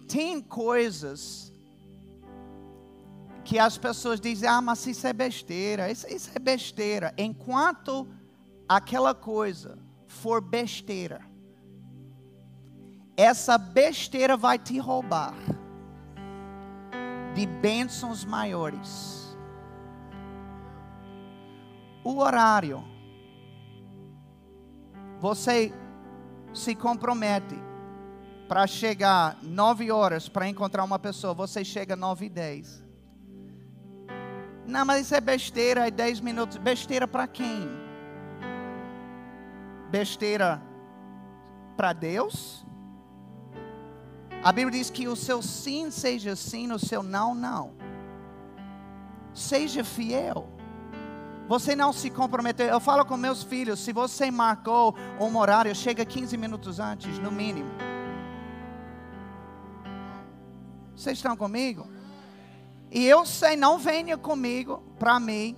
Tem 0.08 0.42
coisas 0.42 1.54
que 3.44 3.60
as 3.60 3.78
pessoas 3.78 4.20
dizem, 4.20 4.48
ah, 4.48 4.62
mas 4.62 4.86
isso 4.88 5.06
é 5.06 5.14
besteira, 5.14 5.92
isso, 5.92 6.08
isso 6.08 6.32
é 6.34 6.40
besteira. 6.40 7.14
Enquanto 7.18 8.08
aquela 8.68 9.14
coisa 9.14 9.78
for 10.08 10.42
besteira, 10.42 11.22
essa 13.18 13.58
besteira 13.58 14.38
vai 14.38 14.58
te 14.58 14.78
roubar 14.78 15.36
de 17.36 17.46
bênçãos 17.46 18.24
maiores. 18.24 19.38
O 22.04 22.18
horário, 22.18 22.84
você 25.20 25.74
se 26.54 26.76
compromete 26.76 27.56
para 28.54 28.68
chegar 28.68 29.36
9 29.42 29.90
horas 29.90 30.30
para 30.30 30.48
encontrar 30.48 30.84
uma 30.84 31.00
pessoa, 31.00 31.34
você 31.34 31.66
chega 31.66 31.96
9 31.96 32.28
e 32.28 32.30
10. 32.30 32.84
Não, 34.68 34.86
mas 34.86 35.02
isso 35.02 35.16
é 35.16 35.20
besteira, 35.20 35.88
é 35.88 35.90
10 35.90 36.20
minutos. 36.20 36.58
Besteira 36.58 37.08
para 37.08 37.26
quem? 37.26 37.68
Besteira 39.90 40.62
para 41.76 41.94
Deus? 41.94 42.64
A 44.44 44.52
Bíblia 44.52 44.78
diz 44.78 44.92
que 44.92 45.08
o 45.08 45.16
seu 45.16 45.42
sim 45.42 45.90
seja 45.90 46.36
sim, 46.36 46.72
o 46.72 46.78
seu 46.78 47.02
não, 47.02 47.34
não. 47.34 47.74
Seja 49.34 49.84
fiel. 49.84 50.48
Você 51.48 51.76
não 51.76 51.92
se 51.92 52.12
comprometeu. 52.12 52.68
Eu 52.68 52.80
falo 52.80 53.04
com 53.04 53.18
meus 53.18 53.42
filhos: 53.42 53.80
se 53.80 53.92
você 53.92 54.30
marcou 54.30 54.96
um 55.20 55.36
horário, 55.40 55.74
chega 55.74 56.06
15 56.06 56.38
minutos 56.38 56.80
antes, 56.80 57.18
no 57.18 57.32
mínimo. 57.32 57.93
Vocês 60.96 61.18
estão 61.18 61.36
comigo? 61.36 61.88
E 62.92 63.06
eu 63.06 63.26
sei, 63.26 63.56
não 63.56 63.80
venha 63.80 64.18
comigo, 64.18 64.84
para 65.00 65.20
mim. 65.20 65.58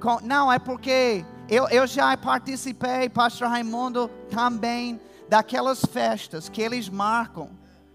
Com, 0.00 0.20
não, 0.20 0.52
é 0.52 0.58
porque 0.58 1.24
eu, 1.48 1.68
eu 1.68 1.86
já 1.86 2.16
participei, 2.16 3.08
Pastor 3.08 3.48
Raimundo, 3.48 4.08
também, 4.30 5.00
daquelas 5.28 5.84
festas 5.84 6.48
que 6.48 6.62
eles 6.62 6.88
marcam 6.88 7.50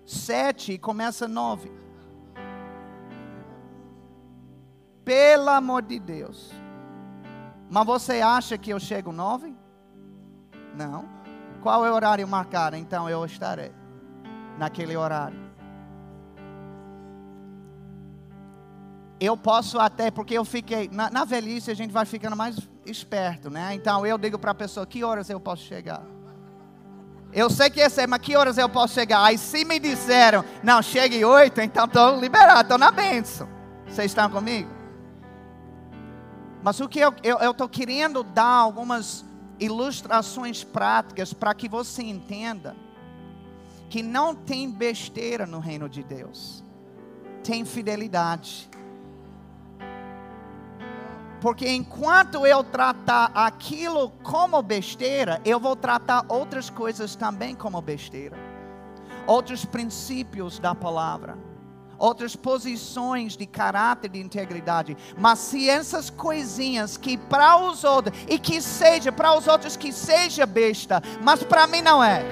sete 0.05 0.73
e 0.73 0.77
começa 0.77 1.27
nove. 1.27 1.71
Pelo 5.05 5.49
amor 5.49 5.81
de 5.81 5.99
Deus. 5.99 6.51
Mas 7.69 7.85
você 7.85 8.19
acha 8.19 8.57
que 8.57 8.71
eu 8.71 8.79
chego 8.79 9.11
nove? 9.13 9.55
Não. 10.75 11.05
Qual 11.61 11.85
é 11.85 11.91
o 11.91 11.93
horário 11.93 12.27
marcado? 12.27 12.75
Então 12.75 13.09
eu 13.09 13.23
estarei 13.25 13.71
naquele 14.57 14.97
horário. 14.97 15.40
Eu 19.23 19.37
posso 19.37 19.77
até, 19.77 20.09
porque 20.09 20.33
eu 20.33 20.43
fiquei, 20.43 20.89
na, 20.91 21.07
na 21.11 21.23
velhice 21.23 21.69
a 21.69 21.75
gente 21.75 21.91
vai 21.91 22.05
ficando 22.05 22.35
mais 22.35 22.57
esperto, 22.83 23.51
né? 23.51 23.75
Então 23.75 24.03
eu 24.03 24.17
digo 24.17 24.39
para 24.39 24.49
a 24.49 24.55
pessoa: 24.55 24.83
que 24.83 25.03
horas 25.03 25.29
eu 25.29 25.39
posso 25.39 25.61
chegar? 25.63 26.01
Eu 27.31 27.47
sei 27.47 27.69
que 27.69 27.79
esse 27.79 28.01
é, 28.01 28.07
mas 28.07 28.19
que 28.19 28.35
horas 28.35 28.57
eu 28.57 28.67
posso 28.67 28.95
chegar? 28.95 29.23
Aí 29.23 29.37
se 29.37 29.63
me 29.63 29.79
disseram, 29.79 30.43
não, 30.63 30.81
chegue 30.81 31.23
oito, 31.23 31.61
então 31.61 31.85
estou 31.85 32.19
liberado, 32.19 32.61
estou 32.61 32.79
na 32.79 32.89
bênção. 32.89 33.47
Vocês 33.85 34.09
estão 34.09 34.27
comigo? 34.27 34.69
Mas 36.63 36.79
o 36.79 36.89
que 36.89 36.99
eu 36.99 37.13
estou 37.51 37.69
querendo 37.69 38.23
dar 38.23 38.43
algumas 38.43 39.23
ilustrações 39.59 40.63
práticas 40.63 41.31
para 41.31 41.53
que 41.53 41.69
você 41.69 42.01
entenda 42.01 42.75
que 43.87 44.01
não 44.01 44.33
tem 44.33 44.71
besteira 44.71 45.45
no 45.45 45.59
reino 45.59 45.87
de 45.87 46.01
Deus, 46.01 46.63
tem 47.43 47.63
fidelidade. 47.65 48.69
Porque 51.41 51.67
enquanto 51.67 52.45
eu 52.45 52.63
tratar 52.63 53.31
aquilo 53.33 54.11
como 54.23 54.61
besteira, 54.61 55.41
eu 55.43 55.59
vou 55.59 55.75
tratar 55.75 56.23
outras 56.29 56.69
coisas 56.69 57.15
também 57.15 57.55
como 57.55 57.81
besteira. 57.81 58.37
Outros 59.27 59.65
princípios 59.65 60.59
da 60.59 60.73
palavra 60.73 61.51
outras 62.01 62.35
posições 62.35 63.37
de 63.37 63.45
caráter 63.45 64.09
de 64.09 64.19
integridade. 64.19 64.97
Mas 65.17 65.37
se 65.37 65.69
essas 65.69 66.09
coisinhas 66.09 66.97
que 66.97 67.15
para 67.15 67.57
os 67.57 67.83
outros, 67.83 68.17
e 68.27 68.39
que 68.39 68.59
seja, 68.59 69.11
para 69.11 69.37
os 69.37 69.47
outros 69.47 69.77
que 69.77 69.93
seja 69.93 70.45
besta, 70.47 71.01
mas 71.21 71.43
para 71.43 71.67
mim 71.67 71.81
não 71.81 72.03
é. 72.03 72.25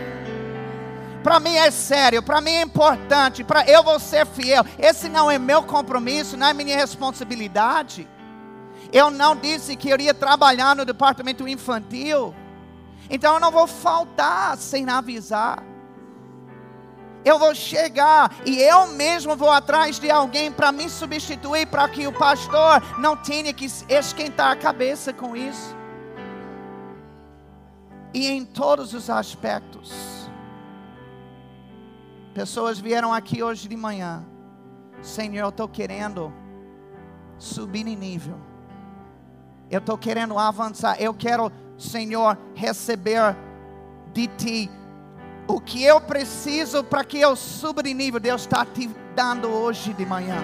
Para 1.21 1.39
mim 1.39 1.53
é 1.53 1.69
sério, 1.69 2.23
para 2.23 2.41
mim 2.41 2.51
é 2.51 2.61
importante, 2.63 3.43
para 3.43 3.69
eu 3.69 3.83
vou 3.83 3.99
ser 3.99 4.25
fiel. 4.25 4.65
Esse 4.79 5.07
não 5.07 5.29
é 5.29 5.37
meu 5.37 5.61
compromisso, 5.61 6.35
não 6.35 6.47
é 6.47 6.53
minha 6.53 6.75
responsabilidade. 6.75 8.07
Eu 8.91 9.11
não 9.11 9.35
disse 9.35 9.75
que 9.75 9.89
iria 9.89 10.13
trabalhar 10.13 10.75
no 10.75 10.85
departamento 10.85 11.47
infantil. 11.47 12.33
Então 13.09 13.35
eu 13.35 13.39
não 13.39 13.51
vou 13.51 13.67
faltar 13.67 14.57
sem 14.57 14.89
avisar. 14.89 15.63
Eu 17.23 17.37
vou 17.37 17.53
chegar 17.53 18.33
e 18.45 18.59
eu 18.61 18.87
mesmo 18.87 19.35
vou 19.35 19.51
atrás 19.51 19.99
de 19.99 20.09
alguém 20.09 20.51
para 20.51 20.71
me 20.71 20.89
substituir, 20.89 21.67
para 21.67 21.87
que 21.89 22.07
o 22.07 22.13
pastor 22.13 22.81
não 22.97 23.15
tenha 23.15 23.53
que 23.53 23.65
esquentar 23.89 24.51
a 24.51 24.55
cabeça 24.55 25.11
com 25.11 25.35
isso. 25.35 25.75
E 28.13 28.27
em 28.27 28.45
todos 28.45 28.93
os 28.93 29.09
aspectos. 29.09 29.91
Pessoas 32.33 32.79
vieram 32.79 33.13
aqui 33.13 33.43
hoje 33.43 33.67
de 33.67 33.75
manhã. 33.75 34.25
Senhor, 35.01 35.43
eu 35.43 35.49
estou 35.49 35.67
querendo 35.67 36.33
subir 37.37 37.85
em 37.85 37.95
nível. 37.95 38.48
Eu 39.69 39.79
estou 39.79 39.97
querendo 39.97 40.37
avançar. 40.37 40.99
Eu 40.99 41.13
quero, 41.13 41.51
Senhor, 41.77 42.37
receber 42.55 43.35
de 44.13 44.27
Ti 44.27 44.71
o 45.49 45.59
que 45.59 45.83
eu 45.83 45.99
preciso 45.99 46.83
para 46.83 47.03
que 47.03 47.19
eu 47.19 47.35
suba 47.35 47.81
de 47.81 47.91
nível, 47.91 48.19
Deus 48.19 48.41
está 48.41 48.63
te 48.63 48.87
dando 49.15 49.47
hoje 49.49 49.93
de 49.93 50.05
manhã. 50.05 50.37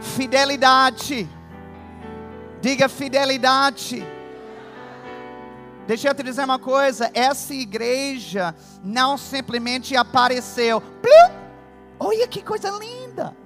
Fidelidade. 0.00 1.28
Diga 2.60 2.88
fidelidade. 2.88 4.06
Deixa 5.88 6.08
eu 6.08 6.14
te 6.14 6.22
dizer 6.22 6.44
uma 6.44 6.58
coisa: 6.58 7.10
essa 7.12 7.52
igreja 7.52 8.54
não 8.84 9.18
simplesmente 9.18 9.96
apareceu. 9.96 10.80
Olha 11.98 12.28
que 12.28 12.42
coisa 12.42 12.70
linda. 12.70 13.36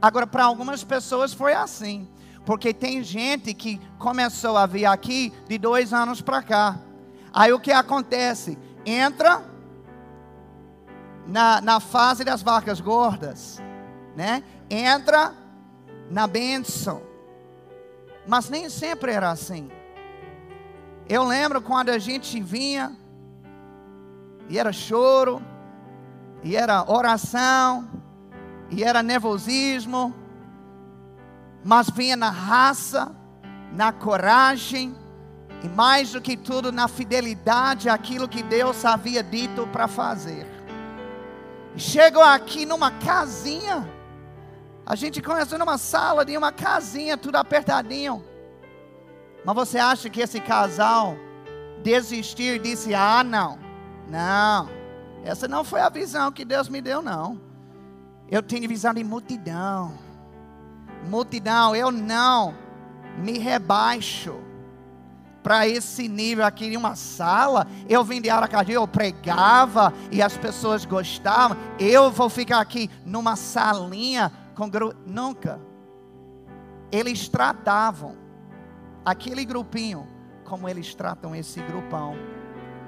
Agora, 0.00 0.26
para 0.26 0.44
algumas 0.44 0.84
pessoas 0.84 1.34
foi 1.34 1.52
assim. 1.52 2.08
Porque 2.44 2.74
tem 2.74 3.02
gente 3.02 3.54
que 3.54 3.80
começou 3.98 4.56
a 4.56 4.66
vir 4.66 4.86
aqui 4.86 5.32
de 5.48 5.58
dois 5.58 5.92
anos 5.92 6.20
para 6.20 6.42
cá. 6.42 6.78
Aí 7.32 7.52
o 7.52 7.60
que 7.60 7.72
acontece? 7.72 8.58
entra 8.84 9.42
na, 11.26 11.60
na 11.60 11.80
fase 11.80 12.24
das 12.24 12.42
vacas 12.42 12.80
gordas, 12.80 13.60
né? 14.14 14.42
Entra 14.68 15.34
na 16.10 16.26
bênção. 16.26 17.02
Mas 18.26 18.48
nem 18.48 18.68
sempre 18.68 19.12
era 19.12 19.30
assim. 19.30 19.70
Eu 21.08 21.24
lembro 21.24 21.60
quando 21.60 21.90
a 21.90 21.98
gente 21.98 22.40
vinha, 22.40 22.96
e 24.48 24.58
era 24.58 24.72
choro, 24.72 25.42
e 26.42 26.56
era 26.56 26.90
oração, 26.90 27.88
e 28.70 28.82
era 28.82 29.02
nervosismo, 29.02 30.14
mas 31.64 31.88
vinha 31.88 32.16
na 32.16 32.30
raça, 32.30 33.10
na 33.72 33.90
coragem, 33.90 34.94
e 35.62 35.68
mais 35.68 36.12
do 36.12 36.20
que 36.20 36.36
tudo, 36.36 36.70
na 36.70 36.86
fidelidade 36.86 37.88
àquilo 37.88 38.28
que 38.28 38.42
Deus 38.42 38.84
havia 38.84 39.22
dito 39.22 39.66
para 39.68 39.88
fazer. 39.88 40.46
Chegou 41.74 42.22
aqui 42.22 42.66
numa 42.66 42.90
casinha. 42.90 43.88
A 44.84 44.94
gente 44.94 45.22
conhece 45.22 45.56
numa 45.56 45.78
sala 45.78 46.22
de 46.22 46.36
uma 46.36 46.52
casinha, 46.52 47.16
tudo 47.16 47.36
apertadinho. 47.36 48.22
Mas 49.42 49.54
você 49.54 49.78
acha 49.78 50.10
que 50.10 50.20
esse 50.20 50.38
casal 50.38 51.16
desistiu 51.82 52.56
e 52.56 52.58
disse: 52.58 52.94
Ah, 52.94 53.24
não, 53.24 53.58
não, 54.06 54.68
essa 55.24 55.48
não 55.48 55.64
foi 55.64 55.80
a 55.80 55.88
visão 55.88 56.30
que 56.30 56.44
Deus 56.44 56.68
me 56.68 56.82
deu, 56.82 57.00
não. 57.00 57.40
Eu 58.30 58.42
tenho 58.42 58.68
visão 58.68 58.92
de 58.92 59.02
multidão. 59.02 60.03
Multidão, 61.08 61.74
eu 61.74 61.90
não 61.90 62.54
me 63.18 63.38
rebaixo 63.38 64.34
para 65.42 65.68
esse 65.68 66.08
nível 66.08 66.44
aqui 66.44 66.64
em 66.64 66.76
uma 66.76 66.96
sala. 66.96 67.66
Eu 67.86 68.02
vim 68.02 68.20
de 68.20 68.30
Aracaju, 68.30 68.72
eu 68.72 68.88
pregava 68.88 69.92
e 70.10 70.22
as 70.22 70.36
pessoas 70.36 70.86
gostavam. 70.86 71.56
Eu 71.78 72.10
vou 72.10 72.30
ficar 72.30 72.60
aqui 72.60 72.90
numa 73.04 73.36
salinha 73.36 74.32
com 74.54 74.68
grupo. 74.68 74.96
Nunca. 75.06 75.60
Eles 76.90 77.28
tratavam 77.28 78.16
aquele 79.04 79.44
grupinho 79.44 80.08
como 80.44 80.68
eles 80.68 80.94
tratam 80.94 81.34
esse 81.34 81.60
grupão 81.60 82.16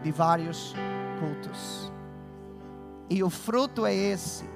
de 0.02 0.10
vários 0.10 0.74
cultos. 1.20 1.92
E 3.10 3.22
o 3.22 3.28
fruto 3.28 3.84
é 3.84 3.94
esse. 3.94 4.55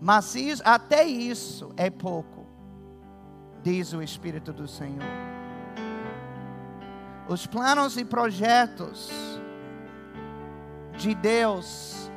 Mas 0.00 0.34
isso, 0.34 0.62
até 0.64 1.04
isso 1.04 1.72
é 1.76 1.90
pouco 1.90 2.40
diz 3.62 3.92
o 3.92 4.02
Espírito 4.02 4.52
do 4.52 4.66
Senhor. 4.66 5.04
Os 7.28 7.46
planos 7.46 7.96
e 7.96 8.04
projetos 8.04 9.10
de 10.96 11.14
Deus 11.14 12.10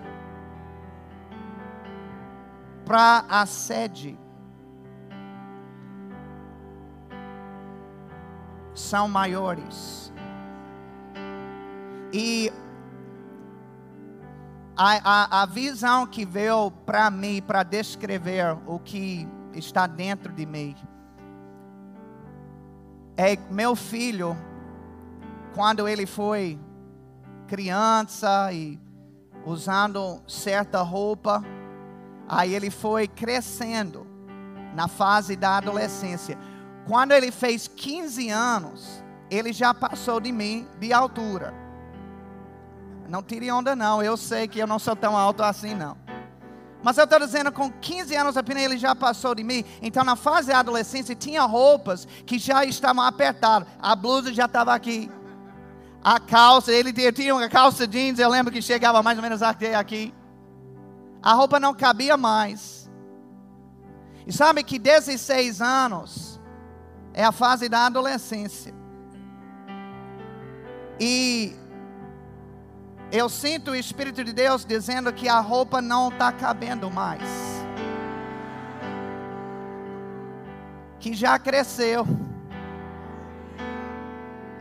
para 2.86 3.26
a 3.30 3.46
sede 3.46 4.18
são 8.74 9.08
maiores. 9.08 10.12
E 12.12 12.52
a, 14.76 15.40
a, 15.40 15.42
a 15.44 15.46
visão 15.46 16.08
que 16.08 16.26
veio 16.26 16.72
para 16.86 17.10
mim, 17.12 17.42
para 17.42 17.64
descrever 17.64 18.58
o 18.66 18.80
que 18.80 19.28
está 19.54 19.86
dentro 19.86 20.34
de 20.34 20.46
mim, 20.46 20.76
é 23.16 23.38
meu 23.52 23.76
filho, 23.76 24.36
quando 25.54 25.88
ele 25.88 26.08
foi 26.08 26.60
criança 27.48 28.52
e 28.52 28.80
usando 29.46 30.22
certa 30.28 30.82
roupa, 30.82 31.44
aí 32.28 32.56
ele 32.56 32.72
foi 32.72 33.08
crescendo 33.08 34.08
na 34.74 34.88
fase 34.88 35.36
da 35.36 35.58
adolescência. 35.58 36.38
Quando 36.88 37.12
ele 37.12 37.32
fez 37.32 37.68
15 37.68 38.30
anos, 38.30 39.04
ele 39.30 39.54
já 39.54 39.74
passou 39.74 40.20
de 40.20 40.32
mim 40.32 40.68
de 40.80 40.92
altura. 40.92 41.63
Não 43.10 43.22
tire 43.22 43.52
onda, 43.52 43.76
não. 43.76 44.02
Eu 44.02 44.18
sei 44.18 44.48
que 44.48 44.60
eu 44.60 44.68
não 44.68 44.80
sou 44.80 44.96
tão 44.96 45.18
alto 45.18 45.44
assim, 45.44 45.76
não. 45.76 45.98
Mas 46.84 46.98
eu 46.98 47.06
estou 47.06 47.20
dizendo, 47.20 47.52
com 47.52 47.72
15 47.72 48.14
anos 48.16 48.36
apenas 48.36 48.64
ele 48.64 48.78
já 48.78 48.94
passou 48.94 49.34
de 49.34 49.44
mim. 49.44 49.64
Então, 49.82 50.04
na 50.04 50.18
fase 50.18 50.50
da 50.50 50.60
adolescência, 50.60 51.16
tinha 51.16 51.42
roupas 51.44 52.06
que 52.26 52.38
já 52.38 52.66
estavam 52.66 53.04
apertadas. 53.04 53.68
A 53.80 53.96
blusa 53.96 54.34
já 54.34 54.46
estava 54.46 54.74
aqui. 54.74 55.10
A 56.04 56.20
calça, 56.20 56.74
ele 56.74 56.92
tinha 57.14 57.34
uma 57.34 57.48
calça 57.48 57.88
jeans, 57.88 58.20
eu 58.20 58.30
lembro 58.30 58.52
que 58.52 58.62
chegava 58.62 59.02
mais 59.02 59.18
ou 59.18 59.22
menos 59.22 59.42
aqui. 59.42 60.14
A 61.22 61.34
roupa 61.34 61.58
não 61.58 61.74
cabia 61.74 62.18
mais. 62.18 62.92
E 64.28 64.34
sabe 64.34 64.64
que 64.64 64.78
16 64.78 65.62
anos 65.62 66.42
é 67.14 67.24
a 67.24 67.32
fase 67.32 67.70
da 67.70 67.86
adolescência. 67.86 68.74
E 71.00 71.56
eu 73.14 73.30
sinto 73.30 73.70
o 73.70 73.76
Espírito 73.76 74.24
de 74.24 74.34
Deus 74.34 74.66
dizendo 74.66 75.14
que 75.14 75.30
a 75.30 75.40
roupa 75.40 75.80
não 75.80 76.10
está 76.10 76.32
cabendo 76.32 76.90
mais. 76.90 77.22
Que 81.00 81.14
já 81.14 81.38
cresceu. 81.38 82.08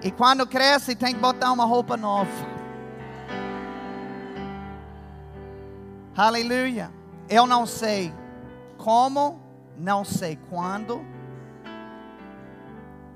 E 0.03 0.11
quando 0.11 0.47
cresce, 0.47 0.95
tem 0.95 1.15
que 1.15 1.21
botar 1.21 1.51
uma 1.51 1.65
roupa 1.65 1.97
nova. 1.97 2.31
Aleluia. 6.15 6.93
Eu 7.31 7.47
não 7.47 7.65
sei 7.65 8.13
como, 8.77 9.41
não 9.79 10.05
sei 10.05 10.39
quando, 10.51 11.03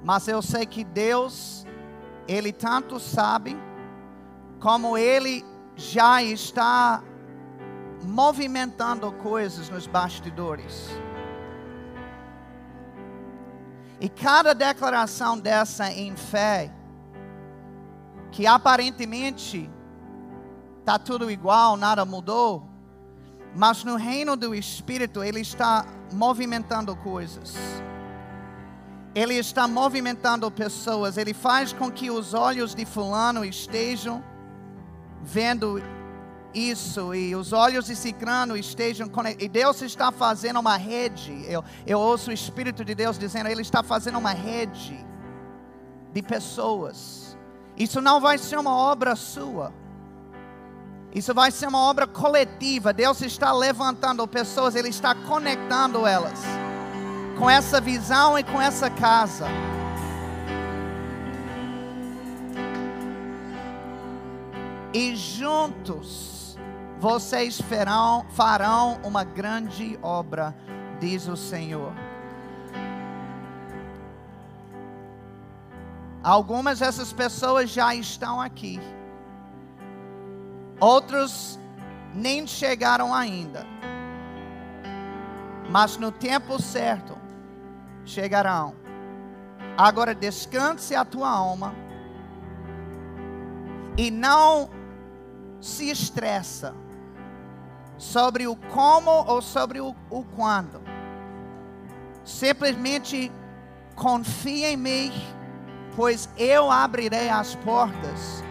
mas 0.02 0.26
eu 0.28 0.40
sei 0.40 0.64
que 0.64 0.82
Deus, 0.82 1.66
Ele 2.26 2.52
tanto 2.52 2.98
sabe 2.98 3.54
como 4.60 4.96
ele 4.96 5.44
já 5.74 6.22
está 6.22 7.02
movimentando 8.02 9.10
coisas 9.12 9.68
nos 9.68 9.86
bastidores. 9.86 10.90
E 14.00 14.08
cada 14.08 14.54
declaração 14.54 15.38
dessa 15.38 15.90
em 15.90 16.14
fé, 16.16 16.72
que 18.30 18.46
aparentemente 18.46 19.70
está 20.80 20.98
tudo 20.98 21.30
igual, 21.30 21.76
nada 21.76 22.04
mudou, 22.04 22.68
mas 23.54 23.84
no 23.84 23.96
reino 23.96 24.36
do 24.36 24.54
Espírito 24.54 25.22
ele 25.22 25.40
está 25.40 25.86
movimentando 26.12 26.94
coisas. 26.96 27.56
Ele 29.14 29.34
está 29.34 29.66
movimentando 29.66 30.50
pessoas, 30.50 31.16
ele 31.16 31.32
faz 31.32 31.72
com 31.72 31.90
que 31.90 32.10
os 32.10 32.34
olhos 32.34 32.74
de 32.74 32.84
Fulano 32.84 33.46
estejam 33.46 34.22
vendo 35.22 35.82
isso 36.54 37.14
e 37.14 37.36
os 37.36 37.52
olhos 37.52 37.86
de 37.86 37.94
Cicrano 37.94 38.56
estejam 38.56 39.08
conectados. 39.08 39.44
E 39.44 39.48
Deus 39.48 39.82
está 39.82 40.10
fazendo 40.10 40.58
uma 40.58 40.76
rede. 40.76 41.44
Eu, 41.46 41.62
eu 41.86 41.98
ouço 41.98 42.30
o 42.30 42.32
Espírito 42.32 42.84
de 42.84 42.94
Deus 42.94 43.18
dizendo: 43.18 43.48
Ele 43.48 43.62
está 43.62 43.82
fazendo 43.82 44.18
uma 44.18 44.32
rede 44.32 45.04
de 46.12 46.22
pessoas. 46.22 47.36
Isso 47.76 48.00
não 48.00 48.20
vai 48.20 48.38
ser 48.38 48.58
uma 48.58 48.74
obra 48.74 49.14
sua. 49.14 49.72
Isso 51.14 51.34
vai 51.34 51.50
ser 51.50 51.66
uma 51.66 51.80
obra 51.80 52.06
coletiva. 52.06 52.92
Deus 52.92 53.20
está 53.20 53.52
levantando 53.52 54.26
pessoas, 54.26 54.74
Ele 54.74 54.88
está 54.88 55.14
conectando 55.14 56.06
elas 56.06 56.40
com 57.38 57.50
essa 57.50 57.80
visão 57.80 58.38
e 58.38 58.42
com 58.42 58.60
essa 58.60 58.88
casa. 58.88 59.46
E 64.92 65.14
juntos 65.16 66.58
vocês 66.98 67.60
farão, 67.60 68.24
farão 68.30 68.98
uma 69.04 69.22
grande 69.22 69.98
obra, 70.02 70.54
diz 70.98 71.28
o 71.28 71.36
Senhor. 71.36 71.92
Algumas 76.22 76.80
dessas 76.80 77.12
pessoas 77.12 77.70
já 77.70 77.94
estão 77.94 78.40
aqui, 78.40 78.80
outros 80.80 81.58
nem 82.14 82.46
chegaram 82.46 83.14
ainda, 83.14 83.64
mas 85.70 85.96
no 85.96 86.10
tempo 86.10 86.60
certo 86.60 87.16
chegarão. 88.04 88.74
Agora 89.76 90.14
descanse 90.14 90.94
a 90.94 91.04
tua 91.04 91.28
alma 91.28 91.74
e 93.96 94.10
não 94.10 94.70
se 95.60 95.90
estressa 95.90 96.74
sobre 97.98 98.46
o 98.46 98.56
como 98.56 99.10
ou 99.10 99.40
sobre 99.40 99.80
o, 99.80 99.94
o 100.10 100.24
quando. 100.24 100.80
Simplesmente 102.24 103.32
confia 103.94 104.70
em 104.70 104.76
mim, 104.76 105.12
pois 105.94 106.28
eu 106.36 106.70
abrirei 106.70 107.28
as 107.28 107.54
portas 107.56 108.44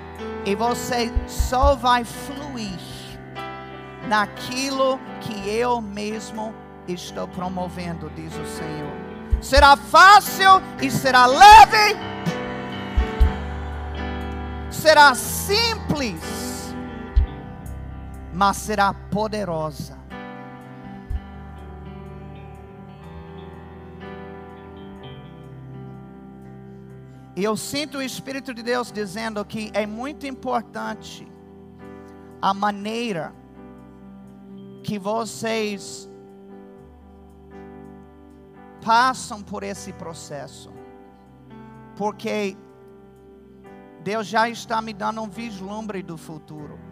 e 0.45 0.55
você 0.55 1.11
só 1.27 1.75
vai 1.75 2.03
fluir 2.03 2.79
naquilo 4.07 4.99
que 5.21 5.49
eu 5.49 5.81
mesmo 5.81 6.53
estou 6.87 7.27
promovendo, 7.27 8.11
diz 8.15 8.33
o 8.33 8.45
Senhor. 8.45 8.93
Será 9.41 9.75
fácil 9.75 10.61
e 10.81 10.89
será 10.89 11.25
leve, 11.25 11.95
será 14.71 15.13
simples 15.13 16.44
mas 18.35 18.57
será 18.57 18.93
poderosa. 18.93 19.97
E 27.33 27.43
eu 27.43 27.55
sinto 27.55 27.97
o 27.97 28.01
Espírito 28.01 28.53
de 28.53 28.61
Deus 28.61 28.91
dizendo 28.91 29.43
que 29.45 29.71
é 29.73 29.85
muito 29.85 30.27
importante 30.27 31.25
a 32.41 32.53
maneira 32.53 33.33
que 34.83 34.99
vocês 34.99 36.09
passam 38.83 39.41
por 39.41 39.63
esse 39.63 39.93
processo. 39.93 40.71
Porque 41.95 42.57
Deus 44.03 44.27
já 44.27 44.49
está 44.49 44.81
me 44.81 44.93
dando 44.93 45.21
um 45.21 45.29
vislumbre 45.29 46.03
do 46.03 46.17
futuro 46.17 46.84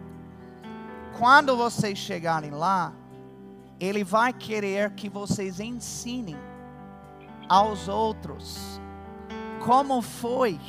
quando 1.18 1.56
vocês 1.56 1.98
chegarem 1.98 2.50
lá, 2.50 2.92
Ele 3.78 4.04
vai 4.04 4.32
querer 4.32 4.90
que 4.92 5.08
vocês 5.08 5.60
ensinem 5.60 6.36
aos 7.48 7.88
outros 7.88 8.80
como 9.64 10.02
foi 10.02 10.60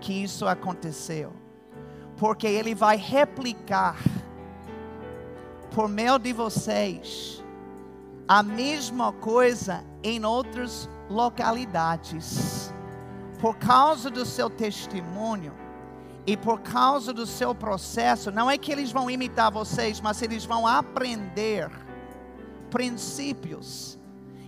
que 0.00 0.22
isso 0.22 0.46
aconteceu, 0.46 1.32
porque 2.16 2.46
Ele 2.46 2.74
vai 2.74 2.96
replicar 2.96 3.96
por 5.74 5.88
meio 5.88 6.18
de 6.18 6.32
vocês 6.32 7.42
a 8.26 8.42
mesma 8.42 9.12
coisa 9.12 9.84
em 10.02 10.24
outras 10.24 10.88
localidades, 11.10 12.72
por 13.40 13.56
causa 13.56 14.08
do 14.08 14.24
seu 14.24 14.48
testemunho 14.48 15.61
e 16.26 16.36
por 16.36 16.60
causa 16.60 17.12
do 17.12 17.26
seu 17.26 17.54
processo, 17.54 18.30
não 18.30 18.50
é 18.50 18.56
que 18.56 18.70
eles 18.70 18.92
vão 18.92 19.10
imitar 19.10 19.50
vocês, 19.50 20.00
mas 20.00 20.22
eles 20.22 20.44
vão 20.44 20.66
aprender 20.66 21.70
princípios. 22.70 23.98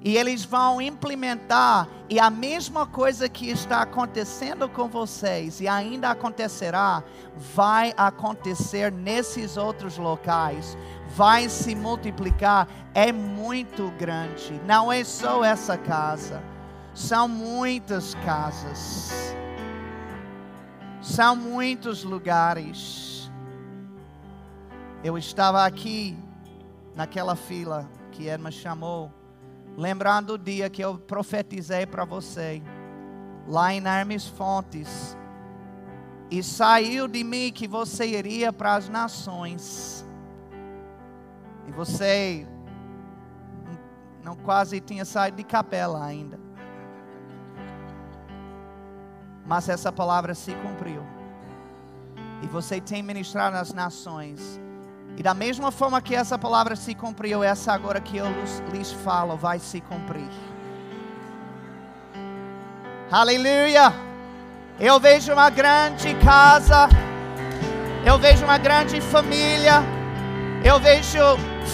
E 0.07 0.19
eles 0.19 0.45
vão 0.45 0.83
implementar, 0.83 1.89
e 2.11 2.21
a 2.21 2.29
mesma 2.29 2.87
coisa 2.87 3.27
que 3.27 3.49
está 3.49 3.81
acontecendo 3.81 4.69
com 4.69 4.87
vocês, 4.87 5.63
e 5.63 5.67
ainda 5.67 6.11
acontecerá, 6.11 7.03
vai 7.55 7.95
acontecer 7.97 8.93
nesses 8.93 9.57
outros 9.57 9.97
locais, 9.97 10.77
vai 11.17 11.49
se 11.49 11.75
multiplicar, 11.75 12.69
é 12.93 13.11
muito 13.13 13.91
grande, 13.99 14.61
não 14.67 14.93
é 14.93 15.03
só 15.05 15.43
essa 15.43 15.79
casa, 15.79 16.43
são 16.93 17.27
muitas 17.27 18.15
casas 18.17 19.35
São 21.05 21.37
muitos 21.37 22.03
lugares. 22.03 23.31
Eu 25.05 25.19
estava 25.19 25.67
aqui, 25.67 26.17
naquela 26.97 27.37
fila 27.37 27.87
que 28.11 28.27
Edma 28.27 28.51
chamou, 28.51 29.13
lembrando 29.77 30.31
o 30.31 30.39
dia 30.39 30.71
que 30.71 30.83
eu 30.83 30.97
profetizei 30.97 31.85
para 31.85 32.07
você, 32.07 32.63
lá 33.47 33.75
em 33.75 33.87
Hermes 33.87 34.27
Fontes, 34.27 35.15
e 36.31 36.43
saiu 36.43 37.07
de 37.07 37.23
mim 37.23 37.53
que 37.53 37.69
você 37.69 38.07
iria 38.07 38.51
para 38.51 38.75
as 38.75 38.89
nações, 38.89 40.07
e 41.69 41.71
você 41.71 42.47
não 44.23 44.35
quase 44.35 44.81
tinha 44.81 45.05
saído 45.05 45.37
de 45.37 45.45
capela 45.45 46.03
ainda. 46.03 46.44
Mas 49.47 49.69
essa 49.69 49.93
palavra 49.93 50.35
se 50.35 50.53
cumpriu. 50.55 51.03
E 52.43 52.47
você 52.47 52.81
tem 52.81 53.03
ministrado 53.03 53.57
nas 53.57 53.73
nações. 53.73 54.61
E 55.17 55.23
da 55.23 55.35
mesma 55.35 55.71
forma 55.71 56.01
que 56.01 56.15
essa 56.15 56.39
palavra 56.39 56.75
se 56.75 56.95
cumpriu, 56.95 57.43
essa 57.43 57.73
agora 57.73 58.01
que 58.01 58.17
eu 58.17 58.27
lhes 58.73 58.91
falo 58.93 59.37
vai 59.37 59.59
se 59.59 59.81
cumprir. 59.81 60.29
Aleluia! 63.11 63.93
Eu 64.81 64.99
vejo 64.99 65.33
uma 65.33 65.51
grande 65.51 66.15
casa, 66.17 66.89
eu 68.05 68.19
vejo 68.19 68.45
uma 68.45 68.59
grande 68.59 69.01
família, 69.01 69.85
eu 70.65 70.81
vejo 70.81 71.19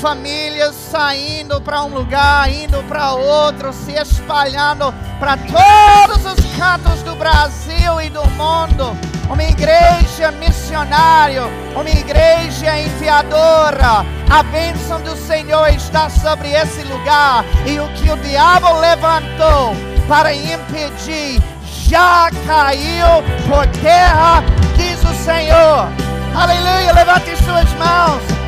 famílias 0.02 0.74
saindo 0.74 1.60
para 1.60 1.84
um 1.84 1.94
lugar, 1.94 2.50
indo 2.50 2.82
para 2.88 3.12
outro, 3.12 3.72
se 3.72 3.92
espalhando 3.92 4.92
para 5.20 5.36
todos 5.36 6.26
os 6.26 6.56
cantos 6.56 7.00
do 7.02 7.14
Brasil 7.14 8.00
e 8.02 8.10
do 8.10 8.26
mundo. 8.30 8.96
Uma 9.30 9.44
igreja 9.44 10.32
missionária, 10.32 11.44
uma 11.72 11.88
igreja 11.88 12.76
enviadora. 12.76 14.04
A 14.28 14.42
bênção 14.42 15.00
do 15.02 15.14
Senhor 15.16 15.68
está 15.68 16.10
sobre 16.10 16.50
esse 16.50 16.82
lugar. 16.82 17.44
E 17.64 17.78
o 17.78 17.86
que 17.90 18.10
o 18.10 18.16
diabo 18.16 18.80
levantou 18.80 19.72
para 20.08 20.34
impedir 20.34 21.40
já 21.86 22.28
caiu 22.44 23.22
por 23.48 23.66
terra, 23.80 24.42
diz 24.76 25.00
o 25.04 25.14
Senhor. 25.24 25.88
Aleluia, 26.34 26.92
levante 26.92 27.36
suas 27.36 27.72
mãos. 27.74 28.39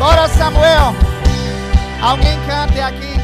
Bora, 0.00 0.26
Samuel. 0.28 0.94
Alguém 2.00 2.38
cante 2.46 2.80
aqui. 2.80 3.19